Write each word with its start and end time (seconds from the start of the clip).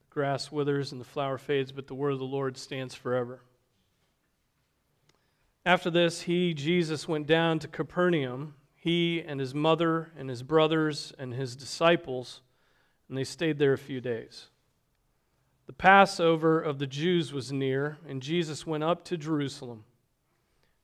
The 0.02 0.08
grass 0.10 0.52
withers 0.52 0.92
and 0.92 1.00
the 1.00 1.06
flower 1.06 1.38
fades, 1.38 1.72
but 1.72 1.88
the 1.88 1.96
word 1.96 2.12
of 2.12 2.20
the 2.20 2.26
Lord 2.26 2.58
stands 2.58 2.94
forever. 2.94 3.40
After 5.68 5.90
this, 5.90 6.22
he, 6.22 6.54
Jesus, 6.54 7.10
went 7.10 7.28
down 7.28 7.60
to 7.60 7.68
Capernaum, 7.68 8.54
he 8.74 9.22
and 9.22 9.38
his 9.38 9.54
mother 9.54 10.14
and 10.18 10.30
his 10.30 10.42
brothers 10.42 11.12
and 11.20 11.34
his 11.34 11.58
disciples, 11.58 12.40
and 13.10 13.18
they 13.18 13.26
stayed 13.26 13.60
there 13.60 13.74
a 13.74 13.78
few 13.78 14.00
days. 14.00 14.48
The 15.66 15.74
Passover 15.74 16.62
of 16.62 16.80
the 16.80 16.88
Jews 16.88 17.34
was 17.34 17.52
near, 17.52 17.98
and 18.08 18.22
Jesus 18.22 18.66
went 18.66 18.86
up 18.86 19.04
to 19.04 19.18
Jerusalem. 19.18 19.84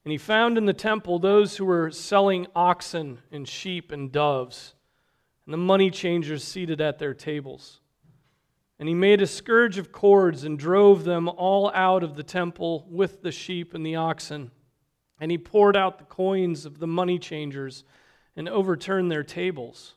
And 0.04 0.12
he 0.12 0.18
found 0.18 0.58
in 0.58 0.66
the 0.66 0.74
temple 0.74 1.18
those 1.18 1.56
who 1.56 1.64
were 1.64 1.90
selling 1.90 2.46
oxen 2.54 3.20
and 3.32 3.48
sheep 3.48 3.90
and 3.90 4.12
doves, 4.12 4.74
and 5.46 5.54
the 5.54 5.58
money 5.58 5.92
changers 5.92 6.44
seated 6.44 6.82
at 6.82 7.00
their 7.00 7.14
tables. 7.14 7.80
And 8.80 8.90
he 8.90 8.96
made 8.96 9.22
a 9.22 9.28
scourge 9.28 9.78
of 9.78 9.94
cords 9.94 10.44
and 10.44 10.60
drove 10.60 11.06
them 11.06 11.30
all 11.30 11.72
out 11.74 12.04
of 12.04 12.18
the 12.18 12.24
temple 12.24 12.86
with 12.90 13.22
the 13.22 13.32
sheep 13.32 13.74
and 13.74 13.86
the 13.86 13.96
oxen. 13.96 14.52
And 15.20 15.32
he 15.32 15.38
poured 15.38 15.78
out 15.78 16.00
the 16.00 16.06
coins 16.06 16.66
of 16.66 16.80
the 16.80 16.88
money 16.88 17.20
changers 17.20 17.84
and 18.36 18.50
overturned 18.50 19.12
their 19.12 19.24
tables. 19.24 19.96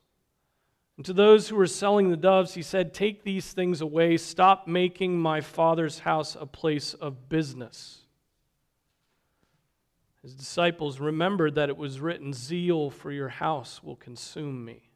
And 0.97 1.05
to 1.07 1.13
those 1.13 1.49
who 1.49 1.57
were 1.57 1.67
selling 1.67 2.11
the 2.11 2.17
doves, 2.17 2.55
he 2.55 2.63
said, 2.63 2.95
Take 2.95 3.23
these 3.23 3.53
things 3.53 3.81
away. 3.81 4.17
Stop 4.17 4.67
making 4.67 5.19
my 5.19 5.41
father's 5.41 6.01
house 6.01 6.37
a 6.39 6.47
place 6.47 6.95
of 6.95 7.29
business. 7.29 8.03
His 10.23 10.35
disciples 10.35 10.99
remembered 10.99 11.55
that 11.55 11.69
it 11.69 11.77
was 11.77 12.01
written, 12.01 12.33
Zeal 12.33 12.91
for 12.91 13.13
your 13.13 13.29
house 13.29 13.83
will 13.83 13.97
consume 13.97 14.65
me. 14.65 14.91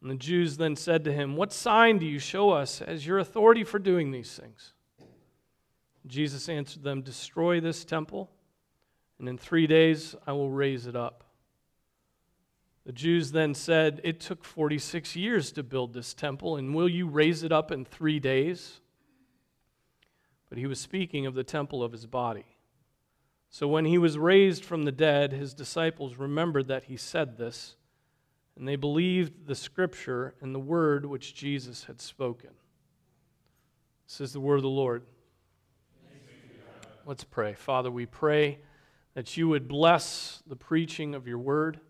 And 0.00 0.10
the 0.10 0.16
Jews 0.16 0.56
then 0.56 0.74
said 0.74 1.04
to 1.04 1.12
him, 1.12 1.36
What 1.36 1.52
sign 1.52 1.98
do 1.98 2.06
you 2.06 2.18
show 2.18 2.50
us 2.50 2.82
as 2.82 3.06
your 3.06 3.18
authority 3.18 3.62
for 3.62 3.78
doing 3.78 4.10
these 4.10 4.34
things? 4.34 4.72
Jesus 6.06 6.48
answered 6.48 6.82
them, 6.82 7.02
Destroy 7.02 7.60
this 7.60 7.84
temple 7.84 8.30
and 9.22 9.28
in 9.28 9.38
three 9.38 9.68
days 9.68 10.16
I 10.26 10.32
will 10.32 10.50
raise 10.50 10.88
it 10.88 10.96
up. 10.96 11.22
The 12.84 12.90
Jews 12.90 13.30
then 13.30 13.54
said, 13.54 14.00
It 14.02 14.18
took 14.18 14.42
46 14.42 15.14
years 15.14 15.52
to 15.52 15.62
build 15.62 15.94
this 15.94 16.12
temple, 16.12 16.56
and 16.56 16.74
will 16.74 16.88
you 16.88 17.06
raise 17.06 17.44
it 17.44 17.52
up 17.52 17.70
in 17.70 17.84
three 17.84 18.18
days? 18.18 18.80
But 20.48 20.58
he 20.58 20.66
was 20.66 20.80
speaking 20.80 21.24
of 21.24 21.34
the 21.34 21.44
temple 21.44 21.84
of 21.84 21.92
his 21.92 22.04
body. 22.04 22.46
So 23.48 23.68
when 23.68 23.84
he 23.84 23.96
was 23.96 24.18
raised 24.18 24.64
from 24.64 24.82
the 24.82 24.90
dead, 24.90 25.32
his 25.32 25.54
disciples 25.54 26.16
remembered 26.16 26.66
that 26.66 26.86
he 26.86 26.96
said 26.96 27.38
this, 27.38 27.76
and 28.56 28.66
they 28.66 28.74
believed 28.74 29.46
the 29.46 29.54
scripture 29.54 30.34
and 30.40 30.52
the 30.52 30.58
word 30.58 31.06
which 31.06 31.32
Jesus 31.32 31.84
had 31.84 32.00
spoken. 32.00 32.50
This 34.08 34.20
is 34.20 34.32
the 34.32 34.40
word 34.40 34.56
of 34.56 34.62
the 34.62 34.68
Lord. 34.68 35.04
Let's 37.06 37.22
pray. 37.22 37.54
Father, 37.54 37.90
we 37.92 38.06
pray 38.06 38.58
that 39.14 39.36
you 39.36 39.48
would 39.48 39.68
bless 39.68 40.42
the 40.46 40.56
preaching 40.56 41.14
of 41.14 41.26
your 41.26 41.38
word, 41.38 41.80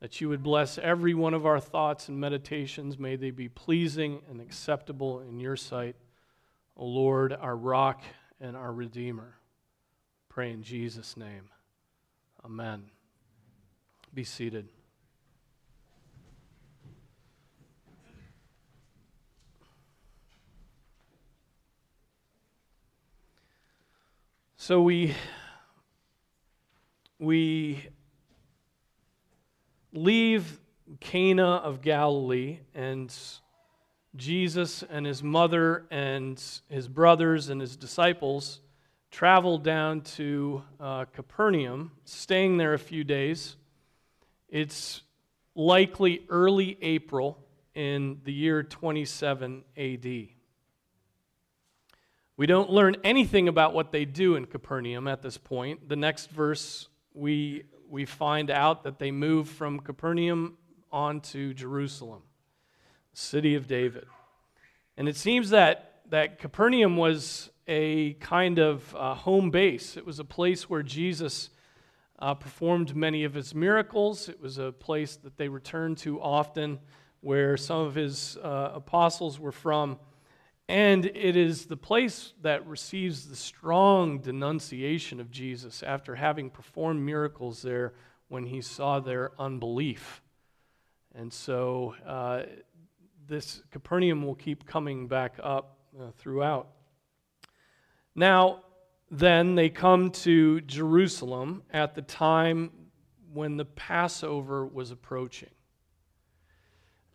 that 0.00 0.20
you 0.20 0.28
would 0.28 0.42
bless 0.42 0.78
every 0.78 1.14
one 1.14 1.34
of 1.34 1.46
our 1.46 1.60
thoughts 1.60 2.08
and 2.08 2.18
meditations. 2.20 2.98
May 2.98 3.16
they 3.16 3.30
be 3.30 3.48
pleasing 3.48 4.20
and 4.28 4.40
acceptable 4.40 5.20
in 5.20 5.38
your 5.38 5.56
sight, 5.56 5.96
O 6.76 6.84
Lord, 6.84 7.32
our 7.32 7.56
rock 7.56 8.02
and 8.40 8.56
our 8.56 8.72
redeemer. 8.72 9.36
Pray 10.28 10.50
in 10.50 10.62
Jesus' 10.62 11.16
name. 11.16 11.48
Amen. 12.44 12.84
Be 14.12 14.24
seated. 14.24 14.68
So 24.56 24.80
we 24.80 25.14
we 27.22 27.86
leave 29.92 30.58
Cana 30.98 31.44
of 31.44 31.80
Galilee, 31.80 32.58
and 32.74 33.14
Jesus 34.16 34.82
and 34.82 35.06
his 35.06 35.22
mother 35.22 35.86
and 35.92 36.42
his 36.68 36.88
brothers 36.88 37.48
and 37.48 37.60
his 37.60 37.76
disciples 37.76 38.60
travel 39.12 39.56
down 39.56 40.00
to 40.00 40.64
uh, 40.80 41.04
Capernaum, 41.12 41.92
staying 42.04 42.56
there 42.56 42.74
a 42.74 42.78
few 42.78 43.04
days. 43.04 43.54
It's 44.48 45.02
likely 45.54 46.24
early 46.28 46.76
April 46.82 47.38
in 47.76 48.20
the 48.24 48.32
year 48.32 48.64
27 48.64 49.62
AD. 49.76 50.04
We 52.36 52.46
don't 52.46 52.70
learn 52.70 52.96
anything 53.04 53.46
about 53.46 53.74
what 53.74 53.92
they 53.92 54.06
do 54.06 54.34
in 54.34 54.46
Capernaum 54.46 55.06
at 55.06 55.22
this 55.22 55.38
point. 55.38 55.88
The 55.88 55.94
next 55.94 56.28
verse 56.28 56.88
we, 57.14 57.64
we 57.88 58.04
find 58.04 58.50
out 58.50 58.84
that 58.84 58.98
they 58.98 59.10
move 59.10 59.48
from 59.48 59.80
Capernaum 59.80 60.56
on 60.90 61.20
to 61.20 61.54
Jerusalem, 61.54 62.22
city 63.12 63.54
of 63.54 63.66
David. 63.66 64.06
And 64.96 65.08
it 65.08 65.16
seems 65.16 65.50
that, 65.50 66.00
that 66.10 66.38
Capernaum 66.38 66.96
was 66.96 67.50
a 67.66 68.14
kind 68.14 68.58
of 68.58 68.94
uh, 68.94 69.14
home 69.14 69.50
base. 69.50 69.96
It 69.96 70.04
was 70.04 70.18
a 70.18 70.24
place 70.24 70.68
where 70.68 70.82
Jesus 70.82 71.50
uh, 72.18 72.34
performed 72.34 72.94
many 72.94 73.24
of 73.24 73.34
his 73.34 73.54
miracles. 73.54 74.28
It 74.28 74.40
was 74.40 74.58
a 74.58 74.72
place 74.72 75.16
that 75.16 75.36
they 75.36 75.48
returned 75.48 75.98
to 75.98 76.20
often, 76.20 76.78
where 77.20 77.56
some 77.56 77.80
of 77.80 77.94
his 77.94 78.36
uh, 78.42 78.72
apostles 78.74 79.38
were 79.38 79.52
from. 79.52 79.98
And 80.72 81.04
it 81.04 81.36
is 81.36 81.66
the 81.66 81.76
place 81.76 82.32
that 82.40 82.66
receives 82.66 83.28
the 83.28 83.36
strong 83.36 84.20
denunciation 84.20 85.20
of 85.20 85.30
Jesus 85.30 85.82
after 85.82 86.14
having 86.14 86.48
performed 86.48 87.04
miracles 87.04 87.60
there 87.60 87.92
when 88.28 88.46
he 88.46 88.62
saw 88.62 88.98
their 88.98 89.32
unbelief. 89.38 90.22
And 91.14 91.30
so 91.30 91.94
uh, 92.06 92.44
this 93.26 93.62
Capernaum 93.70 94.24
will 94.24 94.34
keep 94.34 94.64
coming 94.64 95.08
back 95.08 95.38
up 95.42 95.76
uh, 96.00 96.10
throughout. 96.16 96.68
Now, 98.14 98.62
then 99.10 99.54
they 99.54 99.68
come 99.68 100.10
to 100.10 100.62
Jerusalem 100.62 101.64
at 101.70 101.94
the 101.94 102.00
time 102.00 102.70
when 103.30 103.58
the 103.58 103.66
Passover 103.66 104.64
was 104.64 104.90
approaching. 104.90 105.50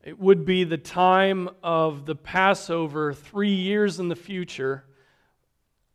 It 0.08 0.18
would 0.18 0.46
be 0.46 0.64
the 0.64 0.78
time 0.78 1.50
of 1.62 2.06
the 2.06 2.16
Passover, 2.16 3.12
three 3.12 3.54
years 3.54 4.00
in 4.00 4.08
the 4.08 4.16
future, 4.16 4.86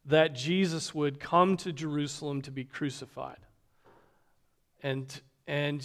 that 0.04 0.34
Jesus 0.34 0.94
would 0.94 1.18
come 1.18 1.56
to 1.56 1.72
Jerusalem 1.72 2.42
to 2.42 2.50
be 2.50 2.62
crucified. 2.62 3.38
And, 4.82 5.18
and 5.46 5.82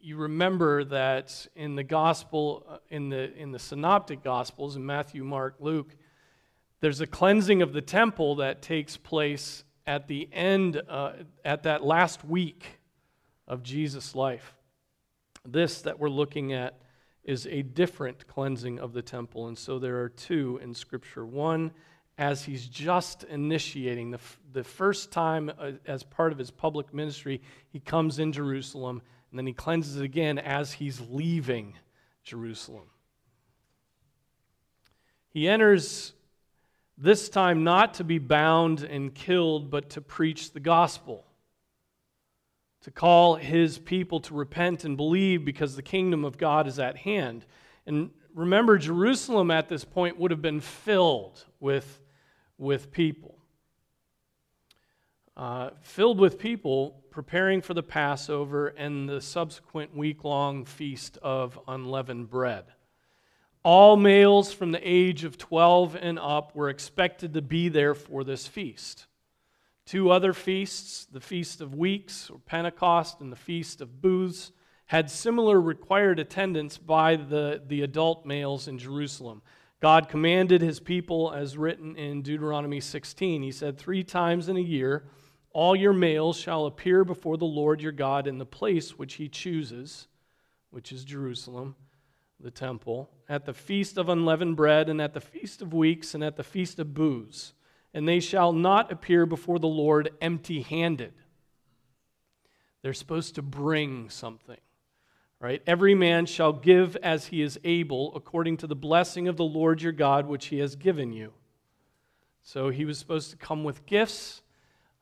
you 0.00 0.16
remember 0.16 0.84
that 0.84 1.46
in 1.54 1.74
the 1.74 1.84
gospel, 1.84 2.64
uh, 2.66 2.78
in 2.88 3.10
the, 3.10 3.36
in 3.36 3.52
the 3.52 3.58
synoptic 3.58 4.24
gospels, 4.24 4.76
in 4.76 4.86
Matthew, 4.86 5.22
Mark, 5.22 5.56
Luke, 5.60 5.94
there's 6.80 7.02
a 7.02 7.06
cleansing 7.06 7.60
of 7.60 7.74
the 7.74 7.82
temple 7.82 8.36
that 8.36 8.62
takes 8.62 8.96
place 8.96 9.64
at 9.86 10.08
the 10.08 10.30
end, 10.32 10.80
uh, 10.88 11.12
at 11.44 11.64
that 11.64 11.84
last 11.84 12.24
week 12.24 12.80
of 13.46 13.62
Jesus' 13.62 14.14
life. 14.14 14.54
This 15.44 15.82
that 15.82 15.98
we're 15.98 16.08
looking 16.08 16.54
at 16.54 16.80
is 17.26 17.46
a 17.48 17.60
different 17.60 18.26
cleansing 18.28 18.78
of 18.78 18.92
the 18.92 19.02
temple. 19.02 19.48
And 19.48 19.58
so 19.58 19.78
there 19.78 20.00
are 20.00 20.08
two 20.08 20.60
in 20.62 20.72
Scripture. 20.72 21.26
One, 21.26 21.72
as 22.16 22.44
he's 22.44 22.66
just 22.66 23.24
initiating, 23.24 24.12
the, 24.12 24.20
the 24.52 24.62
first 24.62 25.10
time 25.10 25.50
uh, 25.58 25.72
as 25.86 26.04
part 26.04 26.30
of 26.30 26.38
his 26.38 26.52
public 26.52 26.94
ministry, 26.94 27.42
he 27.68 27.80
comes 27.80 28.20
in 28.20 28.32
Jerusalem, 28.32 29.02
and 29.30 29.38
then 29.38 29.46
he 29.46 29.52
cleanses 29.52 30.00
again 30.00 30.38
as 30.38 30.72
he's 30.72 31.00
leaving 31.10 31.74
Jerusalem. 32.22 32.86
He 35.28 35.48
enters 35.48 36.12
this 36.96 37.28
time 37.28 37.64
not 37.64 37.94
to 37.94 38.04
be 38.04 38.18
bound 38.18 38.82
and 38.84 39.12
killed, 39.12 39.68
but 39.68 39.90
to 39.90 40.00
preach 40.00 40.52
the 40.52 40.60
gospel 40.60 41.26
to 42.86 42.92
call 42.92 43.34
his 43.34 43.78
people 43.78 44.20
to 44.20 44.32
repent 44.32 44.84
and 44.84 44.96
believe 44.96 45.44
because 45.44 45.74
the 45.74 45.82
kingdom 45.82 46.24
of 46.24 46.38
God 46.38 46.68
is 46.68 46.78
at 46.78 46.96
hand. 46.96 47.44
And 47.84 48.10
remember, 48.32 48.78
Jerusalem 48.78 49.50
at 49.50 49.68
this 49.68 49.84
point 49.84 50.20
would 50.20 50.30
have 50.30 50.40
been 50.40 50.60
filled 50.60 51.44
with, 51.58 52.00
with 52.58 52.92
people. 52.92 53.38
uh, 55.36 55.70
filled 55.82 56.18
with 56.20 56.38
people 56.38 57.02
preparing 57.10 57.60
for 57.60 57.74
the 57.74 57.82
Passover 57.82 58.68
and 58.68 59.08
the 59.08 59.20
subsequent 59.20 59.96
week 59.96 60.24
long 60.24 60.64
feast 60.64 61.18
of 61.22 61.58
unleavened 61.68 62.30
bread. 62.30 62.64
All 63.64 63.96
males 63.96 64.52
from 64.52 64.70
the 64.70 64.80
age 64.82 65.24
of 65.24 65.36
12 65.36 65.96
and 66.00 66.18
up 66.20 66.54
were 66.54 66.68
expected 66.68 67.34
to 67.34 67.42
be 67.42 67.68
there 67.68 67.94
for 67.94 68.22
this 68.22 68.46
feast. 68.46 69.06
Two 69.86 70.10
other 70.10 70.32
feasts, 70.32 71.06
the 71.06 71.20
Feast 71.20 71.60
of 71.60 71.76
Weeks 71.76 72.28
or 72.28 72.38
Pentecost 72.40 73.20
and 73.20 73.30
the 73.30 73.36
Feast 73.36 73.80
of 73.80 74.02
Booths, 74.02 74.50
had 74.86 75.08
similar 75.08 75.60
required 75.60 76.18
attendance 76.18 76.76
by 76.76 77.14
the, 77.14 77.62
the 77.64 77.82
adult 77.82 78.26
males 78.26 78.66
in 78.66 78.78
Jerusalem. 78.78 79.42
God 79.80 80.08
commanded 80.08 80.60
his 80.60 80.80
people, 80.80 81.32
as 81.32 81.56
written 81.56 81.94
in 81.96 82.22
Deuteronomy 82.22 82.80
16. 82.80 83.42
He 83.42 83.52
said, 83.52 83.78
Three 83.78 84.02
times 84.02 84.48
in 84.48 84.56
a 84.56 84.60
year, 84.60 85.04
all 85.52 85.76
your 85.76 85.92
males 85.92 86.36
shall 86.36 86.66
appear 86.66 87.04
before 87.04 87.36
the 87.36 87.44
Lord 87.44 87.80
your 87.80 87.92
God 87.92 88.26
in 88.26 88.38
the 88.38 88.46
place 88.46 88.98
which 88.98 89.14
he 89.14 89.28
chooses, 89.28 90.08
which 90.70 90.90
is 90.90 91.04
Jerusalem, 91.04 91.76
the 92.40 92.50
temple, 92.50 93.10
at 93.28 93.44
the 93.44 93.54
feast 93.54 93.98
of 93.98 94.08
unleavened 94.08 94.56
bread, 94.56 94.88
and 94.88 95.00
at 95.00 95.14
the 95.14 95.20
feast 95.20 95.62
of 95.62 95.72
weeks, 95.72 96.14
and 96.14 96.24
at 96.24 96.36
the 96.36 96.44
feast 96.44 96.78
of 96.78 96.92
booths. 96.92 97.52
And 97.96 98.06
they 98.06 98.20
shall 98.20 98.52
not 98.52 98.92
appear 98.92 99.24
before 99.24 99.58
the 99.58 99.66
Lord 99.66 100.10
empty 100.20 100.60
handed. 100.60 101.14
They're 102.82 102.92
supposed 102.92 103.36
to 103.36 103.42
bring 103.42 104.10
something. 104.10 104.58
Right? 105.40 105.62
Every 105.66 105.94
man 105.94 106.26
shall 106.26 106.52
give 106.52 106.96
as 106.96 107.28
he 107.28 107.40
is 107.40 107.58
able, 107.64 108.14
according 108.14 108.58
to 108.58 108.66
the 108.66 108.76
blessing 108.76 109.28
of 109.28 109.38
the 109.38 109.44
Lord 109.44 109.80
your 109.80 109.92
God, 109.92 110.26
which 110.26 110.48
he 110.48 110.58
has 110.58 110.76
given 110.76 111.14
you. 111.14 111.32
So 112.42 112.68
he 112.68 112.84
was 112.84 112.98
supposed 112.98 113.30
to 113.30 113.36
come 113.38 113.64
with 113.64 113.86
gifts. 113.86 114.42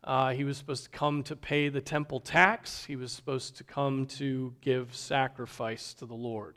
Uh, 0.05 0.31
he 0.31 0.45
was 0.45 0.57
supposed 0.57 0.85
to 0.85 0.91
come 0.91 1.25
to 1.25 1.35
pay 1.35 1.69
the 1.69 1.81
temple 1.81 2.21
tax. 2.21 2.85
He 2.85 2.95
was 2.95 3.11
supposed 3.11 3.57
to 3.57 3.65
come 3.65 4.07
to 4.07 4.55
give 4.61 4.95
sacrifice 4.95 5.95
to 5.95 6.07
the 6.07 6.15
Lord. 6.15 6.55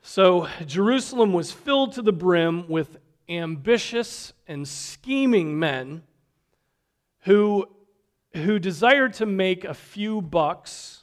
So 0.00 0.48
Jerusalem 0.64 1.34
was 1.34 1.52
filled 1.52 1.92
to 1.92 2.02
the 2.02 2.14
brim 2.14 2.66
with 2.70 2.96
ambitious 3.38 4.32
and 4.46 4.66
scheming 4.66 5.58
men 5.58 6.02
who, 7.20 7.66
who 8.34 8.58
desired 8.58 9.14
to 9.14 9.26
make 9.26 9.64
a 9.64 9.74
few 9.74 10.20
bucks 10.20 11.02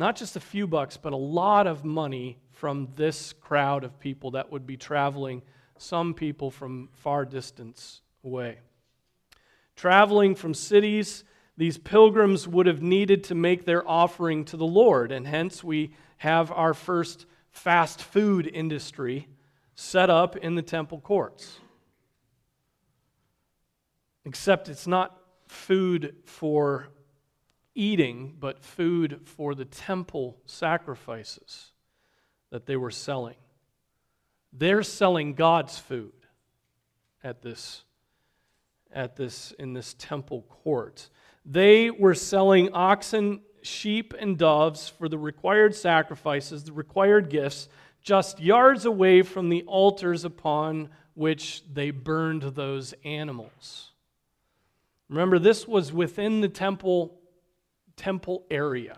not 0.00 0.16
just 0.16 0.34
a 0.34 0.40
few 0.40 0.66
bucks, 0.66 0.96
but 0.96 1.12
a 1.12 1.16
lot 1.16 1.66
of 1.66 1.84
money 1.84 2.38
from 2.52 2.88
this 2.96 3.34
crowd 3.34 3.84
of 3.84 4.00
people 4.00 4.30
that 4.32 4.50
would 4.50 4.66
be 4.66 4.76
traveling, 4.76 5.42
some 5.76 6.14
people 6.14 6.50
from 6.50 6.88
far 6.92 7.26
distance 7.26 8.00
away. 8.24 8.58
Traveling 9.76 10.34
from 10.34 10.54
cities, 10.54 11.24
these 11.56 11.76
pilgrims 11.76 12.48
would 12.48 12.66
have 12.66 12.80
needed 12.80 13.24
to 13.24 13.34
make 13.34 13.66
their 13.66 13.86
offering 13.86 14.44
to 14.46 14.56
the 14.56 14.66
Lord, 14.66 15.12
and 15.12 15.26
hence 15.26 15.62
we 15.62 15.92
have 16.16 16.50
our 16.50 16.72
first 16.72 17.26
fast 17.50 18.02
food 18.02 18.46
industry 18.46 19.28
set 19.80 20.10
up 20.10 20.36
in 20.36 20.56
the 20.56 20.62
temple 20.62 21.00
courts. 21.00 21.58
Except 24.26 24.68
it's 24.68 24.86
not 24.86 25.18
food 25.46 26.14
for 26.26 26.88
eating, 27.74 28.36
but 28.38 28.62
food 28.62 29.22
for 29.24 29.54
the 29.54 29.64
temple 29.64 30.36
sacrifices 30.44 31.72
that 32.50 32.66
they 32.66 32.76
were 32.76 32.90
selling. 32.90 33.36
They're 34.52 34.82
selling 34.82 35.32
God's 35.32 35.78
food 35.78 36.12
at 37.24 37.40
this, 37.40 37.82
at 38.92 39.16
this 39.16 39.52
in 39.52 39.72
this 39.72 39.94
temple 39.94 40.42
court. 40.62 41.08
They 41.46 41.90
were 41.90 42.14
selling 42.14 42.70
oxen, 42.74 43.40
sheep, 43.62 44.12
and 44.18 44.36
doves 44.36 44.90
for 44.90 45.08
the 45.08 45.18
required 45.18 45.74
sacrifices, 45.74 46.64
the 46.64 46.72
required 46.72 47.30
gifts, 47.30 47.70
just 48.02 48.40
yards 48.40 48.84
away 48.84 49.22
from 49.22 49.48
the 49.48 49.62
altars 49.62 50.24
upon 50.24 50.88
which 51.14 51.62
they 51.72 51.90
burned 51.90 52.42
those 52.42 52.94
animals. 53.04 53.90
Remember, 55.08 55.38
this 55.38 55.66
was 55.66 55.92
within 55.92 56.40
the 56.40 56.48
temple 56.48 57.16
temple 57.96 58.46
area, 58.50 58.96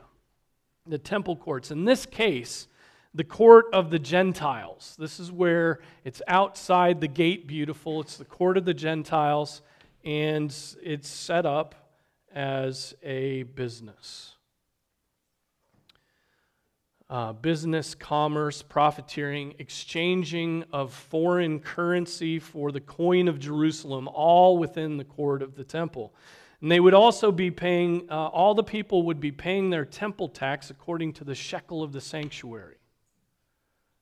the 0.87 0.99
temple 0.99 1.34
courts. 1.34 1.72
In 1.72 1.84
this 1.84 2.06
case, 2.06 2.69
the 3.14 3.25
court 3.25 3.66
of 3.72 3.90
the 3.90 3.99
Gentiles. 3.99 4.94
This 4.99 5.19
is 5.19 5.32
where 5.32 5.81
it's 6.05 6.22
outside 6.28 7.00
the 7.00 7.08
gate 7.08 7.46
beautiful. 7.46 8.00
It's 8.00 8.16
the 8.16 8.25
court 8.25 8.56
of 8.56 8.64
the 8.64 8.75
Gentiles, 8.75 9.62
and 10.05 10.55
it's 10.82 11.08
set 11.08 11.44
up 11.44 11.75
as 12.32 12.94
a 13.02 13.43
business. 13.43 14.31
Uh, 17.12 17.30
business, 17.30 17.94
commerce, 17.94 18.62
profiteering, 18.62 19.54
exchanging 19.58 20.64
of 20.72 20.90
foreign 20.94 21.60
currency 21.60 22.38
for 22.38 22.72
the 22.72 22.80
coin 22.80 23.28
of 23.28 23.38
Jerusalem, 23.38 24.08
all 24.08 24.56
within 24.56 24.96
the 24.96 25.04
court 25.04 25.42
of 25.42 25.54
the 25.54 25.62
temple. 25.62 26.14
And 26.62 26.72
they 26.72 26.80
would 26.80 26.94
also 26.94 27.30
be 27.30 27.50
paying, 27.50 28.08
uh, 28.10 28.28
all 28.28 28.54
the 28.54 28.64
people 28.64 29.02
would 29.02 29.20
be 29.20 29.30
paying 29.30 29.68
their 29.68 29.84
temple 29.84 30.26
tax 30.26 30.70
according 30.70 31.12
to 31.12 31.24
the 31.24 31.34
shekel 31.34 31.82
of 31.82 31.92
the 31.92 32.00
sanctuary. 32.00 32.78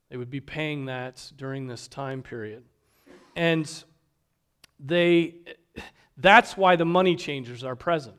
They 0.08 0.16
would 0.16 0.30
be 0.30 0.40
paying 0.40 0.84
that 0.84 1.32
during 1.36 1.66
this 1.66 1.88
time 1.88 2.22
period. 2.22 2.62
And 3.34 3.68
they, 4.78 5.34
that's 6.16 6.56
why 6.56 6.76
the 6.76 6.84
money 6.84 7.16
changers 7.16 7.64
are 7.64 7.74
present. 7.74 8.14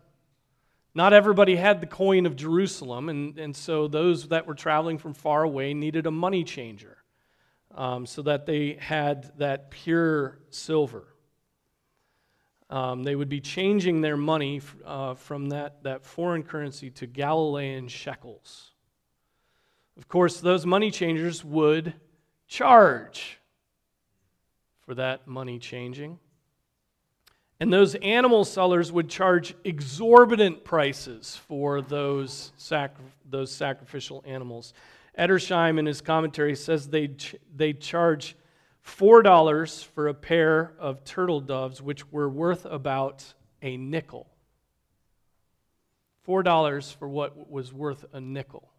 Not 0.94 1.14
everybody 1.14 1.56
had 1.56 1.80
the 1.80 1.88
coin 1.88 2.26
of 2.26 2.36
Jerusalem, 2.36 3.08
and, 3.08 3.38
and 3.40 3.56
so 3.56 3.88
those 3.88 4.28
that 4.28 4.46
were 4.46 4.56
traveling 4.56 4.98
from 4.98 5.14
far 5.14 5.44
away 5.44 5.74
needed 5.74 6.06
a 6.06 6.12
money 6.12 6.44
changer 6.44 6.98
um, 7.74 8.06
so 8.06 8.22
that 8.24 8.46
they 8.46 8.78
had 8.80 9.32
that 9.38 9.72
pure 9.72 10.40
silver. 10.50 11.08
Um, 12.70 13.04
they 13.04 13.16
would 13.16 13.30
be 13.30 13.42
changing 13.42 14.02
their 14.02 14.18
money 14.18 14.62
uh, 14.86 15.14
from 15.16 15.48
that, 15.50 15.84
that 15.84 16.06
foreign 16.06 16.44
currency 16.44 16.90
to 16.92 17.08
Galilean 17.08 17.88
shekels. 17.88 18.72
Of 19.98 20.08
course, 20.08 20.40
those 20.40 20.66
money 20.66 20.90
changers 20.90 21.44
would 21.44 21.94
charge 22.48 23.40
for 24.86 24.96
that 24.96 25.28
money 25.28 25.60
changing. 25.60 26.20
And 27.62 27.72
those 27.72 27.94
animal 27.94 28.44
sellers 28.44 28.92
would 28.92 29.08
charge 29.08 29.54
exorbitant 29.64 30.64
prices 30.64 31.40
for 31.48 31.80
those, 31.84 32.52
sac- 32.58 32.98
those 33.30 33.52
sacrificial 33.52 34.24
animals. 34.26 34.74
Edersheim, 35.16 35.78
in 35.78 35.86
his 35.86 36.02
commentary, 36.02 36.56
says 36.56 36.88
they 36.88 37.10
ch- 37.10 37.36
they 37.56 37.74
charge 37.74 38.36
$4 38.84 39.86
for 39.86 40.08
a 40.08 40.14
pair 40.16 40.74
of 40.80 41.04
turtle 41.04 41.40
doves, 41.40 41.84
which 41.84 42.12
were 42.12 42.28
worth 42.28 42.66
about 42.66 43.32
a 43.62 43.78
nickel. 43.78 44.28
$4 46.28 46.96
for 46.96 47.08
what 47.08 47.48
was 47.48 47.72
worth 47.72 48.06
a 48.12 48.20
nickel. 48.20 48.72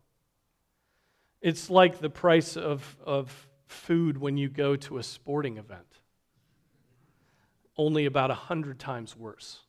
It's 1.40 1.70
like 1.70 2.00
the 2.00 2.10
price 2.10 2.56
of, 2.56 2.96
of 3.06 3.48
food 3.68 4.18
when 4.18 4.36
you 4.36 4.48
go 4.48 4.74
to 4.74 4.98
a 4.98 5.04
sporting 5.04 5.58
event, 5.58 5.91
only 7.76 8.06
about 8.06 8.30
a 8.30 8.34
100 8.34 8.78
times 8.78 9.16
worse. 9.16 9.60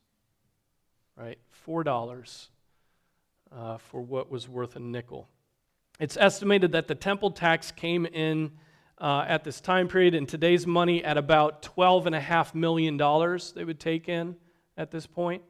Right? 1.16 1.38
$4 1.68 2.48
uh, 3.56 3.78
for 3.78 4.02
what 4.02 4.32
was 4.32 4.50
worth 4.50 4.76
a 4.76 4.80
nickel. 4.80 5.30
It's 6.00 6.18
estimated 6.18 6.72
that 6.72 6.88
the 6.88 6.96
temple 6.96 7.32
tax 7.32 7.72
came 7.72 8.06
in 8.06 8.52
uh, 9.00 9.26
at 9.28 9.44
this 9.44 9.62
time 9.62 9.88
period 9.88 10.16
in 10.16 10.26
today's 10.26 10.66
money 10.66 11.04
at 11.04 11.18
about 11.18 11.62
$12.5 11.62 12.56
million 12.56 12.98
they 13.56 13.64
would 13.64 13.80
take 13.80 14.10
in 14.10 14.36
at 14.76 14.92
this 14.92 15.06
point. 15.06 15.44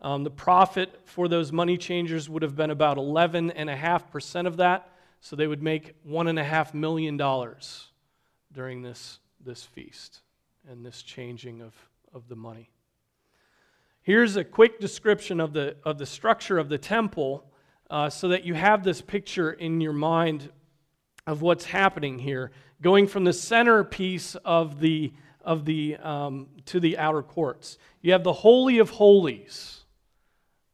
Um, 0.00 0.24
the 0.24 0.30
profit 0.30 1.00
for 1.04 1.28
those 1.28 1.52
money 1.52 1.76
changers 1.76 2.28
would 2.28 2.42
have 2.42 2.56
been 2.56 2.70
about 2.70 2.96
11.5% 2.96 4.46
of 4.46 4.56
that, 4.56 4.90
so 5.20 5.36
they 5.36 5.46
would 5.46 5.62
make 5.62 5.94
$1.5 6.04 6.74
million 6.74 7.16
during 8.52 8.82
this, 8.82 9.18
this 9.44 9.62
feast 9.64 10.20
and 10.68 10.84
this 10.84 11.02
changing 11.02 11.60
of, 11.60 11.74
of 12.12 12.28
the 12.28 12.36
money. 12.36 12.70
Here's 14.02 14.36
a 14.36 14.44
quick 14.44 14.80
description 14.80 15.40
of 15.40 15.52
the, 15.52 15.76
of 15.84 15.98
the 15.98 16.06
structure 16.06 16.58
of 16.58 16.68
the 16.68 16.78
temple 16.78 17.44
uh, 17.90 18.10
so 18.10 18.28
that 18.28 18.44
you 18.44 18.54
have 18.54 18.84
this 18.84 19.00
picture 19.00 19.52
in 19.52 19.80
your 19.80 19.92
mind 19.92 20.50
of 21.26 21.42
what's 21.42 21.64
happening 21.64 22.18
here 22.18 22.50
going 22.80 23.06
from 23.06 23.24
the 23.24 23.32
centerpiece 23.32 24.34
of 24.44 24.80
the, 24.80 25.12
of 25.44 25.64
the, 25.64 25.96
um, 25.96 26.48
to 26.66 26.80
the 26.80 26.98
outer 26.98 27.22
courts. 27.22 27.78
You 28.00 28.12
have 28.12 28.24
the 28.24 28.32
Holy 28.32 28.78
of 28.78 28.90
Holies, 28.90 29.84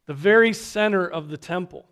the 0.07 0.15
very 0.15 0.55
center 0.55 1.07
of 1.07 1.29
the 1.29 1.37
temple. 1.37 1.87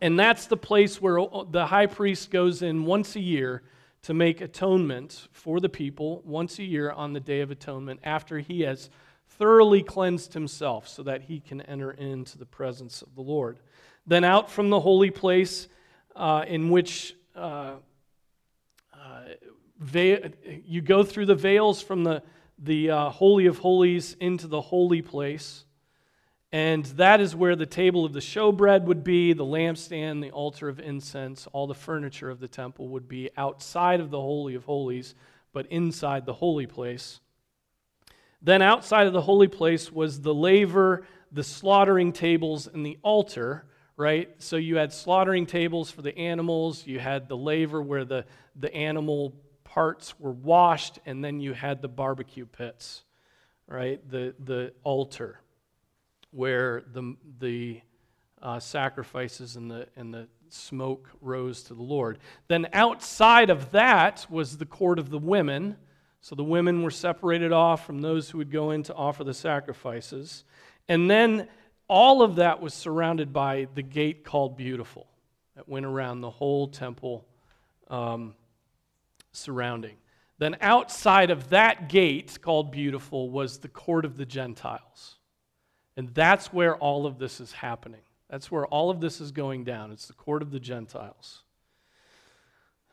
And 0.00 0.18
that's 0.18 0.46
the 0.46 0.56
place 0.56 1.00
where 1.00 1.24
the 1.50 1.66
high 1.66 1.86
priest 1.86 2.32
goes 2.32 2.62
in 2.62 2.84
once 2.84 3.14
a 3.14 3.20
year 3.20 3.62
to 4.02 4.14
make 4.14 4.40
atonement 4.40 5.28
for 5.32 5.60
the 5.60 5.68
people, 5.68 6.22
once 6.24 6.58
a 6.58 6.64
year 6.64 6.90
on 6.90 7.12
the 7.12 7.20
Day 7.20 7.40
of 7.40 7.50
Atonement, 7.50 8.00
after 8.02 8.40
he 8.40 8.62
has 8.62 8.90
thoroughly 9.28 9.82
cleansed 9.82 10.34
himself 10.34 10.88
so 10.88 11.02
that 11.04 11.22
he 11.22 11.40
can 11.40 11.60
enter 11.62 11.92
into 11.92 12.36
the 12.36 12.46
presence 12.46 13.02
of 13.02 13.14
the 13.14 13.22
Lord. 13.22 13.58
Then 14.06 14.24
out 14.24 14.50
from 14.50 14.70
the 14.70 14.80
holy 14.80 15.10
place, 15.10 15.68
uh, 16.16 16.44
in 16.46 16.70
which 16.70 17.14
uh, 17.36 17.74
uh, 18.92 19.20
you 20.64 20.80
go 20.80 21.04
through 21.04 21.26
the 21.26 21.34
veils 21.34 21.80
from 21.80 22.04
the, 22.04 22.22
the 22.58 22.90
uh, 22.90 23.10
Holy 23.10 23.46
of 23.46 23.58
Holies 23.58 24.16
into 24.20 24.48
the 24.48 24.60
holy 24.60 25.02
place. 25.02 25.64
And 26.52 26.84
that 26.84 27.22
is 27.22 27.34
where 27.34 27.56
the 27.56 27.64
table 27.64 28.04
of 28.04 28.12
the 28.12 28.20
showbread 28.20 28.84
would 28.84 29.02
be, 29.02 29.32
the 29.32 29.44
lampstand, 29.44 30.20
the 30.20 30.30
altar 30.30 30.68
of 30.68 30.78
incense, 30.78 31.48
all 31.52 31.66
the 31.66 31.74
furniture 31.74 32.28
of 32.28 32.40
the 32.40 32.48
temple 32.48 32.88
would 32.88 33.08
be 33.08 33.30
outside 33.38 34.00
of 34.00 34.10
the 34.10 34.20
Holy 34.20 34.54
of 34.54 34.64
Holies, 34.64 35.14
but 35.54 35.66
inside 35.68 36.26
the 36.26 36.34
holy 36.34 36.66
place. 36.66 37.20
Then 38.42 38.60
outside 38.60 39.06
of 39.06 39.14
the 39.14 39.22
holy 39.22 39.48
place 39.48 39.90
was 39.90 40.20
the 40.20 40.34
laver, 40.34 41.06
the 41.30 41.44
slaughtering 41.44 42.12
tables, 42.12 42.66
and 42.66 42.84
the 42.84 42.98
altar, 43.02 43.64
right? 43.96 44.28
So 44.38 44.56
you 44.56 44.76
had 44.76 44.92
slaughtering 44.92 45.46
tables 45.46 45.90
for 45.90 46.02
the 46.02 46.16
animals, 46.18 46.86
you 46.86 46.98
had 46.98 47.28
the 47.28 47.36
laver 47.36 47.80
where 47.80 48.04
the, 48.04 48.26
the 48.56 48.74
animal 48.74 49.34
parts 49.64 50.18
were 50.20 50.32
washed, 50.32 50.98
and 51.06 51.24
then 51.24 51.40
you 51.40 51.54
had 51.54 51.80
the 51.80 51.88
barbecue 51.88 52.44
pits, 52.44 53.04
right? 53.66 54.06
The, 54.10 54.34
the 54.38 54.74
altar 54.82 55.38
where 56.32 56.82
the, 56.92 57.16
the 57.38 57.80
uh, 58.42 58.58
sacrifices 58.58 59.56
and 59.56 59.70
the, 59.70 59.86
and 59.96 60.12
the 60.12 60.26
smoke 60.48 61.08
rose 61.20 61.62
to 61.64 61.74
the 61.74 61.82
Lord. 61.82 62.18
Then 62.48 62.68
outside 62.72 63.50
of 63.50 63.70
that 63.70 64.26
was 64.28 64.58
the 64.58 64.66
court 64.66 64.98
of 64.98 65.10
the 65.10 65.18
women. 65.18 65.76
So 66.20 66.34
the 66.34 66.44
women 66.44 66.82
were 66.82 66.90
separated 66.90 67.52
off 67.52 67.86
from 67.86 68.00
those 68.00 68.30
who 68.30 68.38
would 68.38 68.50
go 68.50 68.70
in 68.70 68.82
to 68.84 68.94
offer 68.94 69.24
the 69.24 69.34
sacrifices. 69.34 70.44
And 70.88 71.10
then 71.10 71.48
all 71.88 72.22
of 72.22 72.36
that 72.36 72.60
was 72.60 72.74
surrounded 72.74 73.32
by 73.32 73.68
the 73.74 73.82
gate 73.82 74.24
called 74.24 74.56
Beautiful 74.56 75.06
that 75.56 75.68
went 75.68 75.86
around 75.86 76.20
the 76.20 76.30
whole 76.30 76.68
temple 76.68 77.26
um, 77.88 78.34
surrounding. 79.32 79.96
Then 80.38 80.56
outside 80.60 81.30
of 81.30 81.50
that 81.50 81.88
gate 81.88 82.38
called 82.40 82.72
Beautiful 82.72 83.30
was 83.30 83.58
the 83.58 83.68
court 83.68 84.04
of 84.04 84.16
the 84.16 84.26
Gentiles. 84.26 85.16
And 85.96 86.08
that's 86.14 86.52
where 86.52 86.76
all 86.76 87.06
of 87.06 87.18
this 87.18 87.40
is 87.40 87.52
happening. 87.52 88.00
That's 88.30 88.50
where 88.50 88.66
all 88.66 88.90
of 88.90 89.00
this 89.00 89.20
is 89.20 89.30
going 89.30 89.64
down. 89.64 89.92
It's 89.92 90.06
the 90.06 90.14
court 90.14 90.40
of 90.40 90.50
the 90.50 90.60
Gentiles. 90.60 91.42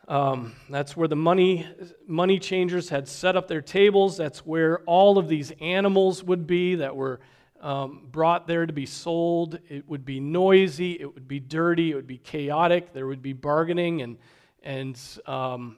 Um, 0.08 0.54
that's 0.70 0.98
where 0.98 1.08
the 1.08 1.16
money, 1.16 1.68
money 2.08 2.40
changers 2.40 2.90
had 2.90 3.08
set 3.08 3.38
up 3.38 3.48
their 3.48 3.62
tables. 3.62 4.18
That's 4.18 4.40
where 4.40 4.80
all 4.80 5.18
of 5.18 5.28
these 5.28 5.52
animals 5.62 6.24
would 6.24 6.48
be 6.48 6.76
that 6.76 6.96
were 6.96 7.20
um, 7.62 8.08
brought 8.12 8.48
there 8.48 8.66
to 8.66 8.74
be 8.74 8.86
sold. 8.86 9.60
It 9.70 9.88
would 9.88 10.06
be 10.06 10.20
noisy, 10.20 10.94
it 11.00 11.14
would 11.14 11.28
be 11.28 11.40
dirty, 11.40 11.92
it 11.92 11.96
would 11.96 12.08
be 12.08 12.18
chaotic. 12.18 12.92
There 12.92 13.08
would 13.08 13.22
be 13.22 13.34
bargaining 13.34 14.02
and, 14.02 14.18
and 14.64 15.00
um, 15.26 15.78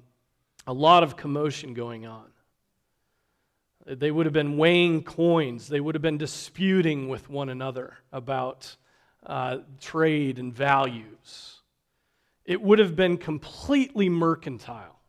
a 0.66 0.74
lot 0.74 1.04
of 1.04 1.18
commotion 1.18 1.74
going 1.74 2.06
on. 2.06 2.26
They 3.86 4.12
would 4.12 4.26
have 4.26 4.34
been 4.34 4.58
weighing 4.58 5.04
coins. 5.04 5.68
They 5.68 5.80
would 5.80 5.96
have 5.96 6.02
been 6.02 6.18
disputing 6.18 7.10
with 7.10 7.30
one 7.30 7.50
another 7.50 7.98
about 8.12 8.76
uh, 9.26 9.60
trade 9.80 10.40
and 10.40 10.54
values. 10.54 11.62
It 12.46 12.62
would 12.62 12.80
have 12.80 12.96
been 12.96 13.18
completely 13.18 14.10
mercantile, 14.10 15.00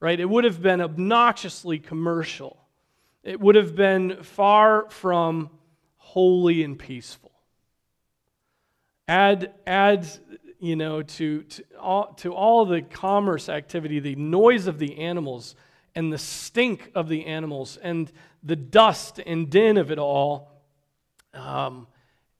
right? 0.00 0.18
It 0.18 0.28
would 0.28 0.44
have 0.44 0.62
been 0.62 0.80
obnoxiously 0.80 1.78
commercial. 1.78 2.58
It 3.22 3.40
would 3.40 3.54
have 3.54 3.74
been 3.74 4.22
far 4.22 4.88
from 4.90 5.50
holy 5.96 6.62
and 6.62 6.78
peaceful. 6.78 7.32
Add, 9.06 9.54
add 9.66 10.06
you 10.58 10.76
know, 10.76 11.02
to, 11.02 11.42
to, 11.42 11.64
all, 11.80 12.14
to 12.14 12.34
all 12.34 12.64
the 12.66 12.82
commerce 12.82 13.48
activity, 13.48 14.00
the 14.00 14.16
noise 14.16 14.66
of 14.66 14.78
the 14.78 14.98
animals 14.98 15.54
and 15.94 16.12
the 16.12 16.18
stink 16.18 16.90
of 16.94 17.08
the 17.08 17.26
animals 17.26 17.76
and 17.76 18.10
the 18.42 18.56
dust 18.56 19.20
and 19.24 19.50
din 19.50 19.76
of 19.76 19.90
it 19.90 19.98
all. 19.98 20.52
Um, 21.34 21.86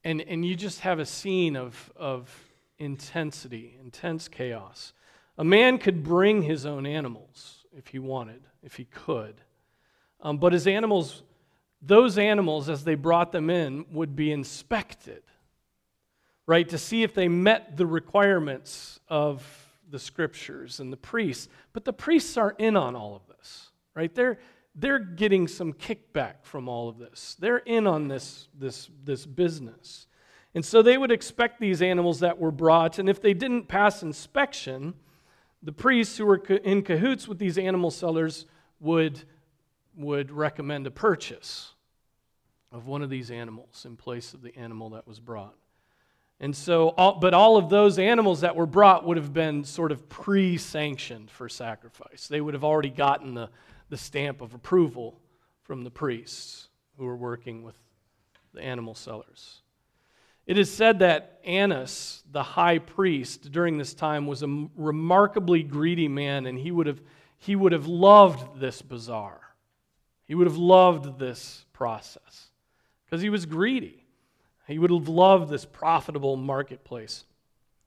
and, 0.04 0.20
and 0.20 0.44
you 0.44 0.54
just 0.54 0.80
have 0.80 0.98
a 0.98 1.06
scene 1.06 1.56
of, 1.56 1.92
of 1.96 2.32
intensity, 2.78 3.76
intense 3.80 4.28
chaos. 4.28 4.92
A 5.36 5.44
man 5.44 5.78
could 5.78 6.02
bring 6.02 6.42
his 6.42 6.66
own 6.66 6.86
animals 6.86 7.64
if 7.76 7.88
he 7.88 7.98
wanted, 7.98 8.42
if 8.62 8.76
he 8.76 8.84
could. 8.84 9.40
Um, 10.20 10.38
but 10.38 10.52
his 10.52 10.66
animals, 10.66 11.22
those 11.80 12.18
animals, 12.18 12.68
as 12.68 12.84
they 12.84 12.94
brought 12.94 13.32
them 13.32 13.50
in, 13.50 13.86
would 13.92 14.16
be 14.16 14.32
inspected, 14.32 15.22
right, 16.46 16.68
to 16.68 16.78
see 16.78 17.02
if 17.02 17.14
they 17.14 17.28
met 17.28 17.76
the 17.76 17.86
requirements 17.86 18.98
of 19.08 19.46
the 19.90 19.98
scriptures 19.98 20.80
and 20.80 20.92
the 20.92 20.96
priests. 20.96 21.48
But 21.72 21.84
the 21.84 21.92
priests 21.92 22.36
are 22.36 22.54
in 22.58 22.76
on 22.76 22.96
all 22.96 23.14
of 23.14 23.27
this, 23.38 23.70
right? 23.94 24.14
They're, 24.14 24.38
they're 24.74 24.98
getting 24.98 25.48
some 25.48 25.72
kickback 25.72 26.42
from 26.42 26.68
all 26.68 26.88
of 26.88 26.98
this. 26.98 27.36
They're 27.38 27.58
in 27.58 27.86
on 27.86 28.08
this, 28.08 28.48
this, 28.58 28.90
this 29.04 29.26
business. 29.26 30.06
And 30.54 30.64
so 30.64 30.82
they 30.82 30.96
would 30.96 31.10
expect 31.10 31.60
these 31.60 31.82
animals 31.82 32.20
that 32.20 32.38
were 32.38 32.50
brought, 32.50 32.98
and 32.98 33.08
if 33.08 33.20
they 33.20 33.34
didn't 33.34 33.68
pass 33.68 34.02
inspection, 34.02 34.94
the 35.62 35.72
priests 35.72 36.16
who 36.16 36.26
were 36.26 36.36
in 36.36 36.82
cahoots 36.82 37.28
with 37.28 37.38
these 37.38 37.58
animal 37.58 37.90
sellers 37.90 38.46
would, 38.80 39.22
would 39.96 40.30
recommend 40.30 40.86
a 40.86 40.90
purchase 40.90 41.74
of 42.70 42.86
one 42.86 43.02
of 43.02 43.10
these 43.10 43.30
animals 43.30 43.84
in 43.84 43.96
place 43.96 44.34
of 44.34 44.42
the 44.42 44.56
animal 44.56 44.90
that 44.90 45.06
was 45.06 45.20
brought. 45.20 45.54
And 46.40 46.54
so, 46.54 46.90
all, 46.90 47.18
but 47.18 47.34
all 47.34 47.56
of 47.56 47.68
those 47.68 47.98
animals 47.98 48.42
that 48.42 48.54
were 48.54 48.66
brought 48.66 49.04
would 49.04 49.16
have 49.16 49.32
been 49.32 49.64
sort 49.64 49.90
of 49.90 50.08
pre 50.08 50.56
sanctioned 50.56 51.30
for 51.30 51.48
sacrifice. 51.48 52.28
They 52.28 52.40
would 52.40 52.54
have 52.54 52.64
already 52.64 52.90
gotten 52.90 53.34
the, 53.34 53.50
the 53.88 53.96
stamp 53.96 54.40
of 54.40 54.54
approval 54.54 55.20
from 55.64 55.82
the 55.82 55.90
priests 55.90 56.68
who 56.96 57.06
were 57.06 57.16
working 57.16 57.64
with 57.64 57.76
the 58.54 58.62
animal 58.62 58.94
sellers. 58.94 59.62
It 60.46 60.56
is 60.56 60.72
said 60.72 61.00
that 61.00 61.40
Annas, 61.44 62.22
the 62.30 62.42
high 62.42 62.78
priest, 62.78 63.52
during 63.52 63.76
this 63.76 63.92
time 63.92 64.26
was 64.26 64.42
a 64.42 64.68
remarkably 64.76 65.62
greedy 65.62 66.08
man, 66.08 66.46
and 66.46 66.58
he 66.58 66.70
would 66.70 66.86
have, 66.86 67.02
he 67.36 67.54
would 67.54 67.72
have 67.72 67.86
loved 67.86 68.58
this 68.58 68.80
bazaar. 68.80 69.40
He 70.24 70.34
would 70.34 70.46
have 70.46 70.56
loved 70.56 71.18
this 71.18 71.66
process 71.72 72.48
because 73.04 73.20
he 73.20 73.28
was 73.28 73.44
greedy. 73.44 74.07
He 74.68 74.78
would 74.78 74.90
have 74.90 75.08
loved 75.08 75.48
this 75.48 75.64
profitable 75.64 76.36
marketplace. 76.36 77.24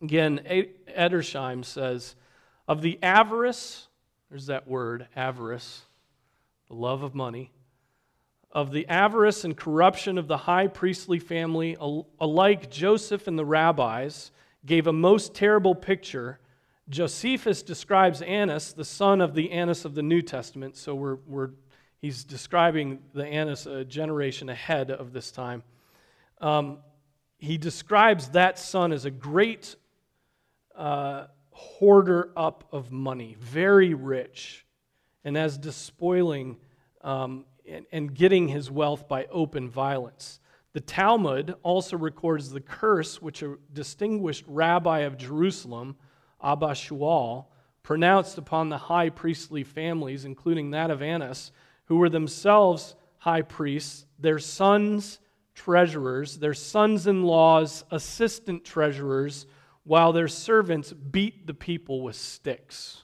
Again, 0.02 0.42
Edersheim 0.90 1.64
says, 1.64 2.16
Of 2.68 2.82
the 2.82 2.98
avarice, 3.04 3.88
there's 4.30 4.48
that 4.48 4.68
word, 4.68 5.08
avarice, 5.16 5.84
the 6.68 6.74
love 6.74 7.04
of 7.04 7.14
money, 7.14 7.52
of 8.52 8.72
the 8.72 8.88
avarice 8.88 9.44
and 9.44 9.56
corruption 9.56 10.18
of 10.18 10.28
the 10.28 10.38
high 10.38 10.68
priestly 10.68 11.20
family, 11.20 11.78
alike 12.20 12.72
Joseph 12.72 13.28
and 13.28 13.38
the 13.38 13.46
rabbis 13.46 14.32
gave 14.66 14.88
a 14.88 14.94
most 14.94 15.36
terrible 15.36 15.76
picture. 15.76 16.40
Josephus 16.90 17.62
describes 17.62 18.24
Annas, 18.24 18.74
the 18.74 18.84
son 18.84 19.22
of 19.22 19.36
the 19.36 19.52
Annas 19.52 19.86
of 19.86 19.94
the 19.94 20.02
New 20.02 20.22
Testament, 20.24 20.76
so 20.76 20.96
we're, 20.96 21.18
we're, 21.28 21.52
he's 22.02 22.24
describing 22.24 23.00
the 23.14 23.26
Annas 23.26 23.68
a 23.68 23.86
generation 23.86 24.50
ahead 24.50 24.90
of 24.90 25.14
this 25.14 25.30
time. 25.32 25.62
Um, 26.42 26.80
he 27.38 27.58
describes 27.58 28.30
that 28.30 28.60
son 28.60 28.92
as 28.92 29.06
a 29.06 29.12
great 29.12 29.76
uh, 30.76 31.28
hoarder 31.52 32.32
up 32.36 32.68
of 32.72 32.92
money, 32.92 33.38
very 33.40 33.94
rich, 33.94 34.66
and 35.24 35.38
as 35.38 35.58
despoiling 35.58 36.58
um, 37.02 37.46
and, 37.68 37.86
and 37.92 38.14
getting 38.14 38.48
his 38.48 38.70
wealth 38.70 39.08
by 39.08 39.26
open 39.26 39.70
violence. 39.70 40.40
The 40.74 40.82
Talmud 40.82 41.56
also 41.64 41.98
records 41.98 42.50
the 42.50 42.62
curse 42.62 43.22
which 43.22 43.44
a 43.44 43.56
distinguished 43.74 44.46
rabbi 44.48 45.00
of 45.00 45.18
Jerusalem, 45.18 45.96
Abba 46.44 46.70
Shaul, 46.70 47.46
pronounced 47.84 48.38
upon 48.38 48.70
the 48.70 48.78
high 48.78 49.10
priestly 49.10 49.64
families, 49.64 50.26
including 50.26 50.72
that 50.72 50.90
of 50.92 51.02
Annas, 51.02 51.52
who 51.86 51.98
were 51.98 52.10
themselves 52.10 52.96
high 53.18 53.42
priests, 53.42 54.06
their 54.20 54.40
sons 54.40 55.20
treasurers, 55.54 56.40
their 56.40 56.54
sons 56.54 57.08
in 57.08 57.24
laws 57.24 57.84
assistant 57.92 58.64
treasurers, 58.64 59.46
while 59.84 60.14
their 60.14 60.28
servants 60.28 60.94
beat 60.94 61.48
the 61.48 61.54
people 61.54 62.02
with 62.02 62.16
sticks. 62.16 63.04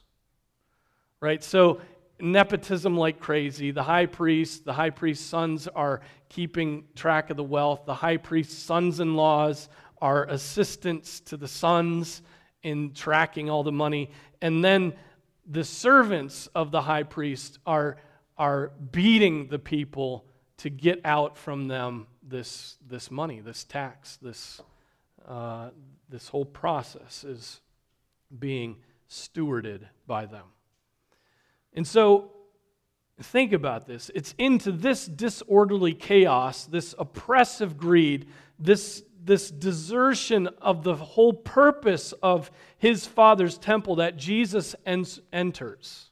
Right? 1.20 1.44
So, 1.44 1.82
nepotism 2.20 2.98
like 2.98 3.20
crazy. 3.20 3.72
The 3.72 3.84
high 3.84 4.06
priest, 4.06 4.66
the 4.66 4.74
high 4.74 4.90
priest's 4.90 5.26
sons 5.26 5.68
are 5.68 6.02
keeping 6.30 6.86
track 6.96 7.30
of 7.30 7.38
the 7.38 7.44
wealth. 7.44 7.86
The 7.86 7.96
high 7.96 8.18
priest's 8.18 8.58
sons 8.58 9.00
in 9.00 9.16
laws 9.16 9.70
are 10.02 10.26
assistants 10.26 11.20
to 11.22 11.38
the 11.38 11.48
sons 11.48 12.22
in 12.64 12.94
tracking 12.94 13.50
all 13.50 13.64
the 13.64 13.72
money. 13.72 14.12
And 14.42 14.64
then 14.64 14.94
the 15.46 15.64
servants 15.64 16.48
of 16.48 16.72
the 16.72 16.82
high 16.82 17.04
priest 17.04 17.60
are, 17.66 17.98
are 18.38 18.72
beating 18.92 19.48
the 19.48 19.60
people 19.60 20.26
to 20.58 20.70
get 20.70 21.02
out 21.06 21.38
from 21.38 21.68
them 21.68 22.08
this, 22.28 22.78
this 22.88 23.10
money, 23.10 23.40
this 23.40 23.64
tax, 23.64 24.18
this, 24.18 24.62
uh, 25.28 25.70
this 26.10 26.28
whole 26.28 26.46
process 26.46 27.24
is 27.24 27.62
being 28.38 28.78
stewarded 29.10 29.82
by 30.06 30.26
them. 30.26 30.46
And 31.74 31.86
so, 31.88 32.32
think 33.22 33.54
about 33.54 33.88
this. 33.88 34.12
It's 34.14 34.34
into 34.38 34.72
this 34.72 35.06
disorderly 35.06 35.94
chaos, 35.94 36.66
this 36.66 36.94
oppressive 36.98 37.78
greed, 37.78 38.28
this, 38.60 39.04
this 39.24 39.50
desertion 39.50 40.48
of 40.62 40.84
the 40.84 40.96
whole 40.96 41.34
purpose 41.34 42.14
of 42.24 42.52
his 42.78 43.06
father's 43.06 43.58
temple 43.58 43.96
that 43.96 44.18
Jesus 44.18 44.76
enters. 44.86 46.07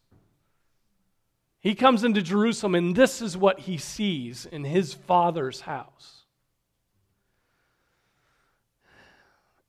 He 1.65 1.73
comes 1.73 2.03
into 2.03 2.21
Jerusalem, 2.21 2.75
and 2.75 2.95
this 2.95 3.23
is 3.23 3.35
what 3.35 3.61
he 3.61 3.79
sees 3.79 4.45
in 4.45 4.65
his 4.65 4.93
father's 4.93 5.61
house. 5.61 6.25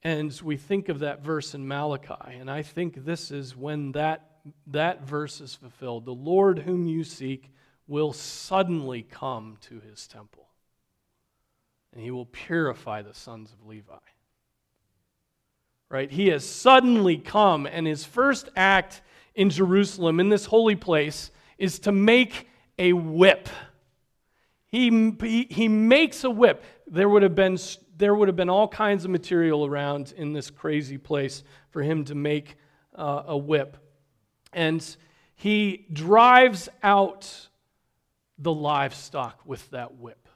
And 0.03 0.39
we 0.45 0.59
think 0.59 0.91
of 0.91 0.99
that 0.99 1.25
verse 1.25 1.55
in 1.55 1.67
Malachi, 1.67 2.35
and 2.39 2.51
I 2.51 2.61
think 2.61 3.07
this 3.07 3.31
is 3.31 3.57
when 3.57 3.93
that, 3.93 4.29
that 4.67 5.07
verse 5.07 5.41
is 5.41 5.55
fulfilled. 5.55 6.05
The 6.05 6.13
Lord 6.13 6.59
whom 6.59 6.87
you 6.87 7.03
seek 7.03 7.51
will 7.87 8.13
suddenly 8.13 9.03
come 9.03 9.57
to 9.63 9.81
his 9.81 10.07
temple, 10.07 10.49
and 11.95 12.03
he 12.03 12.11
will 12.11 12.27
purify 12.27 13.01
the 13.01 13.15
sons 13.15 13.55
of 13.55 13.67
Levi. 13.67 13.95
Right? 15.89 16.11
He 16.11 16.29
has 16.29 16.47
suddenly 16.47 17.17
come, 17.17 17.65
and 17.65 17.87
his 17.87 18.05
first 18.05 18.51
act 18.55 19.01
in 19.35 19.49
Jerusalem, 19.49 20.21
in 20.21 20.29
this 20.29 20.45
holy 20.45 20.77
place, 20.77 21.31
is 21.59 21.79
to 21.81 21.93
make 21.93 22.49
a 22.79 22.93
whip. 22.93 23.49
He, 24.67 25.15
he, 25.23 25.47
he 25.51 25.69
makes 25.69 26.25
a 26.25 26.31
whip. 26.31 26.65
There 26.87 27.09
would, 27.09 27.23
have 27.23 27.35
been, 27.35 27.59
there 27.97 28.15
would 28.15 28.29
have 28.29 28.37
been 28.37 28.51
all 28.51 28.69
kinds 28.69 29.05
of 29.05 29.11
material 29.11 29.65
around 29.65 30.13
in 30.17 30.33
this 30.33 30.51
crazy 30.51 30.99
place 30.99 31.43
for 31.71 31.83
him 31.83 32.05
to 32.05 32.15
make 32.15 32.57
uh, 32.95 33.23
a 33.27 33.37
whip. 33.37 33.77
And 34.53 34.85
he 35.35 35.87
drives 35.93 36.69
out 36.83 37.49
the 38.39 38.53
livestock 38.53 39.41
with 39.47 39.71
that 39.71 39.97
whip. 39.97 40.29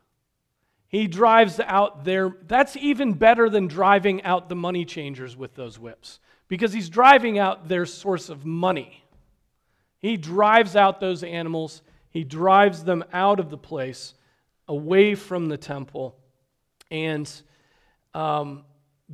He 0.89 1.07
drives 1.07 1.61
out 1.61 2.05
their, 2.05 2.37
that's 2.47 2.77
even 2.77 3.13
better 3.13 3.49
than 3.49 3.69
driving 3.69 4.23
out 4.25 4.49
the 4.49 4.57
money 4.57 4.85
changers 4.85 5.37
with 5.37 5.55
those 5.55 5.79
whips, 5.79 6.19
because 6.49 6.73
he's 6.73 6.89
driving 6.89 7.39
out 7.39 7.69
their 7.69 7.87
source 7.87 8.29
of 8.29 8.45
money. 8.45 9.05
He 10.01 10.17
drives 10.17 10.77
out 10.77 10.99
those 10.99 11.23
animals, 11.23 11.83
he 12.11 12.25
drives 12.25 12.85
them 12.85 13.05
out 13.13 13.39
of 13.39 13.51
the 13.51 13.59
place, 13.59 14.15
away 14.67 15.15
from 15.15 15.49
the 15.49 15.59
temple, 15.59 16.17
and 16.91 17.31
um, 18.15 18.65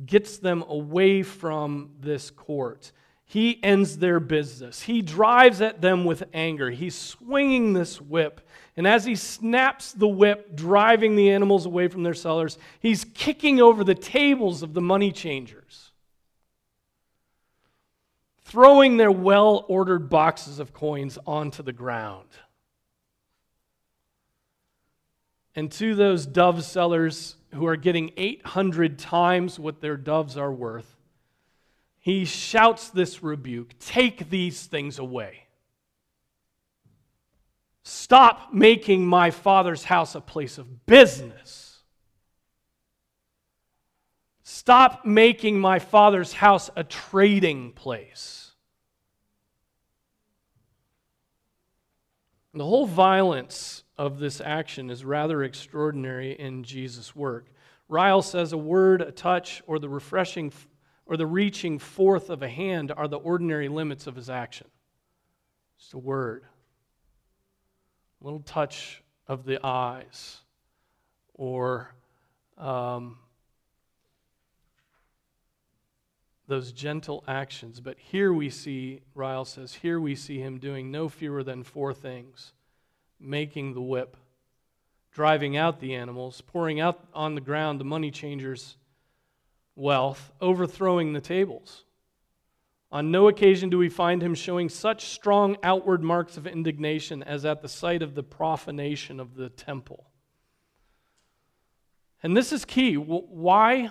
gets 0.05 0.37
them 0.37 0.63
away 0.67 1.23
from 1.23 1.91
this 1.99 2.31
court. 2.31 2.91
He 3.25 3.61
ends 3.61 3.97
their 3.97 4.21
business. 4.21 4.81
He 4.81 5.01
drives 5.01 5.61
at 5.61 5.81
them 5.81 6.05
with 6.05 6.23
anger. 6.33 6.71
He's 6.71 6.95
swinging 6.95 7.73
this 7.73 7.99
whip. 7.99 8.47
And 8.77 8.87
as 8.87 9.03
he 9.03 9.15
snaps 9.15 9.91
the 9.91 10.07
whip, 10.07 10.55
driving 10.55 11.17
the 11.17 11.31
animals 11.31 11.65
away 11.65 11.89
from 11.89 12.03
their 12.03 12.13
sellers, 12.13 12.57
he's 12.79 13.03
kicking 13.03 13.59
over 13.59 13.83
the 13.83 13.95
tables 13.95 14.63
of 14.63 14.73
the 14.73 14.81
money 14.81 15.11
changers 15.11 15.86
throwing 18.47 18.97
their 18.97 19.11
well 19.11 19.65
ordered 19.67 20.09
boxes 20.09 20.59
of 20.59 20.73
coins 20.73 21.17
onto 21.27 21.61
the 21.61 21.73
ground. 21.73 22.29
And 25.53 25.71
to 25.73 25.95
those 25.95 26.25
dove 26.25 26.63
sellers 26.63 27.35
who 27.53 27.65
are 27.65 27.75
getting 27.75 28.11
800 28.15 28.99
times 28.99 29.59
what 29.59 29.81
their 29.81 29.97
doves 29.97 30.37
are 30.37 30.51
worth, 30.51 30.95
he 31.99 32.25
shouts 32.25 32.89
this 32.89 33.21
rebuke 33.21 33.77
Take 33.79 34.29
these 34.29 34.65
things 34.65 34.97
away. 34.97 35.47
Stop 37.83 38.53
making 38.53 39.05
my 39.05 39.31
father's 39.31 39.85
house 39.85 40.15
a 40.15 40.21
place 40.21 40.57
of 40.57 40.85
business. 40.85 41.66
Stop 44.67 45.05
making 45.05 45.57
my 45.57 45.79
father's 45.79 46.33
house 46.33 46.69
a 46.75 46.83
trading 46.83 47.71
place. 47.71 48.51
The 52.53 52.65
whole 52.65 52.85
violence 52.85 53.85
of 53.97 54.19
this 54.19 54.41
action 54.41 54.89
is 54.89 55.05
rather 55.05 55.41
extraordinary 55.41 56.33
in 56.33 56.65
Jesus' 56.65 57.15
work. 57.15 57.47
Ryle 57.87 58.21
says 58.21 58.51
a 58.51 58.57
word, 58.57 59.01
a 59.01 59.13
touch, 59.13 59.63
or 59.67 59.79
the 59.79 59.87
refreshing 59.87 60.51
or 61.05 61.15
the 61.15 61.25
reaching 61.25 61.79
forth 61.79 62.29
of 62.29 62.43
a 62.43 62.49
hand 62.49 62.91
are 62.91 63.07
the 63.07 63.19
ordinary 63.19 63.69
limits 63.69 64.05
of 64.05 64.17
his 64.17 64.29
action. 64.29 64.67
Just 65.79 65.93
a 65.93 65.97
word, 65.97 66.43
a 68.19 68.23
little 68.25 68.41
touch 68.41 69.01
of 69.29 69.45
the 69.45 69.65
eyes, 69.65 70.39
or 71.35 71.95
um, 72.57 73.17
those 76.47 76.71
gentle 76.71 77.23
actions. 77.27 77.79
But 77.79 77.97
here 77.99 78.33
we 78.33 78.49
see, 78.49 79.01
Ryle 79.13 79.45
says, 79.45 79.73
here 79.75 79.99
we 79.99 80.15
see 80.15 80.39
him 80.39 80.59
doing 80.59 80.91
no 80.91 81.09
fewer 81.09 81.43
than 81.43 81.63
four 81.63 81.93
things 81.93 82.53
making 83.19 83.73
the 83.73 83.81
whip, 83.81 84.15
driving 85.11 85.57
out 85.57 85.79
the 85.79 85.95
animals, 85.95 86.41
pouring 86.41 86.79
out 86.79 87.07
on 87.15 87.33
the 87.33 87.41
ground 87.41 87.79
the 87.79 87.83
money 87.83 88.11
changers' 88.11 88.77
wealth, 89.75 90.31
overthrowing 90.39 91.13
the 91.13 91.21
tables. 91.21 91.83
On 92.91 93.11
no 93.11 93.27
occasion 93.27 93.69
do 93.69 93.77
we 93.77 93.89
find 93.89 94.21
him 94.21 94.33
showing 94.33 94.69
such 94.69 95.05
strong 95.05 95.57
outward 95.63 96.03
marks 96.03 96.37
of 96.37 96.47
indignation 96.47 97.21
as 97.23 97.43
at 97.43 97.61
the 97.61 97.67
sight 97.67 98.01
of 98.01 98.15
the 98.15 98.23
profanation 98.23 99.19
of 99.19 99.35
the 99.35 99.49
temple. 99.49 100.11
And 102.23 102.35
this 102.35 102.53
is 102.53 102.65
key. 102.65 102.95
Why? 102.95 103.89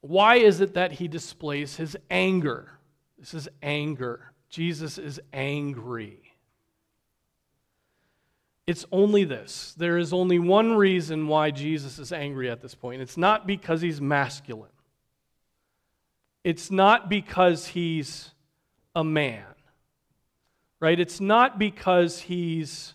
Why 0.00 0.36
is 0.36 0.60
it 0.60 0.74
that 0.74 0.92
he 0.92 1.08
displays 1.08 1.76
his 1.76 1.96
anger? 2.10 2.78
This 3.18 3.34
is 3.34 3.48
anger. 3.62 4.32
Jesus 4.48 4.96
is 4.98 5.20
angry. 5.32 6.20
It's 8.66 8.84
only 8.92 9.24
this. 9.24 9.74
There 9.76 9.98
is 9.98 10.12
only 10.12 10.38
one 10.38 10.76
reason 10.76 11.26
why 11.26 11.50
Jesus 11.50 11.98
is 11.98 12.12
angry 12.12 12.50
at 12.50 12.60
this 12.60 12.74
point. 12.74 13.00
It's 13.02 13.16
not 13.16 13.46
because 13.46 13.80
he's 13.80 14.00
masculine, 14.00 14.70
it's 16.44 16.70
not 16.70 17.08
because 17.08 17.68
he's 17.68 18.30
a 18.94 19.02
man, 19.02 19.44
right? 20.80 20.98
It's 20.98 21.20
not 21.20 21.58
because 21.58 22.20
he's. 22.20 22.94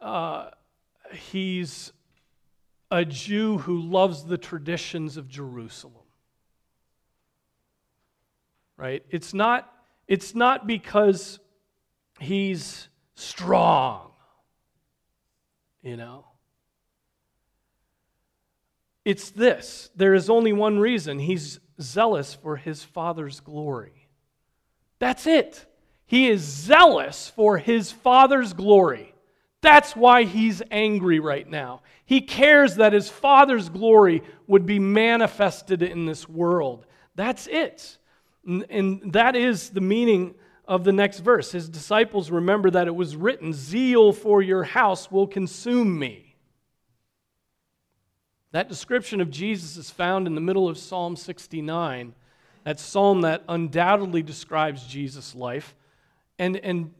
Uh, 0.00 0.50
he's 1.12 1.92
a 2.90 3.04
Jew 3.06 3.58
who 3.58 3.80
loves 3.80 4.24
the 4.24 4.36
traditions 4.36 5.16
of 5.16 5.28
Jerusalem 5.28 6.03
right? 8.76 9.04
It's 9.10 9.34
not, 9.34 9.72
it's 10.08 10.34
not 10.34 10.66
because 10.66 11.38
he's 12.20 12.88
strong, 13.14 14.10
you 15.82 15.96
know. 15.96 16.24
It's 19.04 19.30
this 19.30 19.90
there 19.94 20.14
is 20.14 20.30
only 20.30 20.52
one 20.52 20.78
reason 20.78 21.18
he's 21.18 21.60
zealous 21.80 22.34
for 22.34 22.56
his 22.56 22.82
father's 22.82 23.40
glory. 23.40 24.08
That's 24.98 25.26
it. 25.26 25.66
He 26.06 26.28
is 26.28 26.42
zealous 26.42 27.28
for 27.28 27.58
his 27.58 27.92
father's 27.92 28.52
glory. 28.52 29.14
That's 29.60 29.96
why 29.96 30.24
he's 30.24 30.62
angry 30.70 31.20
right 31.20 31.48
now. 31.48 31.80
He 32.04 32.20
cares 32.20 32.76
that 32.76 32.92
his 32.92 33.08
father's 33.08 33.70
glory 33.70 34.22
would 34.46 34.66
be 34.66 34.78
manifested 34.78 35.82
in 35.82 36.04
this 36.04 36.28
world. 36.28 36.86
That's 37.14 37.46
it. 37.46 37.96
And 38.46 39.12
that 39.12 39.36
is 39.36 39.70
the 39.70 39.80
meaning 39.80 40.34
of 40.66 40.84
the 40.84 40.92
next 40.92 41.20
verse. 41.20 41.52
His 41.52 41.68
disciples 41.68 42.30
remember 42.30 42.70
that 42.70 42.86
it 42.86 42.94
was 42.94 43.16
written, 43.16 43.52
Zeal 43.52 44.12
for 44.12 44.42
your 44.42 44.64
house 44.64 45.10
will 45.10 45.26
consume 45.26 45.98
me. 45.98 46.36
That 48.52 48.68
description 48.68 49.20
of 49.20 49.30
Jesus 49.30 49.76
is 49.76 49.90
found 49.90 50.26
in 50.26 50.34
the 50.34 50.40
middle 50.40 50.68
of 50.68 50.78
Psalm 50.78 51.16
69, 51.16 52.14
that 52.62 52.78
psalm 52.78 53.22
that 53.22 53.42
undoubtedly 53.48 54.22
describes 54.22 54.86
Jesus' 54.86 55.34
life. 55.34 55.74
And, 56.38 56.56
and 56.58 56.94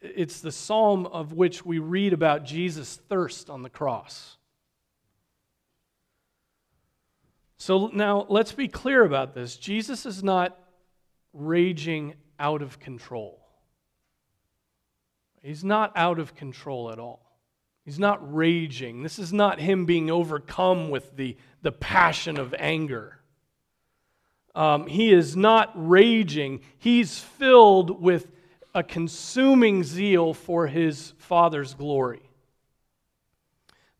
it's 0.00 0.40
the 0.40 0.52
psalm 0.52 1.06
of 1.06 1.32
which 1.32 1.64
we 1.64 1.78
read 1.78 2.12
about 2.12 2.44
Jesus' 2.44 3.00
thirst 3.08 3.50
on 3.50 3.62
the 3.62 3.70
cross. 3.70 4.36
So 7.58 7.90
now 7.92 8.26
let's 8.28 8.52
be 8.52 8.68
clear 8.68 9.04
about 9.04 9.34
this. 9.34 9.56
Jesus 9.56 10.06
is 10.06 10.22
not 10.22 10.58
raging 11.32 12.14
out 12.38 12.62
of 12.62 12.78
control. 12.78 13.40
He's 15.42 15.64
not 15.64 15.92
out 15.96 16.18
of 16.18 16.34
control 16.34 16.90
at 16.90 16.98
all. 16.98 17.22
He's 17.84 17.98
not 17.98 18.34
raging. 18.34 19.02
This 19.02 19.18
is 19.18 19.32
not 19.32 19.60
him 19.60 19.86
being 19.86 20.10
overcome 20.10 20.90
with 20.90 21.16
the, 21.16 21.36
the 21.62 21.70
passion 21.70 22.36
of 22.36 22.52
anger. 22.58 23.20
Um, 24.56 24.86
he 24.88 25.12
is 25.12 25.36
not 25.36 25.70
raging. 25.74 26.62
He's 26.78 27.20
filled 27.20 28.02
with 28.02 28.32
a 28.74 28.82
consuming 28.82 29.84
zeal 29.84 30.34
for 30.34 30.66
his 30.66 31.12
Father's 31.18 31.74
glory. 31.74 32.22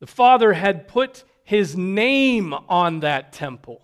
The 0.01 0.07
Father 0.07 0.53
had 0.53 0.89
put 0.89 1.25
his 1.47 1.77
name 1.77 2.53
on 2.69 3.01
that 3.01 3.33
temple. 3.33 3.81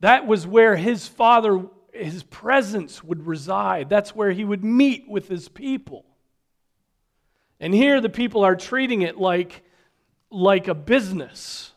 That 0.00 0.26
was 0.26 0.46
where 0.46 0.76
his 0.76 1.08
Father, 1.08 1.64
his 1.90 2.22
presence 2.22 3.02
would 3.02 3.26
reside. 3.26 3.88
That's 3.88 4.14
where 4.14 4.30
he 4.30 4.44
would 4.44 4.62
meet 4.62 5.08
with 5.08 5.26
his 5.26 5.48
people. 5.48 6.04
And 7.58 7.72
here 7.72 8.02
the 8.02 8.10
people 8.10 8.44
are 8.44 8.54
treating 8.54 9.00
it 9.00 9.16
like, 9.16 9.64
like 10.30 10.68
a 10.68 10.74
business. 10.74 11.72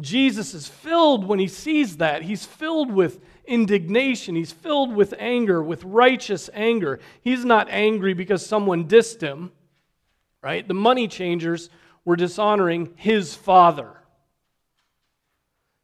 Jesus 0.00 0.54
is 0.54 0.66
filled 0.66 1.26
when 1.26 1.38
he 1.38 1.48
sees 1.48 1.98
that. 1.98 2.22
He's 2.22 2.46
filled 2.46 2.90
with 2.90 3.20
indignation. 3.44 4.36
He's 4.36 4.52
filled 4.52 4.94
with 4.94 5.12
anger, 5.18 5.62
with 5.62 5.84
righteous 5.84 6.48
anger. 6.54 6.98
He's 7.20 7.44
not 7.44 7.68
angry 7.68 8.14
because 8.14 8.44
someone 8.44 8.88
dissed 8.88 9.20
him, 9.20 9.52
right? 10.42 10.66
The 10.66 10.72
money 10.72 11.08
changers 11.08 11.68
were 12.04 12.16
dishonoring 12.16 12.92
his 12.96 13.34
father. 13.34 13.90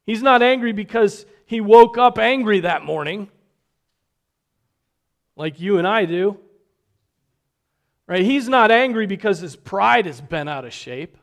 He's 0.05 0.21
not 0.21 0.41
angry 0.41 0.71
because 0.71 1.25
he 1.45 1.61
woke 1.61 1.97
up 1.97 2.17
angry 2.17 2.61
that 2.61 2.83
morning, 2.83 3.29
like 5.35 5.59
you 5.59 5.77
and 5.77 5.87
I 5.87 6.05
do. 6.05 6.39
Right? 8.07 8.23
He's 8.23 8.49
not 8.49 8.71
angry 8.71 9.07
because 9.07 9.39
his 9.39 9.55
pride 9.55 10.05
has 10.05 10.19
been 10.19 10.47
out 10.47 10.65
of 10.65 10.73
shape. 10.73 11.17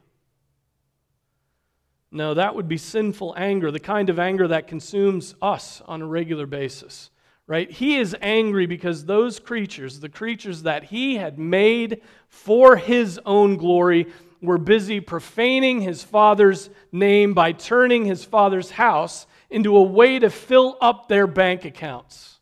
No, 2.11 2.33
that 2.33 2.55
would 2.55 2.69
be 2.69 2.79
sinful 2.79 3.35
anger, 3.37 3.71
the 3.71 3.79
kind 3.79 4.09
of 4.09 4.19
anger 4.19 4.49
that 4.49 4.67
consumes 4.67 5.35
us 5.43 5.83
on 5.87 6.01
a 6.01 6.07
regular 6.07 6.47
basis. 6.47 7.11
Right? 7.47 7.71
He 7.71 7.97
is 7.97 8.17
angry 8.21 8.67
because 8.67 9.05
those 9.05 9.39
creatures, 9.39 10.01
the 10.01 10.09
creatures 10.09 10.63
that 10.63 10.85
he 10.85 11.17
had 11.17 11.39
made 11.39 12.03
for 12.29 12.77
his 12.77 13.21
own 13.27 13.57
glory, 13.57 14.07
were 14.41 14.59
busy 14.59 15.01
profaning 15.01 15.81
his 15.81 16.03
father's 16.03 16.71
name 16.93 17.35
by 17.35 17.53
turning 17.53 18.05
his 18.05 18.25
father's 18.25 18.71
house 18.73 19.27
into 19.51 19.77
a 19.77 19.83
way 19.83 20.19
to 20.19 20.31
fill 20.31 20.77
up 20.81 21.09
their 21.09 21.27
bank 21.27 21.65
accounts. 21.65 22.39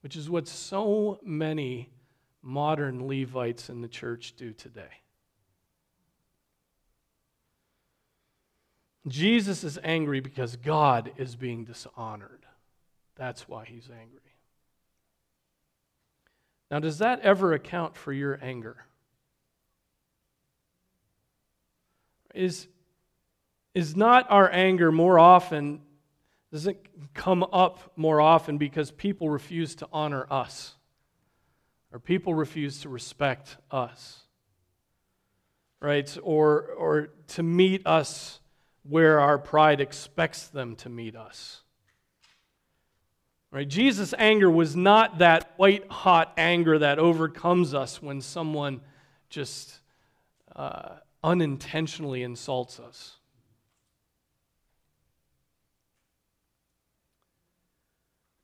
Which 0.00 0.16
is 0.16 0.30
what 0.30 0.46
so 0.46 1.18
many 1.22 1.90
modern 2.42 3.08
Levites 3.08 3.68
in 3.68 3.80
the 3.80 3.88
church 3.88 4.34
do 4.36 4.52
today. 4.52 5.02
Jesus 9.08 9.62
is 9.62 9.78
angry 9.82 10.20
because 10.20 10.56
God 10.56 11.12
is 11.16 11.36
being 11.36 11.64
dishonored. 11.64 12.44
That's 13.16 13.48
why 13.48 13.64
he's 13.64 13.88
angry. 13.90 14.20
Now, 16.70 16.80
does 16.80 16.98
that 16.98 17.20
ever 17.20 17.52
account 17.52 17.96
for 17.96 18.12
your 18.12 18.38
anger? 18.42 18.86
Is, 22.36 22.68
is 23.74 23.96
not 23.96 24.26
our 24.30 24.50
anger 24.52 24.92
more 24.92 25.18
often, 25.18 25.80
doesn't 26.52 26.78
come 27.14 27.42
up 27.52 27.92
more 27.96 28.20
often 28.20 28.58
because 28.58 28.90
people 28.90 29.30
refuse 29.30 29.74
to 29.76 29.88
honor 29.92 30.26
us? 30.30 30.74
Or 31.92 31.98
people 31.98 32.34
refuse 32.34 32.80
to 32.80 32.88
respect 32.88 33.56
us? 33.70 34.22
Right? 35.80 36.16
Or, 36.22 36.62
or 36.78 37.08
to 37.28 37.42
meet 37.42 37.86
us 37.86 38.40
where 38.82 39.18
our 39.20 39.38
pride 39.38 39.80
expects 39.80 40.46
them 40.46 40.76
to 40.76 40.88
meet 40.88 41.16
us. 41.16 41.62
Right? 43.50 43.66
Jesus' 43.66 44.12
anger 44.18 44.50
was 44.50 44.76
not 44.76 45.18
that 45.18 45.52
white 45.56 45.90
hot 45.90 46.32
anger 46.36 46.78
that 46.78 46.98
overcomes 46.98 47.74
us 47.74 48.02
when 48.02 48.20
someone 48.20 48.80
just 49.30 49.80
uh, 50.54 50.96
unintentionally 51.26 52.22
insults 52.22 52.78
us. 52.78 53.16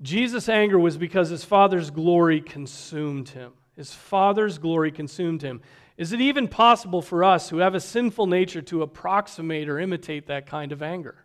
Jesus' 0.03 0.49
anger 0.49 0.81
was 0.81 0.97
because 0.99 1.29
his 1.29 1.45
Father's 1.45 1.91
glory 1.91 2.41
consumed 2.41 3.29
him. 3.29 3.53
His 3.77 3.93
Father's 3.93 4.59
glory 4.59 4.91
consumed 4.91 5.43
him. 5.43 5.63
Is 5.97 6.13
it 6.13 6.21
even 6.21 6.49
possible 6.49 7.03
for 7.03 7.23
us 7.23 7.51
who 7.51 7.59
have 7.59 7.77
a 7.77 7.81
sinful 7.81 8.27
nature 8.27 8.63
to 8.63 8.83
approximate 8.83 9.69
or 9.69 9.79
imitate 9.79 10.27
that 10.27 10.47
kind 10.47 10.73
of 10.73 10.83
anger? 10.83 11.25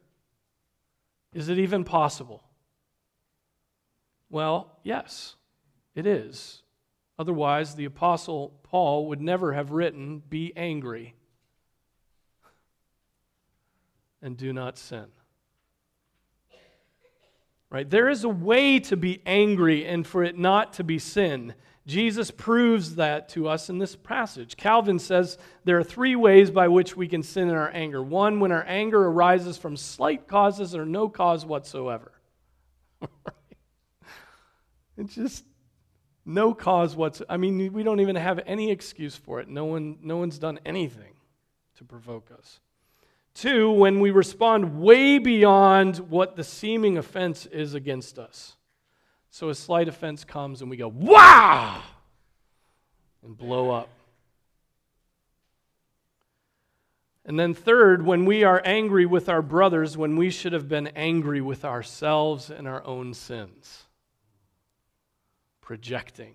Is 1.34 1.50
it 1.50 1.58
even 1.58 1.84
possible? 1.84 2.44
Well, 4.30 4.78
yes, 4.84 5.38
it 5.96 6.06
is. 6.06 6.62
Otherwise, 7.18 7.74
the 7.74 7.86
Apostle 7.86 8.60
Paul 8.62 9.08
would 9.08 9.22
never 9.22 9.54
have 9.54 9.72
written, 9.72 10.22
Be 10.30 10.54
angry 10.56 11.16
and 14.22 14.38
do 14.38 14.54
not 14.54 14.78
sin. 14.78 15.06
Right? 17.70 17.90
There 17.90 18.10
is 18.10 18.24
a 18.24 18.30
way 18.30 18.80
to 18.82 18.96
be 18.96 19.22
angry 19.26 19.86
and 19.86 20.08
for 20.08 20.24
it 20.24 20.38
not 20.38 20.74
to 20.74 20.84
be 20.84 21.00
sin. 21.00 21.54
Jesus 21.86 22.32
proves 22.32 22.96
that 22.96 23.30
to 23.30 23.48
us 23.48 23.70
in 23.70 23.78
this 23.78 23.96
passage. 23.96 24.58
Calvin 24.58 25.00
says 25.00 25.38
there 25.64 25.78
are 25.78 25.84
three 25.84 26.16
ways 26.16 26.52
by 26.52 26.68
which 26.68 26.96
we 26.96 27.08
can 27.08 27.24
sin 27.24 27.50
in 27.50 27.56
our 27.56 27.70
anger. 27.74 28.02
One, 28.02 28.40
when 28.40 28.52
our 28.52 28.66
anger 28.68 29.06
arises 29.06 29.58
from 29.58 29.78
slight 29.78 30.28
causes 30.28 30.76
or 30.76 30.86
no 30.86 31.10
cause 31.10 31.46
whatsoever. 31.46 32.12
it's 34.98 35.16
just 35.16 35.46
no 36.26 36.54
cause 36.54 36.96
whatsoever. 36.96 37.32
I 37.32 37.38
mean, 37.38 37.72
we 37.72 37.84
don't 37.84 38.02
even 38.02 38.18
have 38.18 38.42
any 38.46 38.72
excuse 38.72 39.16
for 39.16 39.40
it. 39.40 39.48
No, 39.48 39.66
one, 39.66 39.98
no 40.02 40.18
one's 40.18 40.40
done 40.40 40.60
anything 40.66 41.16
to 41.76 41.86
provoke 41.86 42.32
us. 42.38 42.60
Two, 43.38 43.70
when 43.70 44.00
we 44.00 44.10
respond 44.10 44.80
way 44.80 45.20
beyond 45.20 45.98
what 46.10 46.36
the 46.36 46.44
seeming 46.44 46.98
offense 46.98 47.46
is 47.46 47.76
against 47.76 48.18
us. 48.18 48.56
So 49.30 49.50
a 49.50 49.54
slight 49.54 49.88
offense 49.88 50.24
comes 50.24 50.62
and 50.62 50.72
we 50.72 50.78
go, 50.78 50.88
wow, 50.88 51.84
and 53.24 53.38
blow 53.38 53.70
up. 53.70 53.90
And 57.26 57.40
then, 57.40 57.54
third, 57.54 58.04
when 58.04 58.26
we 58.26 58.44
are 58.44 58.60
angry 58.66 59.06
with 59.06 59.30
our 59.30 59.44
brothers, 59.44 59.96
when 59.96 60.16
we 60.16 60.32
should 60.32 60.54
have 60.54 60.68
been 60.68 60.88
angry 60.96 61.42
with 61.42 61.64
ourselves 61.64 62.50
and 62.50 62.68
our 62.68 62.84
own 62.88 63.14
sins. 63.14 63.84
Projecting. 65.62 66.34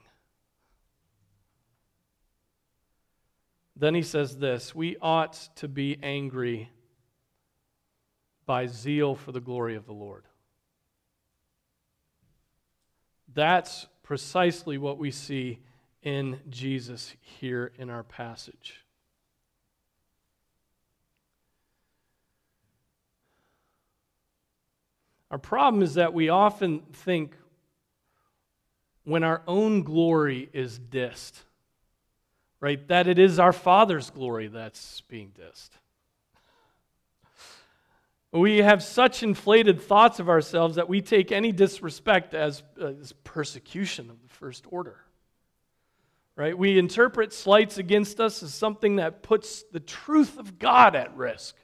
Then 3.75 3.97
he 3.97 4.03
says 4.03 4.37
this 4.37 4.73
we 4.73 4.97
ought 5.03 5.49
to 5.57 5.67
be 5.67 5.99
angry 6.01 6.71
by 8.47 8.67
zeal 8.67 9.15
for 9.15 9.33
the 9.33 9.41
glory 9.41 9.77
of 9.77 9.87
the 9.87 9.93
Lord. 9.93 10.25
That's 13.35 13.87
precisely 14.03 14.79
what 14.79 14.99
we 14.99 15.11
see 15.11 15.59
in 16.03 16.41
Jesus 16.51 17.15
here 17.21 17.73
in 17.79 17.89
our 17.89 18.03
passage. 18.03 18.83
Our 25.31 25.39
problem 25.39 25.83
is 25.83 25.95
that 25.95 26.13
we 26.13 26.29
often 26.29 26.81
think 26.93 27.37
when 29.05 29.25
our 29.25 29.43
own 29.47 29.83
glory 29.83 30.51
is 30.53 30.79
dissed, 30.79 31.33
right, 32.61 32.87
that 32.89 33.09
it 33.09 33.19
is 33.19 33.39
our 33.39 33.53
Father's 33.53 34.11
glory 34.11 34.49
that's 34.49 35.01
being 35.03 35.33
dissed. 35.33 35.71
We 38.33 38.59
have 38.59 38.83
such 38.83 39.23
inflated 39.23 39.81
thoughts 39.83 40.18
of 40.18 40.31
ourselves 40.31 40.77
that 40.77 40.88
we 40.88 41.03
take 41.03 41.31
any 41.31 41.53
disrespect 41.53 42.33
as, 42.33 42.62
as 42.83 43.12
persecution 43.25 44.09
of 44.09 44.23
the 44.23 44.29
first 44.29 44.64
order. 44.71 44.97
Right? 46.35 46.57
We 46.57 46.79
interpret 46.79 47.35
slights 47.35 47.77
against 47.77 48.18
us 48.21 48.42
as 48.42 48.55
something 48.55 48.97
that 48.97 49.23
puts 49.23 49.64
the 49.64 49.81
truth 49.81 50.38
of 50.38 50.59
God 50.59 50.97
at 50.97 51.14
risk. 51.14 51.57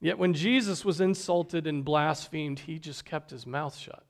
Yet 0.00 0.18
when 0.18 0.32
Jesus 0.32 0.82
was 0.82 1.02
insulted 1.02 1.66
and 1.66 1.84
blasphemed, 1.84 2.60
he 2.60 2.78
just 2.78 3.04
kept 3.04 3.30
his 3.30 3.46
mouth 3.46 3.76
shut. 3.76 4.04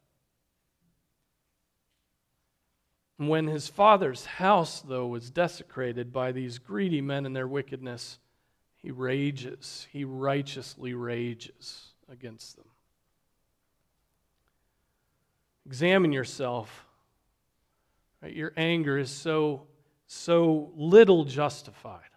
When 3.16 3.48
his 3.48 3.68
father's 3.68 4.24
house, 4.24 4.80
though, 4.80 5.06
was 5.06 5.30
desecrated 5.30 6.12
by 6.12 6.30
these 6.30 6.58
greedy 6.58 7.00
men 7.00 7.26
and 7.26 7.34
their 7.34 7.46
wickedness, 7.46 8.18
he 8.84 8.90
rages, 8.90 9.86
he 9.92 10.04
righteously 10.04 10.92
rages 10.92 11.94
against 12.12 12.56
them. 12.56 12.66
Examine 15.64 16.12
yourself. 16.12 16.84
Right? 18.22 18.34
Your 18.34 18.52
anger 18.58 18.98
is 18.98 19.10
so, 19.10 19.62
so 20.06 20.70
little 20.76 21.24
justified. 21.24 22.10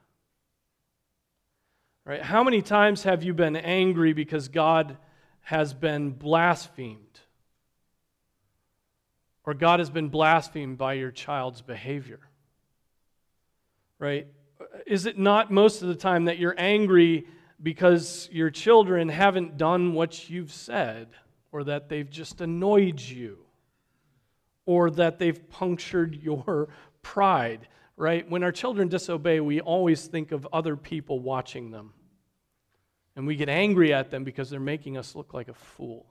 Right? 2.04 2.22
How 2.22 2.44
many 2.44 2.62
times 2.62 3.04
have 3.04 3.24
you 3.24 3.34
been 3.34 3.56
angry 3.56 4.12
because 4.12 4.50
God 4.50 4.98
has 5.44 5.74
been 5.74 6.10
blasphemed? 6.12 7.22
Or 9.46 9.54
God 9.54 9.80
has 9.80 9.90
been 9.90 10.10
blasphemed 10.10 10.78
by 10.78 10.96
your 10.96 11.12
child's 11.12 11.62
behavior? 11.62 12.20
Right? 14.00 14.28
Is 14.88 15.06
it 15.06 15.20
not 15.20 15.52
most 15.52 15.82
of 15.82 15.90
the 15.90 15.96
time 15.96 16.26
that 16.26 16.40
you're 16.40 16.56
angry 16.58 17.28
because 17.62 18.30
your 18.32 18.50
children 18.50 19.10
haven't 19.10 19.58
done 19.58 19.94
what 19.94 20.30
you've 20.30 20.52
said, 20.52 21.10
or 21.52 21.66
that 21.66 21.90
they've 21.90 22.10
just 22.10 22.40
annoyed 22.40 23.02
you, 23.02 23.40
or 24.66 24.90
that 24.92 25.20
they've 25.20 25.50
punctured 25.50 26.16
your 26.24 26.70
pride? 27.02 27.68
Right? 27.98 28.30
When 28.30 28.44
our 28.44 28.52
children 28.52 28.88
disobey, 28.88 29.42
we 29.42 29.60
always 29.60 30.06
think 30.06 30.32
of 30.32 30.48
other 30.54 30.78
people 30.78 31.20
watching 31.20 31.72
them. 31.72 31.94
And 33.16 33.26
we 33.28 33.36
get 33.36 33.50
angry 33.50 33.92
at 33.92 34.12
them 34.12 34.24
because 34.24 34.50
they're 34.50 34.60
making 34.60 34.98
us 34.98 35.16
look 35.16 35.34
like 35.34 35.48
a 35.48 35.54
fool. 35.54 36.06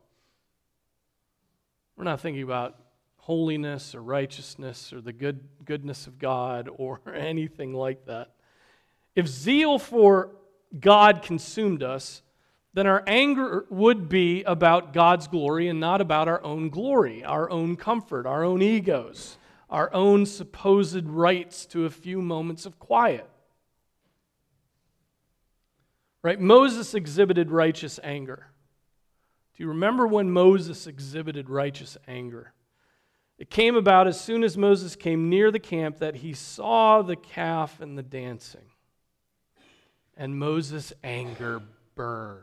We're 1.97 2.05
not 2.05 2.21
thinking 2.21 2.43
about 2.43 2.77
holiness 3.17 3.95
or 3.95 4.03
righteousness 4.03 4.93
or 4.93 5.01
the 5.01 5.13
good, 5.13 5.41
goodness 5.65 6.09
of 6.09 6.19
God 6.19 6.69
or 6.77 7.01
anything 7.15 7.73
like 7.73 8.05
that. 8.07 8.33
If 9.17 9.27
zeal 9.27 9.79
for 9.79 10.31
God 10.79 11.23
consumed 11.23 11.83
us, 11.83 12.23
then 12.75 12.87
our 12.87 13.03
anger 13.07 13.65
would 13.71 14.11
be 14.11 14.43
about 14.45 14.93
God's 14.93 15.27
glory 15.27 15.69
and 15.69 15.81
not 15.81 16.03
about 16.03 16.29
our 16.29 16.45
own 16.45 16.69
glory, 16.69 17.25
our 17.25 17.49
own 17.49 17.77
comfort, 17.77 18.27
our 18.27 18.45
own 18.45 18.61
egos, 18.61 19.39
our 19.71 19.93
own 19.95 20.27
supposed 20.27 21.09
rights 21.09 21.65
to 21.67 21.87
a 21.87 21.91
few 21.91 22.21
moments 22.21 22.67
of 22.67 22.79
quiet. 22.79 23.27
Right? 26.23 26.39
Moses 26.39 26.93
exhibited 26.93 27.51
righteous 27.51 27.99
anger. 28.05 28.49
Do 29.57 29.63
you 29.63 29.71
remember 29.71 30.07
when 30.07 30.31
Moses 30.31 30.87
exhibited 30.87 31.49
righteous 31.49 31.97
anger? 32.07 32.53
It 33.39 33.49
came 33.49 33.75
about 33.75 34.07
as 34.07 34.21
soon 34.21 34.45
as 34.45 34.59
Moses 34.59 34.97
came 34.97 35.31
near 35.31 35.51
the 35.51 35.59
camp 35.59 35.99
that 36.01 36.17
he 36.17 36.35
saw 36.35 37.01
the 37.01 37.17
calf 37.17 37.81
and 37.81 37.97
the 37.97 38.03
dancing. 38.03 38.67
And 40.17 40.39
Moses' 40.39 40.93
anger 41.05 41.61
burned. 41.95 42.43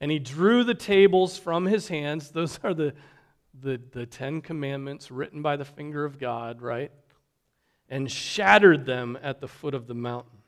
And 0.00 0.10
he 0.10 0.18
drew 0.18 0.64
the 0.64 0.74
tables 0.74 1.38
from 1.38 1.66
his 1.66 1.88
hands. 1.88 2.30
Those 2.30 2.58
are 2.62 2.74
the, 2.74 2.94
the, 3.60 3.80
the 3.92 4.06
Ten 4.06 4.40
Commandments 4.40 5.10
written 5.10 5.42
by 5.42 5.56
the 5.56 5.64
finger 5.64 6.04
of 6.04 6.18
God, 6.18 6.62
right? 6.62 6.92
And 7.88 8.10
shattered 8.10 8.86
them 8.86 9.18
at 9.22 9.40
the 9.40 9.48
foot 9.48 9.74
of 9.74 9.86
the 9.86 9.94
mountain. 9.94 10.38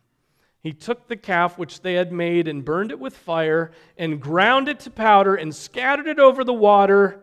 He 0.62 0.72
took 0.72 1.08
the 1.08 1.16
calf 1.16 1.58
which 1.58 1.80
they 1.80 1.94
had 1.94 2.12
made 2.12 2.46
and 2.46 2.64
burned 2.64 2.90
it 2.90 3.00
with 3.00 3.16
fire 3.16 3.72
and 3.96 4.20
ground 4.20 4.68
it 4.68 4.80
to 4.80 4.90
powder 4.90 5.34
and 5.34 5.54
scattered 5.54 6.06
it 6.06 6.18
over 6.18 6.44
the 6.44 6.52
water 6.52 7.22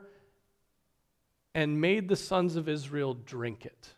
and 1.54 1.80
made 1.80 2.08
the 2.08 2.16
sons 2.16 2.56
of 2.56 2.68
Israel 2.68 3.14
drink 3.14 3.66
it 3.66 3.90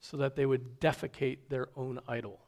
so 0.00 0.16
that 0.16 0.34
they 0.34 0.46
would 0.46 0.80
defecate 0.80 1.38
their 1.48 1.68
own 1.76 2.00
idol. 2.08 2.40